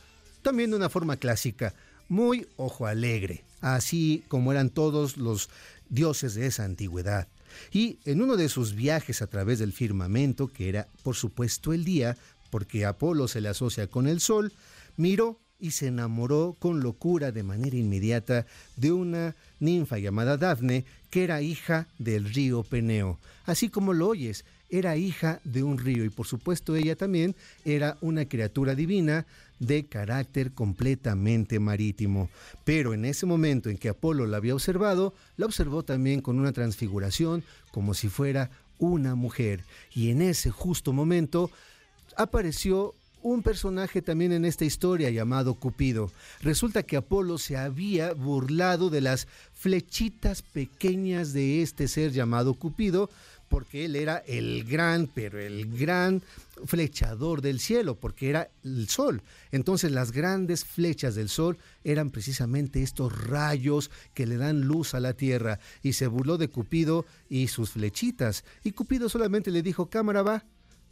también 0.43 0.71
de 0.71 0.77
una 0.77 0.89
forma 0.89 1.17
clásica, 1.17 1.75
muy 2.09 2.47
ojo 2.57 2.87
alegre, 2.87 3.45
así 3.61 4.25
como 4.29 4.53
eran 4.53 4.71
todos 4.71 5.17
los 5.17 5.49
dioses 5.89 6.35
de 6.35 6.47
esa 6.47 6.65
antigüedad. 6.65 7.29
Y 7.73 7.99
en 8.05 8.23
uno 8.23 8.37
de 8.37 8.49
sus 8.49 8.75
viajes 8.75 9.23
a 9.23 9.27
través 9.27 9.59
del 9.59 9.73
firmamento, 9.73 10.49
que 10.49 10.69
era 10.69 10.89
por 11.03 11.17
supuesto 11.17 11.73
el 11.73 11.85
día, 11.85 12.17
porque 12.51 12.85
Apolo 12.85 13.29
se 13.29 13.41
le 13.41 13.49
asocia 13.49 13.87
con 13.89 14.07
el 14.07 14.21
sol, 14.21 14.53
miró 14.97 15.41
y 15.59 15.71
se 15.71 15.87
enamoró 15.87 16.55
con 16.59 16.81
locura 16.81 17.33
de 17.33 17.43
manera 17.43 17.77
inmediata 17.77 18.47
de 18.77 18.93
una 18.93 19.35
ninfa 19.59 19.99
llamada 19.99 20.37
Dafne, 20.37 20.85
que 21.11 21.25
era 21.25 21.41
hija 21.41 21.89
del 21.99 22.33
río 22.33 22.63
Peneo. 22.63 23.19
Así 23.45 23.69
como 23.69 23.95
lo 23.95 24.09
oyes, 24.09 24.45
era 24.71 24.97
hija 24.97 25.41
de 25.45 25.63
un 25.63 25.79
río 25.79 26.05
y 26.05 26.11
por 26.11 26.27
supuesto 26.27 26.75
ella 26.75 26.97
también 26.97 27.35
era 27.65 27.97
una 28.01 28.27
criatura 28.27 28.75
divina 28.75 29.27
de 29.59 29.87
carácter 29.87 30.53
completamente 30.53 31.59
marítimo. 31.61 32.29
Pero 32.65 32.93
en 32.93 33.05
ese 33.05 33.27
momento 33.27 33.71
en 33.71 33.79
que 33.79 33.89
Apolo 33.89 34.27
la 34.27 34.37
había 34.37 34.55
observado, 34.55 35.15
la 35.37 35.47
observó 35.47 35.83
también 35.83 36.21
con 36.21 36.39
una 36.39 36.53
transfiguración 36.53 37.43
como 37.71 37.95
si 37.95 38.09
fuera 38.09 38.51
una 38.79 39.15
mujer. 39.15 39.65
Y 39.95 40.11
en 40.11 40.23
ese 40.23 40.51
justo 40.51 40.93
momento 40.93 41.51
apareció 42.17 42.95
un 43.23 43.43
personaje 43.43 44.03
también 44.03 44.31
en 44.31 44.45
esta 44.45 44.65
historia 44.65 45.11
llamado 45.11 45.55
Cupido. 45.55 46.13
Resulta 46.43 46.85
que 46.85 46.97
Apolo 46.97 47.39
se 47.39 47.57
había 47.57 48.13
burlado 48.13 48.89
de 48.89 49.01
las 49.01 49.27
flechitas 49.53 50.43
pequeñas 50.43 51.33
de 51.33 51.61
este 51.61 51.89
ser 51.89 52.13
llamado 52.13 52.55
Cupido, 52.55 53.11
porque 53.49 53.85
él 53.85 53.97
era 53.97 54.19
el 54.19 54.65
gran, 54.65 55.07
pero 55.07 55.39
el 55.39 55.77
gran 55.77 56.23
flechador 56.65 57.43
del 57.43 57.61
cielo, 57.61 57.97
porque 57.97 58.31
era 58.31 58.51
el 58.65 58.89
sol. 58.89 59.23
Entonces 59.53 59.93
las 59.93 60.13
grandes 60.13 60.65
flechas 60.65 61.15
del 61.15 61.29
sol 61.29 61.59
eran 61.85 62.11
precisamente 62.11 62.83
estos 62.83 63.27
rayos 63.27 63.91
que 64.15 64.27
le 64.27 64.37
dan 64.37 64.63
luz 64.63 64.95
a 64.95 65.01
la 65.01 65.13
tierra. 65.13 65.61
Y 65.83 65.93
se 65.93 66.07
burló 66.07 66.39
de 66.39 66.49
Cupido 66.49 67.05
y 67.29 67.49
sus 67.49 67.71
flechitas. 67.71 68.45
Y 68.65 68.73
Cupido 68.73 69.09
solamente 69.09 69.51
le 69.51 69.63
dijo, 69.63 69.87
cámara 69.87 70.23
va, 70.23 70.45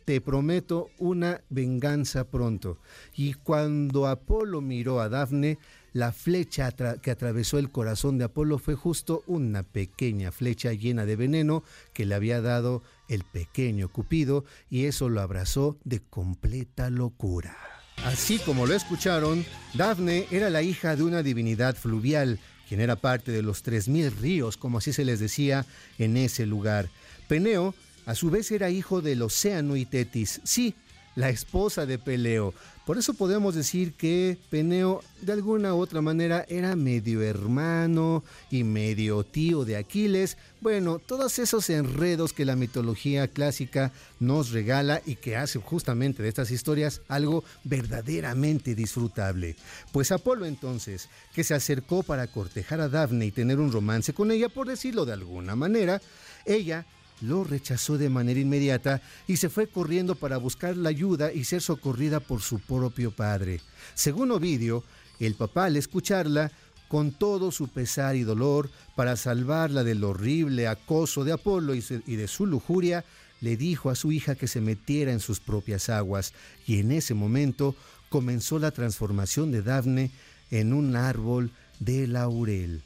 te 0.04 0.20
prometo 0.20 0.90
una 0.98 1.40
venganza 1.48 2.24
pronto. 2.24 2.78
Y 3.16 3.34
cuando 3.34 4.06
Apolo 4.06 4.60
miró 4.60 5.00
a 5.00 5.08
Dafne, 5.08 5.58
la 5.94 6.12
flecha 6.12 6.74
que 7.00 7.10
atravesó 7.10 7.56
el 7.58 7.70
corazón 7.70 8.18
de 8.18 8.24
Apolo 8.24 8.58
fue 8.58 8.74
justo 8.74 9.22
una 9.28 9.62
pequeña 9.62 10.32
flecha 10.32 10.72
llena 10.72 11.06
de 11.06 11.14
veneno 11.14 11.62
que 11.92 12.04
le 12.04 12.16
había 12.16 12.42
dado 12.42 12.82
el 13.08 13.22
pequeño 13.22 13.88
Cupido 13.88 14.44
y 14.68 14.86
eso 14.86 15.08
lo 15.08 15.20
abrazó 15.20 15.78
de 15.84 16.00
completa 16.00 16.90
locura. 16.90 17.56
Así 18.04 18.38
como 18.40 18.66
lo 18.66 18.74
escucharon, 18.74 19.46
Dafne 19.74 20.26
era 20.32 20.50
la 20.50 20.62
hija 20.62 20.96
de 20.96 21.04
una 21.04 21.22
divinidad 21.22 21.76
fluvial, 21.76 22.40
quien 22.68 22.80
era 22.80 22.96
parte 22.96 23.30
de 23.30 23.42
los 23.42 23.62
tres 23.62 23.86
mil 23.86 24.10
ríos, 24.10 24.56
como 24.56 24.78
así 24.78 24.92
se 24.92 25.04
les 25.04 25.20
decía 25.20 25.64
en 25.98 26.16
ese 26.16 26.44
lugar. 26.44 26.88
Peneo, 27.28 27.72
a 28.04 28.16
su 28.16 28.30
vez, 28.30 28.50
era 28.50 28.68
hijo 28.68 29.00
del 29.00 29.22
océano 29.22 29.76
y 29.76 29.86
Tetis, 29.86 30.40
sí, 30.42 30.74
la 31.14 31.30
esposa 31.30 31.86
de 31.86 31.98
Peleo, 31.98 32.54
por 32.84 32.98
eso 32.98 33.14
podemos 33.14 33.54
decir 33.54 33.94
que 33.94 34.36
Peneo 34.50 35.02
de 35.22 35.32
alguna 35.32 35.74
u 35.74 35.78
otra 35.78 36.02
manera 36.02 36.44
era 36.50 36.76
medio 36.76 37.22
hermano 37.22 38.22
y 38.50 38.62
medio 38.62 39.24
tío 39.24 39.64
de 39.64 39.78
Aquiles. 39.78 40.36
Bueno, 40.60 40.98
todos 40.98 41.38
esos 41.38 41.70
enredos 41.70 42.34
que 42.34 42.44
la 42.44 42.56
mitología 42.56 43.26
clásica 43.26 43.90
nos 44.20 44.50
regala 44.50 45.00
y 45.06 45.16
que 45.16 45.34
hace 45.34 45.60
justamente 45.60 46.22
de 46.22 46.28
estas 46.28 46.50
historias 46.50 47.00
algo 47.08 47.42
verdaderamente 47.64 48.74
disfrutable. 48.74 49.56
Pues 49.90 50.12
Apolo 50.12 50.44
entonces, 50.44 51.08
que 51.34 51.42
se 51.42 51.54
acercó 51.54 52.02
para 52.02 52.26
cortejar 52.26 52.82
a 52.82 52.90
Dafne 52.90 53.24
y 53.24 53.30
tener 53.30 53.60
un 53.60 53.72
romance 53.72 54.12
con 54.12 54.30
ella, 54.30 54.50
por 54.50 54.68
decirlo 54.68 55.06
de 55.06 55.14
alguna 55.14 55.56
manera, 55.56 56.02
ella 56.44 56.84
lo 57.20 57.44
rechazó 57.44 57.98
de 57.98 58.08
manera 58.08 58.40
inmediata 58.40 59.00
y 59.26 59.36
se 59.36 59.48
fue 59.48 59.66
corriendo 59.66 60.14
para 60.14 60.36
buscar 60.36 60.76
la 60.76 60.88
ayuda 60.88 61.32
y 61.32 61.44
ser 61.44 61.62
socorrida 61.62 62.20
por 62.20 62.40
su 62.42 62.58
propio 62.58 63.10
padre. 63.10 63.60
Según 63.94 64.30
Ovidio, 64.30 64.84
el 65.20 65.34
papá 65.34 65.66
al 65.66 65.76
escucharla, 65.76 66.52
con 66.88 67.12
todo 67.12 67.50
su 67.50 67.68
pesar 67.68 68.14
y 68.14 68.22
dolor, 68.22 68.70
para 68.94 69.16
salvarla 69.16 69.84
del 69.84 70.04
horrible 70.04 70.68
acoso 70.68 71.24
de 71.24 71.32
Apolo 71.32 71.74
y 71.74 71.80
de 71.80 72.28
su 72.28 72.46
lujuria, 72.46 73.04
le 73.40 73.56
dijo 73.56 73.90
a 73.90 73.94
su 73.94 74.12
hija 74.12 74.34
que 74.34 74.48
se 74.48 74.60
metiera 74.60 75.12
en 75.12 75.20
sus 75.20 75.40
propias 75.40 75.88
aguas, 75.88 76.32
y 76.66 76.78
en 76.78 76.92
ese 76.92 77.14
momento 77.14 77.74
comenzó 78.08 78.58
la 78.58 78.70
transformación 78.70 79.50
de 79.50 79.62
Dafne 79.62 80.10
en 80.50 80.72
un 80.72 80.94
árbol 80.94 81.50
de 81.80 82.06
laurel. 82.06 82.82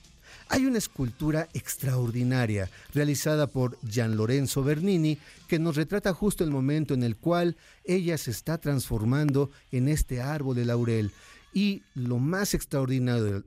Hay 0.51 0.65
una 0.65 0.79
escultura 0.79 1.47
extraordinaria 1.53 2.71
realizada 2.95 3.49
por 3.49 3.79
Gian 3.87 4.17
Lorenzo 4.17 4.65
Bernini 4.65 5.19
que 5.47 5.59
nos 5.59 5.77
retrata 5.77 6.15
justo 6.15 6.43
el 6.43 6.51
momento 6.51 6.95
en 6.95 7.03
el 7.03 7.17
cual 7.17 7.57
ella 7.85 8.17
se 8.17 8.31
está 8.31 8.57
transformando 8.59 9.51
en 9.73 9.89
este 9.89 10.23
árbol 10.23 10.57
de 10.57 10.65
laurel. 10.65 11.13
Y 11.53 11.83
lo 11.95 12.19
más 12.19 12.55
extraordinario, 12.55 13.45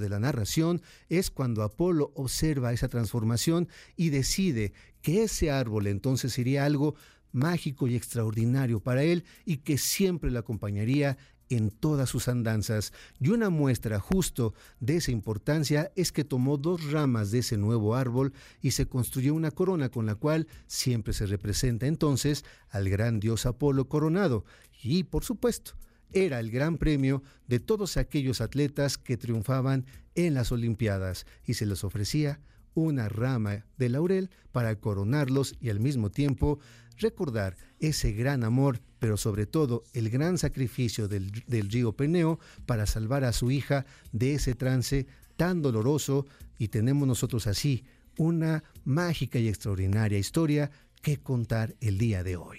de 0.00 0.08
la 0.08 0.18
narración 0.18 0.80
es 1.10 1.30
cuando 1.30 1.62
Apolo 1.62 2.10
observa 2.14 2.72
esa 2.72 2.88
transformación 2.88 3.68
y 3.96 4.10
decide 4.10 4.72
que 5.02 5.24
ese 5.24 5.50
árbol 5.50 5.86
entonces 5.86 6.32
sería 6.32 6.64
algo 6.64 6.94
mágico 7.32 7.88
y 7.88 7.96
extraordinario 7.96 8.80
para 8.80 9.02
él 9.02 9.24
y 9.44 9.58
que 9.58 9.78
siempre 9.78 10.30
le 10.30 10.38
acompañaría 10.38 11.18
en 11.56 11.70
todas 11.70 12.08
sus 12.08 12.28
andanzas, 12.28 12.92
y 13.20 13.28
una 13.28 13.50
muestra 13.50 14.00
justo 14.00 14.54
de 14.80 14.96
esa 14.96 15.10
importancia 15.10 15.90
es 15.96 16.12
que 16.12 16.24
tomó 16.24 16.56
dos 16.56 16.90
ramas 16.90 17.30
de 17.30 17.40
ese 17.40 17.56
nuevo 17.56 17.94
árbol 17.94 18.32
y 18.60 18.72
se 18.72 18.86
construyó 18.86 19.34
una 19.34 19.50
corona 19.50 19.88
con 19.88 20.06
la 20.06 20.14
cual 20.14 20.46
siempre 20.66 21.12
se 21.12 21.26
representa 21.26 21.86
entonces 21.86 22.44
al 22.70 22.88
gran 22.88 23.20
dios 23.20 23.46
Apolo 23.46 23.88
coronado, 23.88 24.44
y 24.82 25.04
por 25.04 25.24
supuesto, 25.24 25.72
era 26.12 26.40
el 26.40 26.50
gran 26.50 26.76
premio 26.76 27.22
de 27.48 27.58
todos 27.58 27.96
aquellos 27.96 28.40
atletas 28.40 28.98
que 28.98 29.16
triunfaban 29.16 29.86
en 30.14 30.34
las 30.34 30.52
Olimpiadas 30.52 31.26
y 31.44 31.54
se 31.54 31.66
les 31.66 31.84
ofrecía 31.84 32.40
una 32.74 33.08
rama 33.08 33.66
de 33.76 33.88
laurel 33.88 34.30
para 34.50 34.76
coronarlos 34.76 35.56
y 35.60 35.70
al 35.70 35.80
mismo 35.80 36.10
tiempo 36.10 36.58
recordar 36.98 37.56
ese 37.78 38.12
gran 38.12 38.44
amor, 38.44 38.80
pero 38.98 39.16
sobre 39.16 39.46
todo 39.46 39.84
el 39.92 40.10
gran 40.10 40.38
sacrificio 40.38 41.08
del, 41.08 41.30
río 41.48 41.92
Peneo 41.92 42.38
para 42.66 42.86
salvar 42.86 43.24
a 43.24 43.32
su 43.32 43.50
hija 43.50 43.84
de 44.12 44.34
ese 44.34 44.54
trance 44.54 45.06
tan 45.36 45.62
doloroso 45.62 46.26
y 46.58 46.68
tenemos 46.68 47.08
nosotros 47.08 47.46
así 47.46 47.84
una 48.16 48.62
mágica 48.84 49.38
y 49.38 49.48
extraordinaria 49.48 50.18
historia 50.18 50.70
que 51.00 51.18
contar 51.18 51.74
el 51.80 51.98
día 51.98 52.22
de 52.22 52.36
hoy. 52.36 52.58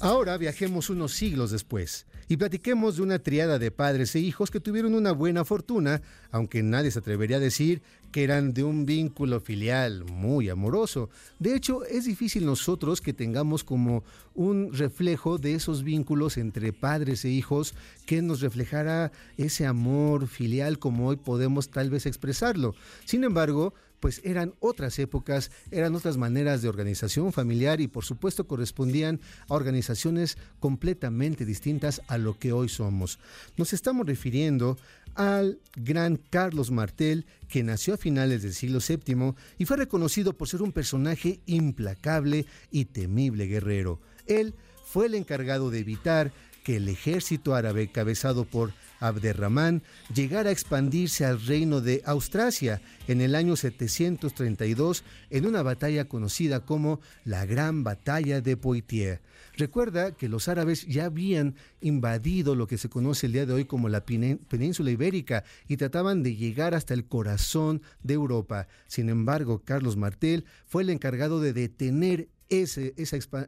Ahora 0.00 0.36
viajemos 0.38 0.88
unos 0.88 1.12
siglos 1.12 1.50
después 1.50 2.06
y 2.28 2.36
platiquemos 2.36 2.96
de 2.96 3.02
una 3.02 3.18
triada 3.18 3.58
de 3.58 3.70
padres 3.70 4.14
e 4.14 4.20
hijos 4.20 4.50
que 4.50 4.60
tuvieron 4.60 4.94
una 4.94 5.12
buena 5.12 5.44
fortuna, 5.44 6.00
aunque 6.30 6.62
nadie 6.62 6.90
se 6.90 7.00
atrevería 7.00 7.38
a 7.38 7.40
decir 7.40 7.82
que 8.10 8.24
eran 8.24 8.52
de 8.52 8.64
un 8.64 8.86
vínculo 8.86 9.40
filial 9.40 10.04
muy 10.04 10.48
amoroso. 10.48 11.10
De 11.38 11.54
hecho, 11.54 11.84
es 11.84 12.04
difícil 12.04 12.44
nosotros 12.44 13.00
que 13.00 13.12
tengamos 13.12 13.64
como 13.64 14.02
un 14.34 14.72
reflejo 14.72 15.38
de 15.38 15.54
esos 15.54 15.82
vínculos 15.82 16.36
entre 16.36 16.72
padres 16.72 17.24
e 17.24 17.30
hijos 17.30 17.74
que 18.06 18.22
nos 18.22 18.40
reflejara 18.40 19.12
ese 19.36 19.66
amor 19.66 20.26
filial 20.26 20.78
como 20.78 21.08
hoy 21.08 21.16
podemos 21.16 21.70
tal 21.70 21.90
vez 21.90 22.06
expresarlo. 22.06 22.74
Sin 23.04 23.24
embargo, 23.24 23.74
pues 24.00 24.20
eran 24.24 24.54
otras 24.60 24.98
épocas, 24.98 25.50
eran 25.70 25.94
otras 25.94 26.16
maneras 26.16 26.62
de 26.62 26.68
organización 26.68 27.32
familiar 27.32 27.80
y 27.80 27.86
por 27.86 28.04
supuesto 28.04 28.46
correspondían 28.46 29.20
a 29.48 29.54
organizaciones 29.54 30.38
completamente 30.58 31.44
distintas 31.44 32.02
a 32.08 32.18
lo 32.18 32.38
que 32.38 32.52
hoy 32.52 32.68
somos. 32.68 33.18
Nos 33.56 33.72
estamos 33.72 34.06
refiriendo 34.06 34.78
al 35.14 35.58
gran 35.74 36.16
Carlos 36.16 36.70
Martel, 36.70 37.26
que 37.48 37.62
nació 37.62 37.94
a 37.94 37.98
finales 37.98 38.42
del 38.42 38.54
siglo 38.54 38.78
VII 38.86 39.34
y 39.58 39.64
fue 39.64 39.76
reconocido 39.76 40.32
por 40.36 40.48
ser 40.48 40.62
un 40.62 40.72
personaje 40.72 41.40
implacable 41.46 42.46
y 42.70 42.86
temible 42.86 43.46
guerrero. 43.46 44.00
Él 44.26 44.54
fue 44.84 45.06
el 45.06 45.14
encargado 45.14 45.70
de 45.70 45.80
evitar 45.80 46.32
que 46.64 46.76
el 46.76 46.88
ejército 46.88 47.54
árabe 47.54 47.90
cabezado 47.90 48.44
por 48.44 48.72
Abderramán 49.00 49.82
llegara 50.14 50.50
a 50.50 50.52
expandirse 50.52 51.24
al 51.24 51.44
reino 51.44 51.80
de 51.80 52.02
Austrasia 52.04 52.82
en 53.08 53.20
el 53.20 53.34
año 53.34 53.56
732 53.56 55.04
en 55.30 55.46
una 55.46 55.62
batalla 55.62 56.06
conocida 56.06 56.60
como 56.60 57.00
la 57.24 57.46
Gran 57.46 57.82
Batalla 57.82 58.40
de 58.40 58.56
Poitiers. 58.56 59.20
Recuerda 59.60 60.12
que 60.12 60.30
los 60.30 60.48
árabes 60.48 60.86
ya 60.86 61.04
habían 61.04 61.54
invadido 61.82 62.54
lo 62.54 62.66
que 62.66 62.78
se 62.78 62.88
conoce 62.88 63.26
el 63.26 63.32
día 63.34 63.44
de 63.44 63.52
hoy 63.52 63.66
como 63.66 63.90
la 63.90 64.06
península 64.06 64.90
ibérica 64.90 65.44
y 65.68 65.76
trataban 65.76 66.22
de 66.22 66.34
llegar 66.34 66.74
hasta 66.74 66.94
el 66.94 67.04
corazón 67.04 67.82
de 68.02 68.14
Europa. 68.14 68.68
Sin 68.86 69.10
embargo, 69.10 69.62
Carlos 69.62 69.98
Martel 69.98 70.46
fue 70.64 70.82
el 70.82 70.88
encargado 70.88 71.42
de 71.42 71.52
detener 71.52 72.30
esa, 72.50 72.82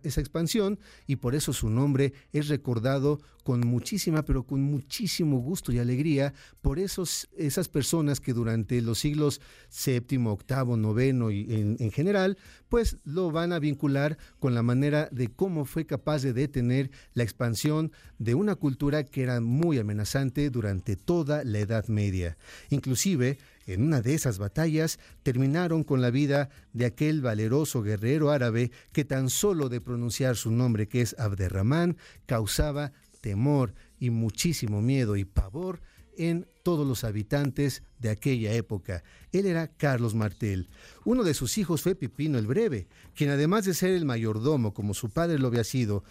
esa 0.03 0.21
expansión 0.21 0.79
y 1.07 1.17
por 1.17 1.35
eso 1.35 1.53
su 1.53 1.69
nombre 1.69 2.15
es 2.33 2.49
recordado 2.49 3.21
con 3.43 3.61
muchísima, 3.61 4.25
pero 4.25 4.45
con 4.45 4.63
muchísimo 4.63 5.39
gusto 5.39 5.73
y 5.73 5.79
alegría 5.79 6.33
por 6.61 6.79
esos, 6.79 7.29
esas 7.37 7.69
personas 7.69 8.21
que 8.21 8.33
durante 8.33 8.81
los 8.81 9.01
siglos 9.01 9.41
séptimo, 9.69 10.33
octavo, 10.33 10.77
noveno 10.77 11.31
y 11.31 11.53
en, 11.53 11.77
en 11.81 11.91
general, 11.91 12.39
pues 12.69 12.99
lo 13.05 13.31
van 13.31 13.53
a 13.53 13.59
vincular 13.59 14.17
con 14.39 14.55
la 14.55 14.63
manera 14.63 15.09
de 15.11 15.29
cómo 15.29 15.65
fue 15.65 15.87
capaz 15.87 16.23
de 16.23 16.33
detener 16.33 16.91
la 17.15 17.25
expansión 17.25 17.93
de 18.19 18.35
una 18.35 18.55
cultura 18.55 19.05
que 19.05 19.23
era 19.23 19.41
muy 19.41 19.79
amenazante 19.79 20.49
durante 20.51 20.97
toda 20.97 21.45
la 21.45 21.59
Edad 21.59 21.89
Media. 21.89 22.37
Inclusive, 22.71 23.39
en 23.67 23.83
una 23.83 24.01
de 24.01 24.15
esas 24.15 24.39
batallas 24.39 24.99
terminaron 25.23 25.85
con 25.85 26.01
la 26.01 26.11
vida 26.11 26.51
de 26.73 26.87
aquel 26.87 27.21
valeroso 27.21 27.83
guerrero 27.83 28.31
árabe 28.31 28.71
que 28.93 29.05
tan 29.05 29.31
solo 29.31 29.69
de 29.69 29.81
pronunciar 29.81 30.37
su 30.37 30.51
nombre 30.51 30.89
que 30.89 31.01
es 31.01 31.15
Abderramán 31.19 31.97
causaba 32.27 32.93
temor 33.21 33.75
y 33.99 34.11
muchísimo 34.11 34.83
miedo 34.83 35.17
y 35.17 35.25
pavor 35.25 35.81
en 36.29 36.47
todos 36.63 36.87
los 36.87 37.03
habitantes 37.03 37.83
de 37.99 38.09
aquella 38.09 38.53
época. 38.53 39.03
Él 39.33 39.47
era 39.47 39.67
Carlos 39.67 40.15
Martel. 40.15 40.69
Uno 41.05 41.25
de 41.25 41.35
sus 41.35 41.59
hijos 41.59 41.83
fue 41.83 41.97
Pipino 41.97 42.39
el 42.39 42.47
Breve, 42.47 42.87
quien 43.17 43.31
además 43.31 43.65
de 43.65 43.75
ser 43.75 43.91
el 43.91 44.05
mayordomo 44.05 44.73
como 44.73 44.95
su 44.95 45.11
padre 45.11 45.41
lo 45.41 45.49
había 45.49 45.65
sido, 45.65 46.05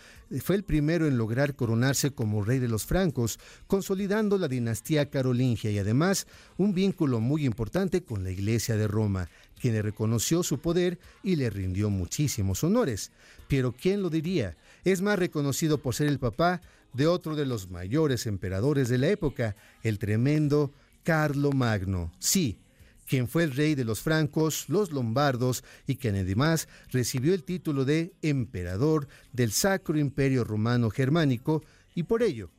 fue 0.44 0.58
el 0.58 0.66
primero 0.66 1.08
en 1.08 1.18
lograr 1.18 1.56
coronarse 1.56 2.12
como 2.12 2.44
rey 2.44 2.60
de 2.60 2.68
los 2.68 2.86
francos, 2.86 3.40
consolidando 3.68 4.38
la 4.38 4.50
dinastía 4.50 5.10
carolingia 5.10 5.72
y 5.72 5.80
además 5.80 6.28
un 6.58 6.74
vínculo 6.74 7.22
muy 7.22 7.46
importante 7.46 8.04
con 8.04 8.26
la 8.26 8.32
Iglesia 8.32 8.76
de 8.76 8.88
Roma, 8.88 9.30
quien 9.62 9.76
le 9.76 9.82
reconoció 9.82 10.44
su 10.44 10.60
poder 10.60 11.00
y 11.24 11.38
le 11.38 11.50
rindió 11.50 11.90
muchísimos 11.90 12.66
honores. 12.66 13.12
Pero 13.48 13.74
¿quién 13.74 14.02
lo 14.02 14.10
diría? 14.10 14.58
Es 14.84 15.02
más 15.02 15.18
reconocido 15.18 15.78
por 15.78 15.96
ser 15.96 16.08
el 16.08 16.20
papá 16.20 16.62
de 16.94 17.08
otro 17.08 17.36
de 17.36 17.46
los 17.46 17.70
mayores 17.70 18.26
emperadores 18.28 18.90
de 18.90 18.98
la 18.98 19.10
época, 19.10 19.56
el 19.84 20.00
tremendo 20.00 20.74
Carlo 21.04 21.52
Magno. 21.52 22.12
Sí, 22.20 22.60
quien 23.08 23.28
fue 23.28 23.44
el 23.44 23.52
rey 23.52 23.76
de 23.76 23.84
los 23.84 24.02
francos, 24.02 24.70
los 24.70 24.92
lombardos 24.92 25.64
y 25.86 25.98
quien 25.98 26.16
además 26.16 26.68
recibió 26.92 27.34
el 27.34 27.44
título 27.44 27.84
de 27.84 28.14
emperador 28.22 29.08
del 29.34 29.52
Sacro 29.52 30.00
Imperio 30.00 30.44
Romano 30.44 30.90
Germánico 30.90 31.62
y 31.94 32.04
por 32.04 32.24
ello, 32.24 32.52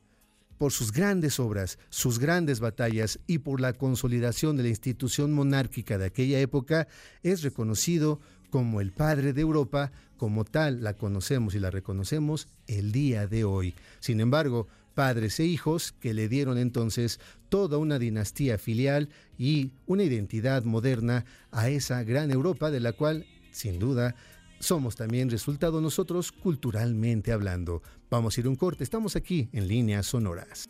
por 0.59 0.71
sus 0.71 0.91
grandes 0.91 1.39
obras, 1.39 1.79
sus 1.89 2.19
grandes 2.19 2.59
batallas 2.59 3.19
y 3.25 3.39
por 3.39 3.59
la 3.59 3.73
consolidación 3.73 4.55
de 4.55 4.63
la 4.63 4.69
institución 4.69 5.33
monárquica 5.33 5.97
de 5.97 6.05
aquella 6.05 6.39
época, 6.39 6.87
es 7.23 7.41
reconocido 7.41 8.19
como 8.53 8.81
el 8.81 8.91
padre 8.91 9.33
de 9.33 9.41
Europa, 9.41 9.91
como 10.15 10.45
tal 10.45 10.83
la 10.83 10.93
conocemos 10.93 11.55
y 11.55 11.59
la 11.59 11.71
reconocemos 11.71 12.47
el 12.67 12.91
día 12.91 13.25
de 13.25 13.45
hoy. 13.45 13.73
Sin 13.99 14.19
embargo, 14.19 14.67
padres 14.93 15.39
e 15.39 15.45
hijos 15.45 15.91
que 15.91 16.13
le 16.13 16.29
dieron 16.29 16.59
entonces 16.59 17.19
toda 17.49 17.79
una 17.79 17.97
dinastía 17.97 18.59
filial 18.59 19.09
y 19.39 19.71
una 19.87 20.03
identidad 20.03 20.65
moderna 20.65 21.25
a 21.49 21.69
esa 21.69 22.03
gran 22.03 22.29
Europa 22.29 22.69
de 22.69 22.79
la 22.79 22.93
cual, 22.93 23.25
sin 23.51 23.79
duda, 23.79 24.13
somos 24.59 24.95
también 24.95 25.31
resultado 25.31 25.81
nosotros 25.81 26.31
culturalmente 26.31 27.31
hablando. 27.31 27.81
Vamos 28.11 28.37
a 28.37 28.41
ir 28.41 28.47
un 28.47 28.55
corte, 28.55 28.83
estamos 28.83 29.15
aquí 29.15 29.49
en 29.51 29.67
líneas 29.67 30.05
sonoras. 30.05 30.69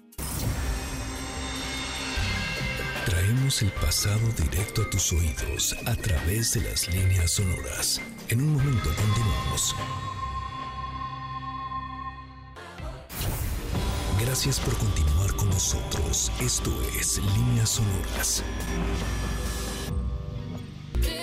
Traemos 3.06 3.62
el 3.62 3.70
pasado 3.72 4.22
directo 4.42 4.82
a 4.82 4.90
tus 4.90 5.12
oídos 5.12 5.76
a 5.86 5.94
través 5.96 6.54
de 6.54 6.62
las 6.62 6.88
líneas 6.88 7.32
sonoras. 7.32 8.00
En 8.30 8.40
un 8.40 8.54
momento 8.54 8.90
continuamos. 8.96 9.76
Gracias 14.22 14.58
por 14.62 14.78
continuar 14.78 15.36
con 15.36 15.50
nosotros. 15.50 16.32
Esto 16.40 16.72
es 16.98 17.20
Líneas 17.36 17.72
Sonoras. 17.72 18.42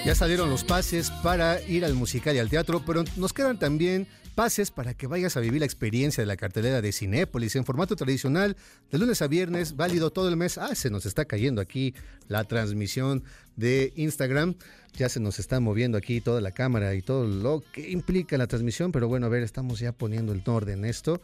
Ya 0.05 0.15
salieron 0.15 0.51
los 0.51 0.65
pases 0.65 1.11
para 1.23 1.63
ir 1.63 1.87
al 1.87 1.95
musical 1.95 2.37
y 2.37 2.41
al 2.41 2.51
teatro, 2.51 2.83
pero 2.85 3.05
nos 3.17 3.33
quedan 3.33 3.59
también 3.59 4.07
pases 4.35 4.71
para 4.71 4.95
que 4.95 5.07
vayas 5.07 5.37
a 5.37 5.41
vivir 5.41 5.61
la 5.61 5.67
experiencia 5.67 6.23
de 6.23 6.27
la 6.27 6.37
cartelera 6.37 6.81
de 6.81 6.93
Cinépolis 6.93 7.57
en 7.57 7.65
formato 7.65 7.97
tradicional, 7.97 8.57
de 8.91 8.99
lunes 8.99 9.23
a 9.23 9.29
viernes, 9.29 9.77
válido 9.77 10.11
todo 10.11 10.29
el 10.29 10.37
mes. 10.37 10.59
Ah, 10.59 10.75
se 10.75 10.91
nos 10.91 11.07
está 11.07 11.25
cayendo 11.25 11.61
aquí 11.61 11.95
la 12.29 12.45
transmisión 12.45 13.25
de 13.57 13.93
Instagram. 13.97 14.55
Ya 14.95 15.09
se 15.09 15.21
nos 15.21 15.39
está 15.39 15.61
moviendo 15.61 15.99
aquí 15.99 16.21
toda 16.21 16.41
la 16.41 16.53
cámara 16.53 16.95
y 16.95 17.03
todo 17.03 17.27
lo 17.27 17.63
que 17.73 17.91
implica 17.91 18.39
la 18.39 18.47
transmisión, 18.47 18.93
pero 18.93 19.09
bueno, 19.09 19.27
a 19.27 19.29
ver, 19.29 19.43
estamos 19.43 19.79
ya 19.79 19.93
poniendo 19.93 20.33
el 20.33 20.43
orden 20.47 20.81
en 20.81 20.85
esto. 20.87 21.21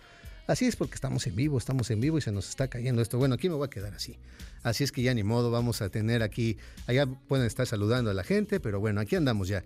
Así 0.47 0.67
es 0.67 0.77
porque 0.77 0.95
estamos 0.95 1.27
en 1.27 1.35
vivo, 1.35 1.59
estamos 1.59 1.91
en 1.91 2.01
vivo 2.01 2.19
y 2.19 2.21
se 2.21 2.31
nos 2.31 2.49
está 2.49 2.69
cayendo 2.69 3.03
esto. 3.03 3.19
Bueno, 3.19 3.35
aquí 3.35 3.49
me 3.49 3.57
voy 3.57 3.67
a 3.67 3.71
quedar 3.71 3.95
así. 3.95 4.17
Así 4.63 4.85
es 4.85 4.93
que 4.93 5.03
ya 5.03 5.13
ni 5.13 5.25
modo, 5.25 5.51
vamos 5.51 5.83
a 5.83 5.89
tener 5.89 6.23
aquí, 6.23 6.57
allá 6.87 7.07
pueden 7.07 7.47
estar 7.47 7.67
saludando 7.67 8.11
a 8.11 8.15
la 8.15 8.23
gente, 8.23 8.61
pero 8.61 8.79
bueno, 8.79 9.01
aquí 9.01 9.17
andamos 9.17 9.49
ya. 9.49 9.65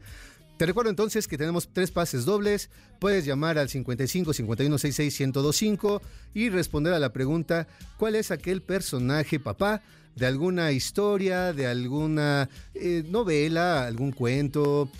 Te 0.60 0.66
recuerdo 0.66 0.90
entonces 0.90 1.26
que 1.26 1.38
tenemos 1.38 1.70
tres 1.72 1.90
pases 1.90 2.26
dobles. 2.26 2.68
Puedes 2.98 3.24
llamar 3.24 3.56
al 3.56 3.70
55 3.70 4.34
51 4.34 4.76
66 4.76 5.28
1025 5.28 6.02
y 6.34 6.50
responder 6.50 6.92
a 6.92 6.98
la 6.98 7.14
pregunta: 7.14 7.66
¿Cuál 7.96 8.14
es 8.14 8.30
aquel 8.30 8.60
personaje, 8.60 9.40
papá, 9.40 9.80
de 10.16 10.26
alguna 10.26 10.70
historia, 10.72 11.54
de 11.54 11.66
alguna 11.66 12.50
eh, 12.74 13.02
novela, 13.08 13.86
algún 13.86 14.12
cuento? 14.12 14.92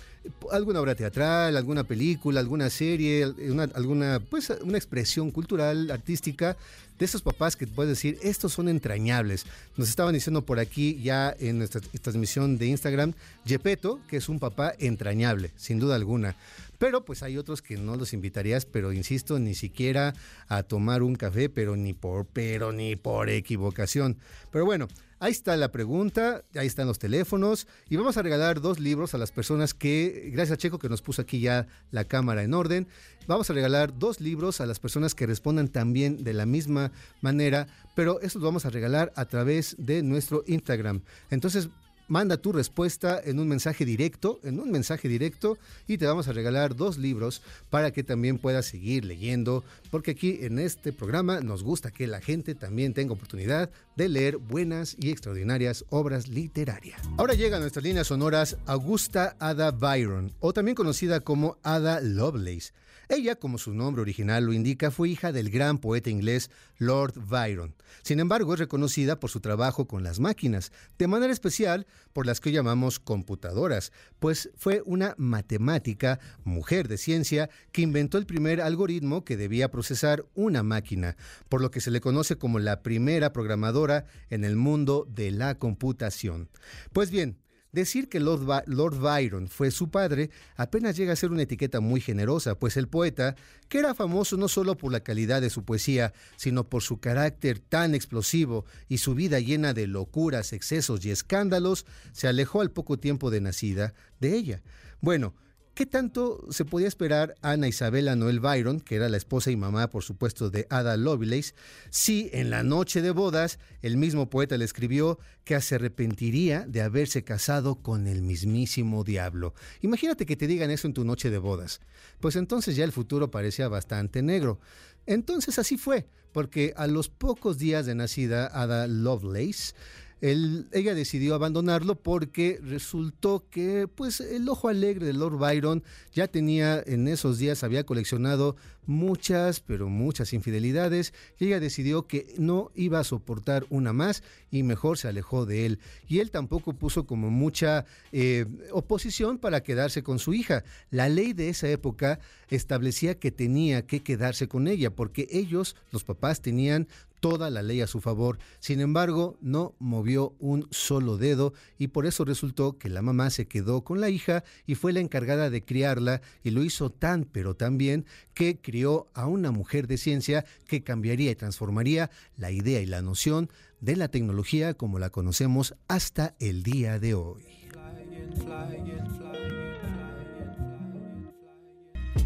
Alguna 0.51 0.81
obra 0.81 0.95
teatral, 0.95 1.57
alguna 1.57 1.83
película, 1.83 2.39
alguna 2.39 2.69
serie, 2.69 3.27
una, 3.49 3.63
alguna 3.73 4.19
pues 4.29 4.51
una 4.61 4.77
expresión 4.77 5.31
cultural, 5.31 5.89
artística 5.91 6.57
de 7.01 7.05
esos 7.05 7.23
papás 7.23 7.55
que 7.55 7.65
puedes 7.65 7.89
decir, 7.89 8.19
estos 8.21 8.53
son 8.53 8.69
entrañables. 8.69 9.47
Nos 9.75 9.89
estaban 9.89 10.13
diciendo 10.13 10.45
por 10.45 10.59
aquí 10.59 11.01
ya 11.01 11.35
en 11.39 11.57
nuestra 11.57 11.81
transmisión 11.81 12.59
de 12.59 12.67
Instagram, 12.67 13.13
Yepeto, 13.43 13.99
que 14.07 14.17
es 14.17 14.29
un 14.29 14.39
papá 14.39 14.73
entrañable, 14.77 15.51
sin 15.55 15.79
duda 15.79 15.95
alguna. 15.95 16.35
Pero 16.77 17.03
pues 17.03 17.23
hay 17.23 17.37
otros 17.37 17.63
que 17.63 17.77
no 17.77 17.95
los 17.95 18.13
invitarías, 18.13 18.65
pero 18.65 18.93
insisto, 18.93 19.39
ni 19.39 19.55
siquiera 19.55 20.13
a 20.47 20.61
tomar 20.61 21.01
un 21.01 21.15
café, 21.15 21.49
pero 21.49 21.75
ni 21.75 21.93
por, 21.93 22.27
pero 22.27 22.71
ni 22.71 22.95
por 22.95 23.29
equivocación. 23.29 24.17
Pero 24.51 24.65
bueno, 24.65 24.87
Ahí 25.21 25.33
está 25.33 25.55
la 25.55 25.71
pregunta, 25.71 26.43
ahí 26.55 26.65
están 26.65 26.87
los 26.87 26.97
teléfonos 26.97 27.67
y 27.87 27.95
vamos 27.95 28.17
a 28.17 28.23
regalar 28.23 28.59
dos 28.59 28.79
libros 28.79 29.13
a 29.13 29.19
las 29.19 29.31
personas 29.31 29.75
que, 29.75 30.31
gracias 30.33 30.55
a 30.55 30.57
Checo 30.57 30.79
que 30.79 30.89
nos 30.89 31.03
puso 31.03 31.21
aquí 31.21 31.39
ya 31.39 31.67
la 31.91 32.05
cámara 32.05 32.41
en 32.41 32.55
orden, 32.55 32.87
vamos 33.27 33.47
a 33.47 33.53
regalar 33.53 33.99
dos 33.99 34.19
libros 34.19 34.61
a 34.61 34.65
las 34.65 34.79
personas 34.79 35.13
que 35.13 35.27
respondan 35.27 35.67
también 35.67 36.23
de 36.23 36.33
la 36.33 36.47
misma 36.47 36.91
manera, 37.21 37.67
pero 37.93 38.19
eso 38.21 38.39
lo 38.39 38.45
vamos 38.45 38.65
a 38.65 38.71
regalar 38.71 39.13
a 39.15 39.25
través 39.25 39.75
de 39.77 40.01
nuestro 40.01 40.43
Instagram. 40.47 41.03
Entonces 41.29 41.69
manda 42.11 42.35
tu 42.35 42.51
respuesta 42.51 43.21
en 43.23 43.39
un 43.39 43.47
mensaje 43.47 43.85
directo, 43.85 44.41
en 44.43 44.59
un 44.59 44.69
mensaje 44.69 45.07
directo 45.07 45.57
y 45.87 45.97
te 45.97 46.05
vamos 46.05 46.27
a 46.27 46.33
regalar 46.33 46.75
dos 46.75 46.97
libros 46.97 47.41
para 47.69 47.91
que 47.91 48.03
también 48.03 48.37
puedas 48.37 48.65
seguir 48.65 49.05
leyendo, 49.05 49.63
porque 49.91 50.11
aquí 50.11 50.39
en 50.41 50.59
este 50.59 50.91
programa 50.91 51.39
nos 51.39 51.63
gusta 51.63 51.89
que 51.89 52.07
la 52.07 52.19
gente 52.19 52.53
también 52.53 52.93
tenga 52.93 53.13
oportunidad 53.13 53.69
de 53.95 54.09
leer 54.09 54.35
buenas 54.35 54.97
y 54.99 55.09
extraordinarias 55.09 55.85
obras 55.89 56.27
literarias. 56.27 57.01
Ahora 57.17 57.33
llega 57.33 57.55
a 57.55 57.61
nuestras 57.61 57.85
líneas 57.85 58.07
sonoras 58.07 58.57
Augusta 58.65 59.37
Ada 59.39 59.71
Byron, 59.71 60.33
o 60.41 60.51
también 60.51 60.75
conocida 60.75 61.21
como 61.21 61.59
Ada 61.63 62.01
Lovelace. 62.01 62.73
Ella, 63.09 63.35
como 63.35 63.57
su 63.57 63.73
nombre 63.73 64.01
original 64.01 64.45
lo 64.45 64.53
indica, 64.53 64.91
fue 64.91 65.09
hija 65.09 65.31
del 65.31 65.49
gran 65.49 65.77
poeta 65.77 66.09
inglés 66.09 66.49
Lord 66.77 67.13
Byron. 67.27 67.75
Sin 68.03 68.19
embargo, 68.19 68.53
es 68.53 68.59
reconocida 68.59 69.19
por 69.19 69.29
su 69.29 69.39
trabajo 69.39 69.87
con 69.87 70.03
las 70.03 70.19
máquinas, 70.19 70.71
de 70.97 71.07
manera 71.07 71.33
especial 71.33 71.87
por 72.13 72.25
las 72.25 72.39
que 72.39 72.51
llamamos 72.51 72.99
computadoras, 72.99 73.91
pues 74.19 74.49
fue 74.55 74.81
una 74.85 75.13
matemática, 75.17 76.19
mujer 76.43 76.87
de 76.87 76.97
ciencia, 76.97 77.49
que 77.71 77.81
inventó 77.81 78.17
el 78.17 78.25
primer 78.25 78.61
algoritmo 78.61 79.23
que 79.23 79.37
debía 79.37 79.71
procesar 79.71 80.25
una 80.33 80.63
máquina, 80.63 81.15
por 81.49 81.61
lo 81.61 81.71
que 81.71 81.81
se 81.81 81.91
le 81.91 82.01
conoce 82.01 82.37
como 82.37 82.59
la 82.59 82.81
primera 82.81 83.33
programadora 83.33 84.05
en 84.29 84.43
el 84.43 84.55
mundo 84.55 85.07
de 85.09 85.31
la 85.31 85.55
computación. 85.55 86.49
Pues 86.93 87.11
bien, 87.11 87.37
Decir 87.71 88.09
que 88.09 88.19
Lord, 88.19 88.99
Byron 88.99 89.47
fue 89.47 89.71
su 89.71 89.89
padre 89.89 90.29
apenas 90.57 90.97
llega 90.97 91.13
a 91.13 91.15
ser 91.15 91.31
una 91.31 91.43
etiqueta 91.43 91.79
muy 91.79 92.01
generosa, 92.01 92.59
pues 92.59 92.75
el 92.75 92.89
poeta, 92.89 93.35
que 93.69 93.79
era 93.79 93.95
famoso 93.95 94.35
no 94.35 94.49
solo 94.49 94.75
por 94.75 94.91
la 94.91 94.99
calidad 94.99 95.39
de 95.39 95.49
su 95.49 95.63
poesía, 95.63 96.11
sino 96.35 96.67
por 96.67 96.81
su 96.83 96.99
carácter 96.99 97.59
tan 97.59 97.95
explosivo 97.95 98.65
y 98.89 98.97
su 98.97 99.15
vida 99.15 99.39
llena 99.39 99.73
de 99.73 99.87
locuras, 99.87 100.51
excesos 100.51 101.05
y 101.05 101.11
escándalos, 101.11 101.85
se 102.11 102.27
alejó 102.27 102.59
al 102.59 102.71
poco 102.71 102.99
tiempo 102.99 103.31
de 103.31 103.39
nacida 103.39 103.93
de 104.19 104.35
ella. 104.35 104.61
Bueno, 104.99 105.33
¿Qué 105.73 105.85
tanto 105.85 106.45
se 106.49 106.65
podía 106.65 106.89
esperar 106.89 107.35
Ana 107.41 107.69
Isabela 107.69 108.17
Noel 108.17 108.41
Byron, 108.41 108.81
que 108.81 108.97
era 108.97 109.07
la 109.07 109.15
esposa 109.15 109.51
y 109.51 109.55
mamá, 109.55 109.89
por 109.89 110.03
supuesto, 110.03 110.49
de 110.49 110.67
Ada 110.69 110.97
Lovelace, 110.97 111.53
si 111.89 112.29
en 112.33 112.49
la 112.49 112.61
noche 112.61 113.01
de 113.01 113.11
bodas 113.11 113.57
el 113.81 113.95
mismo 113.95 114.29
poeta 114.29 114.57
le 114.57 114.65
escribió 114.65 115.17
que 115.45 115.59
se 115.61 115.75
arrepentiría 115.75 116.65
de 116.67 116.81
haberse 116.81 117.23
casado 117.23 117.75
con 117.75 118.07
el 118.07 118.21
mismísimo 118.21 119.05
diablo? 119.05 119.53
Imagínate 119.79 120.25
que 120.25 120.35
te 120.35 120.45
digan 120.45 120.71
eso 120.71 120.87
en 120.87 120.93
tu 120.93 121.05
noche 121.05 121.29
de 121.29 121.37
bodas. 121.37 121.79
Pues 122.19 122.35
entonces 122.35 122.75
ya 122.75 122.83
el 122.83 122.91
futuro 122.91 123.31
parecía 123.31 123.69
bastante 123.69 124.21
negro. 124.21 124.59
Entonces 125.05 125.57
así 125.57 125.77
fue, 125.77 126.05
porque 126.33 126.73
a 126.75 126.87
los 126.87 127.07
pocos 127.07 127.57
días 127.57 127.85
de 127.85 127.95
nacida 127.95 128.47
Ada 128.47 128.87
Lovelace, 128.87 129.73
ella 130.21 130.93
decidió 130.93 131.33
abandonarlo 131.33 131.95
porque 131.95 132.59
resultó 132.63 133.43
que 133.49 133.87
pues 133.87 134.19
el 134.21 134.47
ojo 134.49 134.67
alegre 134.67 135.07
de 135.07 135.13
Lord 135.13 135.37
Byron 135.37 135.83
ya 136.13 136.27
tenía 136.27 136.81
en 136.85 137.07
esos 137.07 137.39
días 137.39 137.63
había 137.63 137.85
coleccionado 137.85 138.55
muchas 138.85 139.59
pero 139.59 139.89
muchas 139.89 140.33
infidelidades 140.33 141.13
y 141.39 141.47
ella 141.47 141.59
decidió 141.59 142.05
que 142.05 142.33
no 142.37 142.71
iba 142.75 142.99
a 142.99 143.03
soportar 143.03 143.65
una 143.69 143.93
más 143.93 144.21
y 144.51 144.61
mejor 144.61 144.99
se 144.99 145.07
alejó 145.07 145.45
de 145.45 145.65
él. 145.65 145.79
Y 146.07 146.19
él 146.19 146.29
tampoco 146.29 146.73
puso 146.73 147.05
como 147.05 147.31
mucha 147.31 147.85
eh, 148.11 148.45
oposición 148.71 149.39
para 149.39 149.63
quedarse 149.63 150.03
con 150.03 150.19
su 150.19 150.33
hija. 150.33 150.63
La 150.91 151.09
ley 151.09 151.33
de 151.33 151.49
esa 151.49 151.67
época 151.69 152.19
establecía 152.51 153.17
que 153.17 153.31
tenía 153.31 153.87
que 153.87 154.03
quedarse 154.03 154.47
con 154.47 154.67
ella 154.67 154.93
porque 154.93 155.27
ellos, 155.31 155.75
los 155.91 156.03
papás, 156.03 156.41
tenían 156.41 156.87
toda 157.21 157.49
la 157.49 157.61
ley 157.61 157.79
a 157.79 157.87
su 157.87 158.01
favor. 158.01 158.39
Sin 158.59 158.81
embargo, 158.81 159.37
no 159.41 159.75
movió 159.79 160.35
un 160.39 160.67
solo 160.71 161.17
dedo 161.17 161.53
y 161.77 161.87
por 161.87 162.05
eso 162.05 162.25
resultó 162.25 162.77
que 162.77 162.89
la 162.89 163.01
mamá 163.01 163.29
se 163.29 163.47
quedó 163.47 163.83
con 163.83 164.01
la 164.01 164.09
hija 164.09 164.43
y 164.65 164.75
fue 164.75 164.91
la 164.91 164.99
encargada 164.99 165.49
de 165.49 165.63
criarla 165.63 166.21
y 166.43 166.49
lo 166.49 166.63
hizo 166.63 166.89
tan 166.89 167.23
pero 167.23 167.55
tan 167.55 167.77
bien 167.77 168.05
que 168.33 168.59
crió 168.59 169.07
a 169.13 169.27
una 169.27 169.51
mujer 169.51 169.87
de 169.87 169.97
ciencia 169.97 170.45
que 170.67 170.83
cambiaría 170.83 171.31
y 171.31 171.35
transformaría 171.35 172.09
la 172.35 172.51
idea 172.51 172.81
y 172.81 172.85
la 172.85 173.01
noción 173.01 173.49
de 173.79 173.95
la 173.95 174.09
tecnología 174.09 174.73
como 174.73 174.99
la 174.99 175.09
conocemos 175.09 175.75
hasta 175.87 176.35
el 176.39 176.63
día 176.63 176.99
de 176.99 177.13
hoy. 177.13 177.45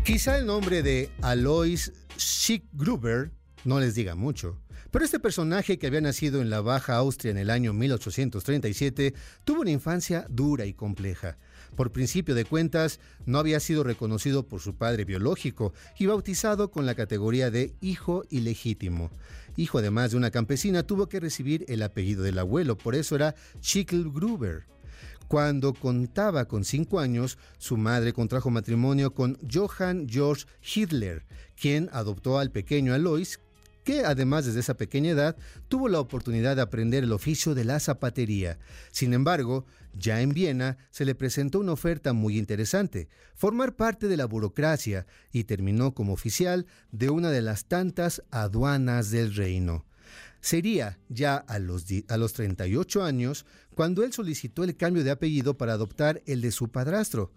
Quizá 0.06 0.38
el 0.38 0.46
nombre 0.46 0.84
de 0.84 1.10
Alois 1.24 1.92
Schick-Gruber 2.16 3.32
no 3.64 3.80
les 3.80 3.96
diga 3.96 4.14
mucho, 4.14 4.62
pero 4.92 5.04
este 5.04 5.20
personaje 5.20 5.80
que 5.80 5.88
había 5.88 6.00
nacido 6.00 6.44
en 6.44 6.52
la 6.52 6.62
Baja 6.62 6.96
Austria 6.98 7.32
en 7.32 7.40
el 7.40 7.50
año 7.50 7.74
1837 7.74 9.16
tuvo 9.44 9.62
una 9.62 9.72
infancia 9.72 10.28
dura 10.30 10.68
y 10.68 10.76
compleja. 10.76 11.40
Por 11.76 11.92
principio 11.92 12.36
de 12.36 12.46
cuentas, 12.46 13.00
no 13.26 13.40
había 13.40 13.60
sido 13.60 13.84
reconocido 13.84 14.48
por 14.48 14.62
su 14.62 14.76
padre 14.76 15.06
biológico 15.06 15.74
y 15.98 16.06
bautizado 16.06 16.70
con 16.70 16.86
la 16.86 16.94
categoría 16.94 17.50
de 17.50 17.74
hijo 17.82 18.26
ilegítimo. 18.30 19.10
Hijo 19.58 19.80
además 19.80 20.12
de 20.12 20.18
una 20.18 20.30
campesina, 20.30 20.84
tuvo 20.84 21.10
que 21.10 21.20
recibir 21.20 21.66
el 21.68 21.82
apellido 21.82 22.22
del 22.22 22.38
abuelo, 22.38 22.78
por 22.78 22.94
eso 22.94 23.16
era 23.16 23.34
Schickel-Gruber. 23.60 24.66
Cuando 25.28 25.74
contaba 25.74 26.46
con 26.46 26.64
cinco 26.64 27.00
años, 27.00 27.38
su 27.58 27.78
madre 27.78 28.14
contrajo 28.14 28.52
matrimonio 28.52 29.14
con 29.14 29.38
Johann 29.52 30.08
George 30.08 30.46
Hitler, 30.62 31.26
quien 31.60 31.90
adoptó 31.92 32.38
al 32.38 32.52
pequeño 32.52 32.94
Alois, 32.94 33.40
que 33.84 34.04
además 34.04 34.46
desde 34.46 34.60
esa 34.60 34.76
pequeña 34.76 35.12
edad 35.12 35.36
tuvo 35.68 35.90
la 35.90 36.00
oportunidad 36.00 36.56
de 36.56 36.62
aprender 36.62 37.04
el 37.04 37.12
oficio 37.12 37.56
de 37.56 37.66
la 37.66 37.80
zapatería. 37.80 38.60
Sin 38.92 39.14
embargo, 39.14 39.66
ya 39.94 40.22
en 40.22 40.30
Viena 40.30 40.78
se 40.92 41.06
le 41.06 41.16
presentó 41.16 41.60
una 41.60 41.74
oferta 41.74 42.14
muy 42.14 42.38
interesante, 42.38 43.08
formar 43.36 43.76
parte 43.76 44.08
de 44.08 44.18
la 44.18 44.26
burocracia, 44.26 45.06
y 45.32 45.46
terminó 45.46 45.94
como 45.94 46.14
oficial 46.14 46.66
de 46.92 47.10
una 47.10 47.30
de 47.30 47.42
las 47.42 47.66
tantas 47.66 48.24
aduanas 48.32 49.12
del 49.12 49.36
reino. 49.36 49.86
Sería 50.46 51.00
ya 51.10 51.38
a 51.38 51.58
los, 51.58 51.88
a 52.08 52.18
los 52.18 52.34
38 52.34 53.04
años 53.04 53.48
cuando 53.74 54.04
él 54.04 54.14
solicitó 54.14 54.64
el 54.64 54.78
cambio 54.78 55.04
de 55.04 55.10
apellido 55.10 55.58
para 55.58 55.74
adoptar 55.74 56.22
el 56.28 56.42
de 56.42 56.52
su 56.52 56.70
padrastro, 56.70 57.34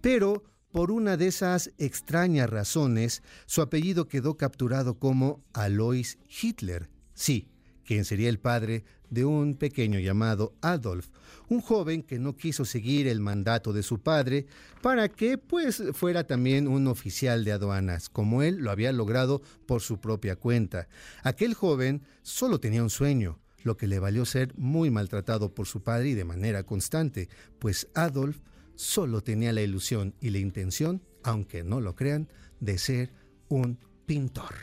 pero 0.00 0.44
por 0.70 0.92
una 0.92 1.16
de 1.16 1.26
esas 1.26 1.72
extrañas 1.78 2.48
razones, 2.48 3.24
su 3.46 3.62
apellido 3.62 4.06
quedó 4.06 4.36
capturado 4.36 5.00
como 5.00 5.42
Alois 5.52 6.20
Hitler. 6.40 6.88
Sí, 7.14 7.48
quien 7.84 8.04
sería 8.04 8.28
el 8.28 8.38
padre 8.38 8.84
de 9.10 9.24
un 9.24 9.56
pequeño 9.56 9.98
llamado 9.98 10.54
Adolf, 10.62 11.08
un 11.48 11.60
joven 11.60 12.02
que 12.02 12.18
no 12.18 12.36
quiso 12.36 12.64
seguir 12.64 13.06
el 13.06 13.20
mandato 13.20 13.72
de 13.72 13.82
su 13.82 14.00
padre 14.00 14.46
para 14.80 15.08
que 15.08 15.36
pues 15.38 15.82
fuera 15.92 16.26
también 16.26 16.66
un 16.66 16.86
oficial 16.86 17.44
de 17.44 17.52
aduanas, 17.52 18.08
como 18.08 18.42
él 18.42 18.56
lo 18.58 18.70
había 18.70 18.92
logrado 18.92 19.42
por 19.66 19.82
su 19.82 20.00
propia 20.00 20.36
cuenta. 20.36 20.88
Aquel 21.22 21.54
joven 21.54 22.02
solo 22.22 22.58
tenía 22.58 22.82
un 22.82 22.90
sueño, 22.90 23.38
lo 23.64 23.76
que 23.76 23.86
le 23.86 23.98
valió 23.98 24.24
ser 24.24 24.56
muy 24.56 24.90
maltratado 24.90 25.54
por 25.54 25.66
su 25.66 25.82
padre 25.82 26.10
y 26.10 26.14
de 26.14 26.24
manera 26.24 26.64
constante, 26.64 27.28
pues 27.58 27.88
Adolf 27.94 28.38
solo 28.74 29.20
tenía 29.22 29.52
la 29.52 29.62
ilusión 29.62 30.14
y 30.20 30.30
la 30.30 30.38
intención, 30.38 31.02
aunque 31.22 31.62
no 31.62 31.80
lo 31.80 31.94
crean, 31.94 32.28
de 32.60 32.78
ser 32.78 33.10
un 33.48 33.78
pintor. 34.06 34.54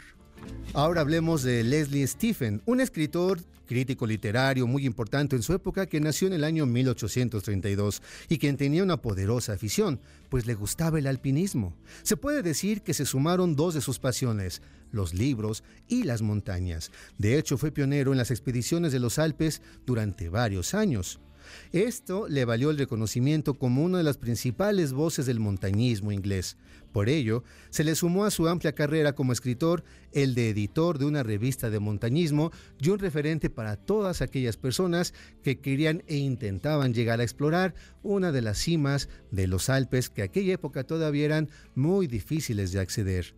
Ahora 0.74 1.02
hablemos 1.02 1.44
de 1.44 1.64
Leslie 1.64 2.06
Stephen, 2.06 2.62
un 2.66 2.80
escritor 2.80 3.40
crítico 3.66 4.08
literario 4.08 4.66
muy 4.66 4.86
importante 4.86 5.36
en 5.36 5.44
su 5.44 5.54
época 5.54 5.86
que 5.86 6.00
nació 6.00 6.28
en 6.28 6.34
el 6.34 6.44
año 6.44 6.66
1832 6.66 8.02
y 8.28 8.40
quien 8.40 8.58
tenía 8.58 8.82
una 8.84 9.02
poderosa 9.02 9.54
afición, 9.54 10.00
pues 10.30 10.48
le 10.48 10.56
gustaba 10.56 10.98
el 10.98 11.06
alpinismo. 11.06 11.76
Se 12.02 12.18
puede 12.18 12.42
decir 12.42 12.82
que 12.82 12.96
se 12.96 13.06
sumaron 13.06 13.56
dos 13.56 13.76
de 13.76 13.82
sus 13.82 14.00
pasiones, 14.00 14.64
los 14.92 15.14
libros 15.14 15.64
y 15.88 16.04
las 16.04 16.22
montañas. 16.22 16.92
De 17.18 17.38
hecho, 17.38 17.58
fue 17.58 17.72
pionero 17.72 18.12
en 18.12 18.18
las 18.18 18.32
expediciones 18.32 18.92
de 18.92 19.00
los 19.00 19.20
Alpes 19.20 19.62
durante 19.86 20.30
varios 20.30 20.74
años. 20.74 21.20
Esto 21.72 22.28
le 22.28 22.45
valió 22.45 22.70
el 22.70 22.78
reconocimiento 22.78 23.54
como 23.54 23.84
una 23.84 23.97
de 24.00 24.04
las 24.04 24.18
principales 24.18 24.93
voces 24.93 25.26
del 25.26 25.39
montañismo 25.39 26.12
inglés. 26.12 26.58
Por 26.91 27.08
ello, 27.08 27.43
se 27.70 27.84
le 27.84 27.95
sumó 27.95 28.26
a 28.26 28.32
su 28.32 28.47
amplia 28.47 28.74
carrera 28.74 29.14
como 29.14 29.32
escritor 29.32 29.84
el 30.12 30.34
de 30.34 30.50
editor 30.50 30.97
de 30.97 31.06
una 31.06 31.22
revista 31.22 31.70
de 31.70 31.80
montañismo 31.80 32.52
y 32.80 32.89
un 32.89 33.00
referente 33.00 33.50
para 33.50 33.76
todas 33.76 34.22
aquellas 34.22 34.58
personas 34.58 35.14
que 35.43 35.60
querían 35.60 36.04
e 36.08 36.18
intentaban 36.18 36.93
llegar 36.93 37.20
a 37.20 37.24
explorar 37.24 37.76
una 38.02 38.32
de 38.32 38.41
las 38.41 38.58
cimas 38.58 39.08
de 39.30 39.47
los 39.47 39.70
Alpes 39.70 40.10
que 40.10 40.24
aquella 40.24 40.54
época 40.54 40.84
todavía 40.84 41.26
eran 41.26 41.50
muy 41.76 42.08
difíciles 42.08 42.72
de 42.72 42.80
acceder. 42.80 43.36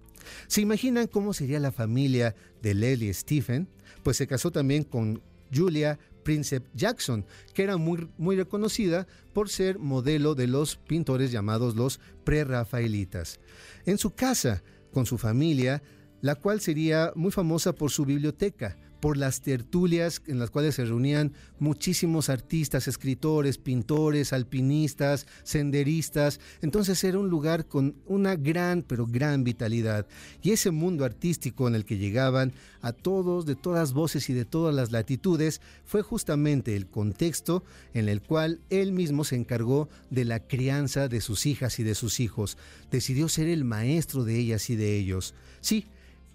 ¿Se 0.48 0.62
imaginan 0.62 1.08
cómo 1.08 1.34
sería 1.34 1.60
la 1.60 1.72
familia 1.72 2.36
de 2.62 2.74
Leslie 2.74 3.14
Stephen? 3.14 3.68
Pues 4.04 4.18
se 4.18 4.28
casó 4.28 4.52
también 4.52 4.84
con 4.84 5.22
Julia 5.54 6.00
Prince 6.24 6.62
Jackson, 6.74 7.26
que 7.54 7.64
era 7.64 7.78
muy, 7.78 8.10
muy 8.18 8.36
reconocida 8.36 9.08
por 9.34 9.50
ser 9.50 9.80
modelo 9.80 10.36
de 10.36 10.48
los 10.48 10.78
pintores 10.78 11.32
llamados 11.32 11.76
los 11.76 12.00
prerrafaelitas. 12.24 13.40
En 13.86 13.98
su 13.98 14.12
casa, 14.12 14.64
con 14.92 15.06
su 15.06 15.18
familia, 15.18 15.82
la 16.22 16.36
cual 16.36 16.62
sería 16.62 17.12
muy 17.16 17.32
famosa 17.32 17.74
por 17.74 17.92
su 17.92 18.06
biblioteca, 18.06 18.78
por 19.02 19.18
las 19.18 19.42
tertulias 19.42 20.22
en 20.28 20.40
las 20.40 20.52
cuales 20.52 20.76
se 20.76 20.86
reunían 20.86 21.34
muchísimos 21.60 22.30
artistas, 22.30 22.88
escritores, 22.88 23.58
pintores, 23.58 24.32
alpinistas, 24.32 25.28
senderistas. 25.44 26.40
Entonces 26.62 27.04
era 27.04 27.20
un 27.20 27.30
lugar 27.30 27.66
con 27.66 27.96
una 28.06 28.36
gran, 28.36 28.84
pero 28.84 29.08
gran 29.08 29.44
vitalidad. 29.44 30.08
Y 30.42 30.52
ese 30.52 30.72
mundo 30.72 31.04
artístico 31.04 31.68
en 31.68 31.76
el 31.76 31.84
que 31.84 31.98
llegaban 31.98 32.54
a 32.82 32.94
todos, 32.94 33.46
de 33.46 33.56
todas 33.56 33.94
voces 33.94 34.30
y 34.30 34.34
de 34.34 34.46
todas 34.46 34.74
las 34.74 34.92
latitudes, 34.92 35.62
fue 35.84 36.04
justamente 36.04 36.76
el 36.76 36.88
contexto 36.88 37.64
en 37.94 38.08
el 38.08 38.22
cual 38.22 38.60
él 38.70 38.92
mismo 38.92 39.24
se 39.24 39.36
encargó 39.36 39.90
de 40.12 40.26
la 40.26 40.40
crianza 40.40 41.08
de 41.08 41.22
sus 41.22 41.48
hijas 41.48 41.80
y 41.80 41.84
de 41.84 41.96
sus 41.96 42.20
hijos. 42.20 42.58
Decidió 42.92 43.28
ser 43.30 43.48
el 43.48 43.66
maestro 43.66 44.24
de 44.24 44.38
ellas 44.38 44.70
y 44.70 44.76
de 44.76 44.96
ellos. 44.98 45.34
Sí, 45.60 45.88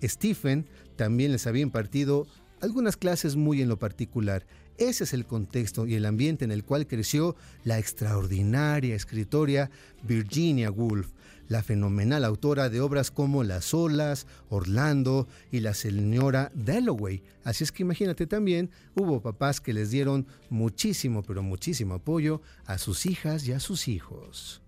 Stephen 0.02 0.66
también 0.96 1.32
les 1.32 1.46
había 1.46 1.62
impartido 1.62 2.26
algunas 2.60 2.96
clases 2.96 3.36
muy 3.36 3.62
en 3.62 3.68
lo 3.68 3.78
particular. 3.78 4.46
Ese 4.78 5.04
es 5.04 5.14
el 5.14 5.26
contexto 5.26 5.86
y 5.86 5.94
el 5.94 6.04
ambiente 6.04 6.44
en 6.44 6.52
el 6.52 6.64
cual 6.64 6.86
creció 6.86 7.36
la 7.64 7.78
extraordinaria 7.78 8.94
escritora 8.94 9.70
Virginia 10.02 10.70
Woolf, 10.70 11.08
la 11.48 11.62
fenomenal 11.62 12.24
autora 12.24 12.68
de 12.68 12.80
obras 12.80 13.10
como 13.10 13.44
Las 13.44 13.72
olas, 13.72 14.26
Orlando 14.50 15.28
y 15.50 15.60
La 15.60 15.74
señora 15.74 16.50
Dalloway. 16.54 17.22
Así 17.44 17.64
es 17.64 17.72
que 17.72 17.84
imagínate 17.84 18.26
también, 18.26 18.70
hubo 18.94 19.20
papás 19.20 19.60
que 19.60 19.72
les 19.72 19.90
dieron 19.90 20.26
muchísimo, 20.50 21.22
pero 21.22 21.42
muchísimo 21.42 21.94
apoyo 21.94 22.42
a 22.66 22.78
sus 22.78 23.06
hijas 23.06 23.46
y 23.46 23.52
a 23.52 23.60
sus 23.60 23.88
hijos. 23.88 24.60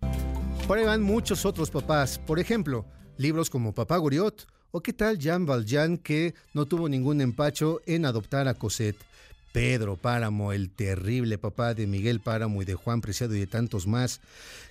Por 0.67 0.79
ahí 0.79 0.85
van 0.85 1.03
muchos 1.03 1.45
otros 1.45 1.71
papás, 1.71 2.19
por 2.19 2.39
ejemplo, 2.39 2.87
libros 3.17 3.51
como 3.51 3.75
Papá 3.75 3.97
Goriot, 3.97 4.47
¿O 4.71 4.83
qué 4.83 4.93
tal 4.93 5.19
Jean 5.19 5.47
Valjean 5.47 5.97
que 5.97 6.35
no 6.53 6.67
tuvo 6.67 6.91
ningún 6.91 7.23
empacho 7.23 7.81
en 7.87 8.05
adoptar 8.05 8.49
a 8.49 8.55
Cosette? 8.55 8.99
Pedro 9.51 9.97
Páramo, 9.97 10.53
el 10.53 10.69
terrible 10.69 11.39
papá 11.39 11.73
de 11.73 11.87
Miguel 11.87 12.21
Páramo 12.21 12.61
y 12.61 12.67
de 12.67 12.75
Juan 12.75 13.01
Preciado 13.01 13.35
y 13.35 13.41
de 13.41 13.47
tantos 13.47 13.87
más. 13.87 14.21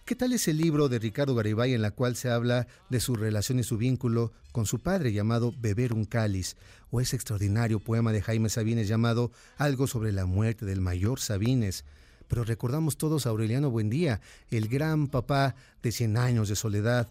¿Qué 0.06 0.16
tal 0.16 0.34
ese 0.34 0.54
libro 0.54 0.88
de 0.88 1.00
Ricardo 1.00 1.34
Garibay 1.34 1.74
en 1.74 1.82
la 1.82 1.90
cual 1.90 2.16
se 2.16 2.30
habla 2.30 2.68
de 2.92 3.00
su 3.00 3.16
relación 3.16 3.58
y 3.58 3.64
su 3.64 3.78
vínculo 3.78 4.32
con 4.52 4.68
su 4.68 4.78
padre 4.80 5.14
llamado 5.14 5.52
Beber 5.60 5.94
un 5.94 6.06
cáliz? 6.06 6.58
O 6.92 7.02
ese 7.02 7.16
extraordinario 7.16 7.80
poema 7.80 8.14
de 8.14 8.22
Jaime 8.22 8.50
Sabines 8.50 8.88
llamado 8.88 9.32
Algo 9.58 9.88
sobre 9.88 10.12
la 10.12 10.28
muerte 10.28 10.68
del 10.68 10.80
mayor 10.80 11.20
Sabines 11.20 11.86
pero 12.28 12.44
recordamos 12.44 12.98
todos 12.98 13.26
a 13.26 13.30
Aureliano 13.30 13.72
Buendía, 13.72 14.22
el 14.52 14.68
gran 14.68 15.08
papá 15.08 15.56
de 15.82 15.92
Cien 15.92 16.18
años 16.18 16.50
de 16.50 16.56
soledad, 16.56 17.08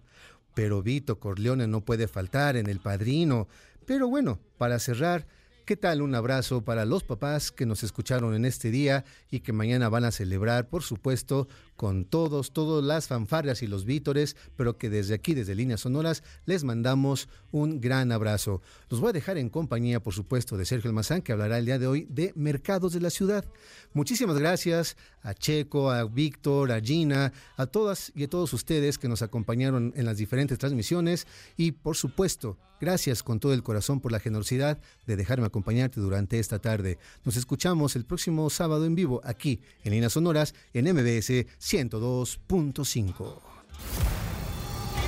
pero 0.57 0.83
Vito 0.83 1.21
Corleone 1.21 1.67
no 1.67 1.83
puede 1.83 2.09
faltar 2.09 2.57
en 2.57 2.67
El 2.67 2.81
Padrino. 2.81 3.47
Pero 3.85 4.09
bueno, 4.09 4.39
para 4.57 4.79
cerrar, 4.79 5.27
¿qué 5.67 5.77
tal 5.77 6.01
un 6.01 6.15
abrazo 6.15 6.63
para 6.63 6.85
los 6.85 7.03
papás 7.03 7.51
que 7.51 7.67
nos 7.67 7.83
escucharon 7.83 8.37
en 8.37 8.45
este 8.45 8.71
día 8.71 9.05
y 9.33 9.41
que 9.41 9.53
mañana 9.53 9.89
van 9.89 10.05
a 10.05 10.13
celebrar, 10.13 10.69
por 10.69 10.85
supuesto, 10.85 11.49
con 11.75 12.05
todos, 12.05 12.53
todas 12.53 12.85
las 12.85 13.09
fanfarrias 13.09 13.63
y 13.63 13.67
los 13.67 13.85
vítores, 13.85 14.37
pero 14.55 14.79
que 14.79 14.89
desde 14.89 15.15
aquí, 15.15 15.35
desde 15.35 15.57
Líneas 15.57 15.81
Sonoras, 15.81 16.23
les 16.45 16.63
mandamos 16.63 17.29
un 17.51 17.81
gran 17.81 18.13
abrazo. 18.13 18.63
Los 18.89 19.01
voy 19.01 19.11
a 19.11 19.13
dejar 19.13 19.39
en 19.39 19.51
compañía, 19.51 20.01
por 20.01 20.15
supuesto, 20.15 20.57
de 20.57 20.67
Sergio 20.67 20.89
Almazán, 20.89 21.21
que 21.21 21.33
hablará 21.33 21.59
el 21.59 21.67
día 21.67 21.81
de 21.81 21.89
hoy 21.89 22.07
de 22.09 22.33
mercados 22.37 22.93
de 22.93 23.01
la 23.01 23.11
ciudad. 23.11 23.45
Muchísimas 23.93 24.39
gracias 24.39 24.97
a 25.23 25.35
Checo, 25.35 25.91
a 25.91 26.05
Víctor, 26.05 26.71
a 26.71 26.81
Gina, 26.81 27.33
a 27.57 27.67
todas 27.67 28.13
y 28.15 28.23
a 28.23 28.31
todos 28.31 28.53
ustedes 28.53 28.99
que 28.99 29.09
nos 29.09 29.21
acompañaron 29.21 29.93
en 29.97 30.05
las 30.05 30.17
diferentes 30.17 30.59
transmisiones 30.59 31.27
y, 31.57 31.73
por 31.73 31.97
supuesto, 31.97 32.57
gracias 32.81 33.23
con 33.23 33.41
todo 33.41 33.53
el 33.53 33.63
corazón 33.63 34.01
por 34.01 34.13
la 34.13 34.21
generosidad 34.21 34.79
de 35.07 35.17
dejarme 35.17 35.47
acompañarte 35.47 36.01
durante 36.01 36.39
esta 36.39 36.59
tarde. 36.59 36.99
Nos 37.25 37.37
escuchamos 37.37 37.97
el 37.97 38.05
próximo 38.05 38.49
sábado 38.51 38.85
en 38.85 38.95
vivo 38.95 39.21
aquí 39.25 39.61
en 39.85 39.93
Líneas 39.93 40.13
Sonoras 40.13 40.55
en 40.73 40.85
MBS 40.93 41.47
102.5. 41.61 43.41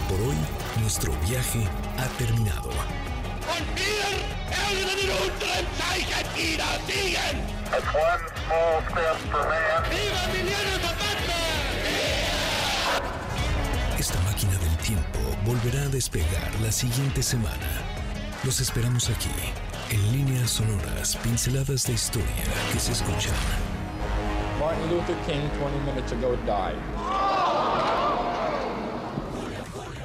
Por 0.09 0.21
hoy, 0.23 0.37
nuestro 0.81 1.13
viaje 1.29 1.65
ha 1.99 2.09
terminado. 2.17 2.71
Esta 13.99 14.21
máquina 14.23 14.58
volverá 15.49 15.85
a 15.85 15.89
despegar 15.89 16.61
la 16.63 16.71
siguiente 16.71 17.23
semana. 17.23 17.71
Los 18.45 18.61
esperamos 18.61 19.09
aquí, 19.09 19.31
en 19.89 20.13
líneas 20.13 20.51
sonoras, 20.51 21.17
pinceladas 21.17 21.87
de 21.87 21.95
historia 21.95 22.45
que 22.71 22.79
se 22.79 22.93
escuchan. 22.93 23.33
Martin 24.61 24.91
Luther 24.91 25.17
King 25.25 25.49
20 25.59 25.91
minutes 25.91 26.13
ago 26.13 26.37
died. 26.45 26.77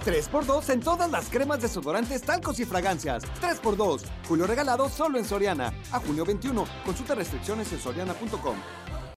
3x2 0.06 0.70
en 0.70 0.80
todas 0.80 1.12
las 1.12 1.30
cremas 1.30 1.62
desodorantes, 1.62 2.22
talcos 2.22 2.62
y 2.62 2.66
fragancias. 2.66 3.24
3x2. 3.41 4.02
Julio 4.30 4.48
regalado 4.48 4.88
solo 4.88 5.18
en 5.18 5.26
Soriana. 5.26 5.74
A 5.91 6.00
junio 6.00 6.24
21. 6.24 6.66
Consulta 6.86 7.16
restricciones 7.16 7.70
en 7.74 7.82
soriana.com. 7.82 8.56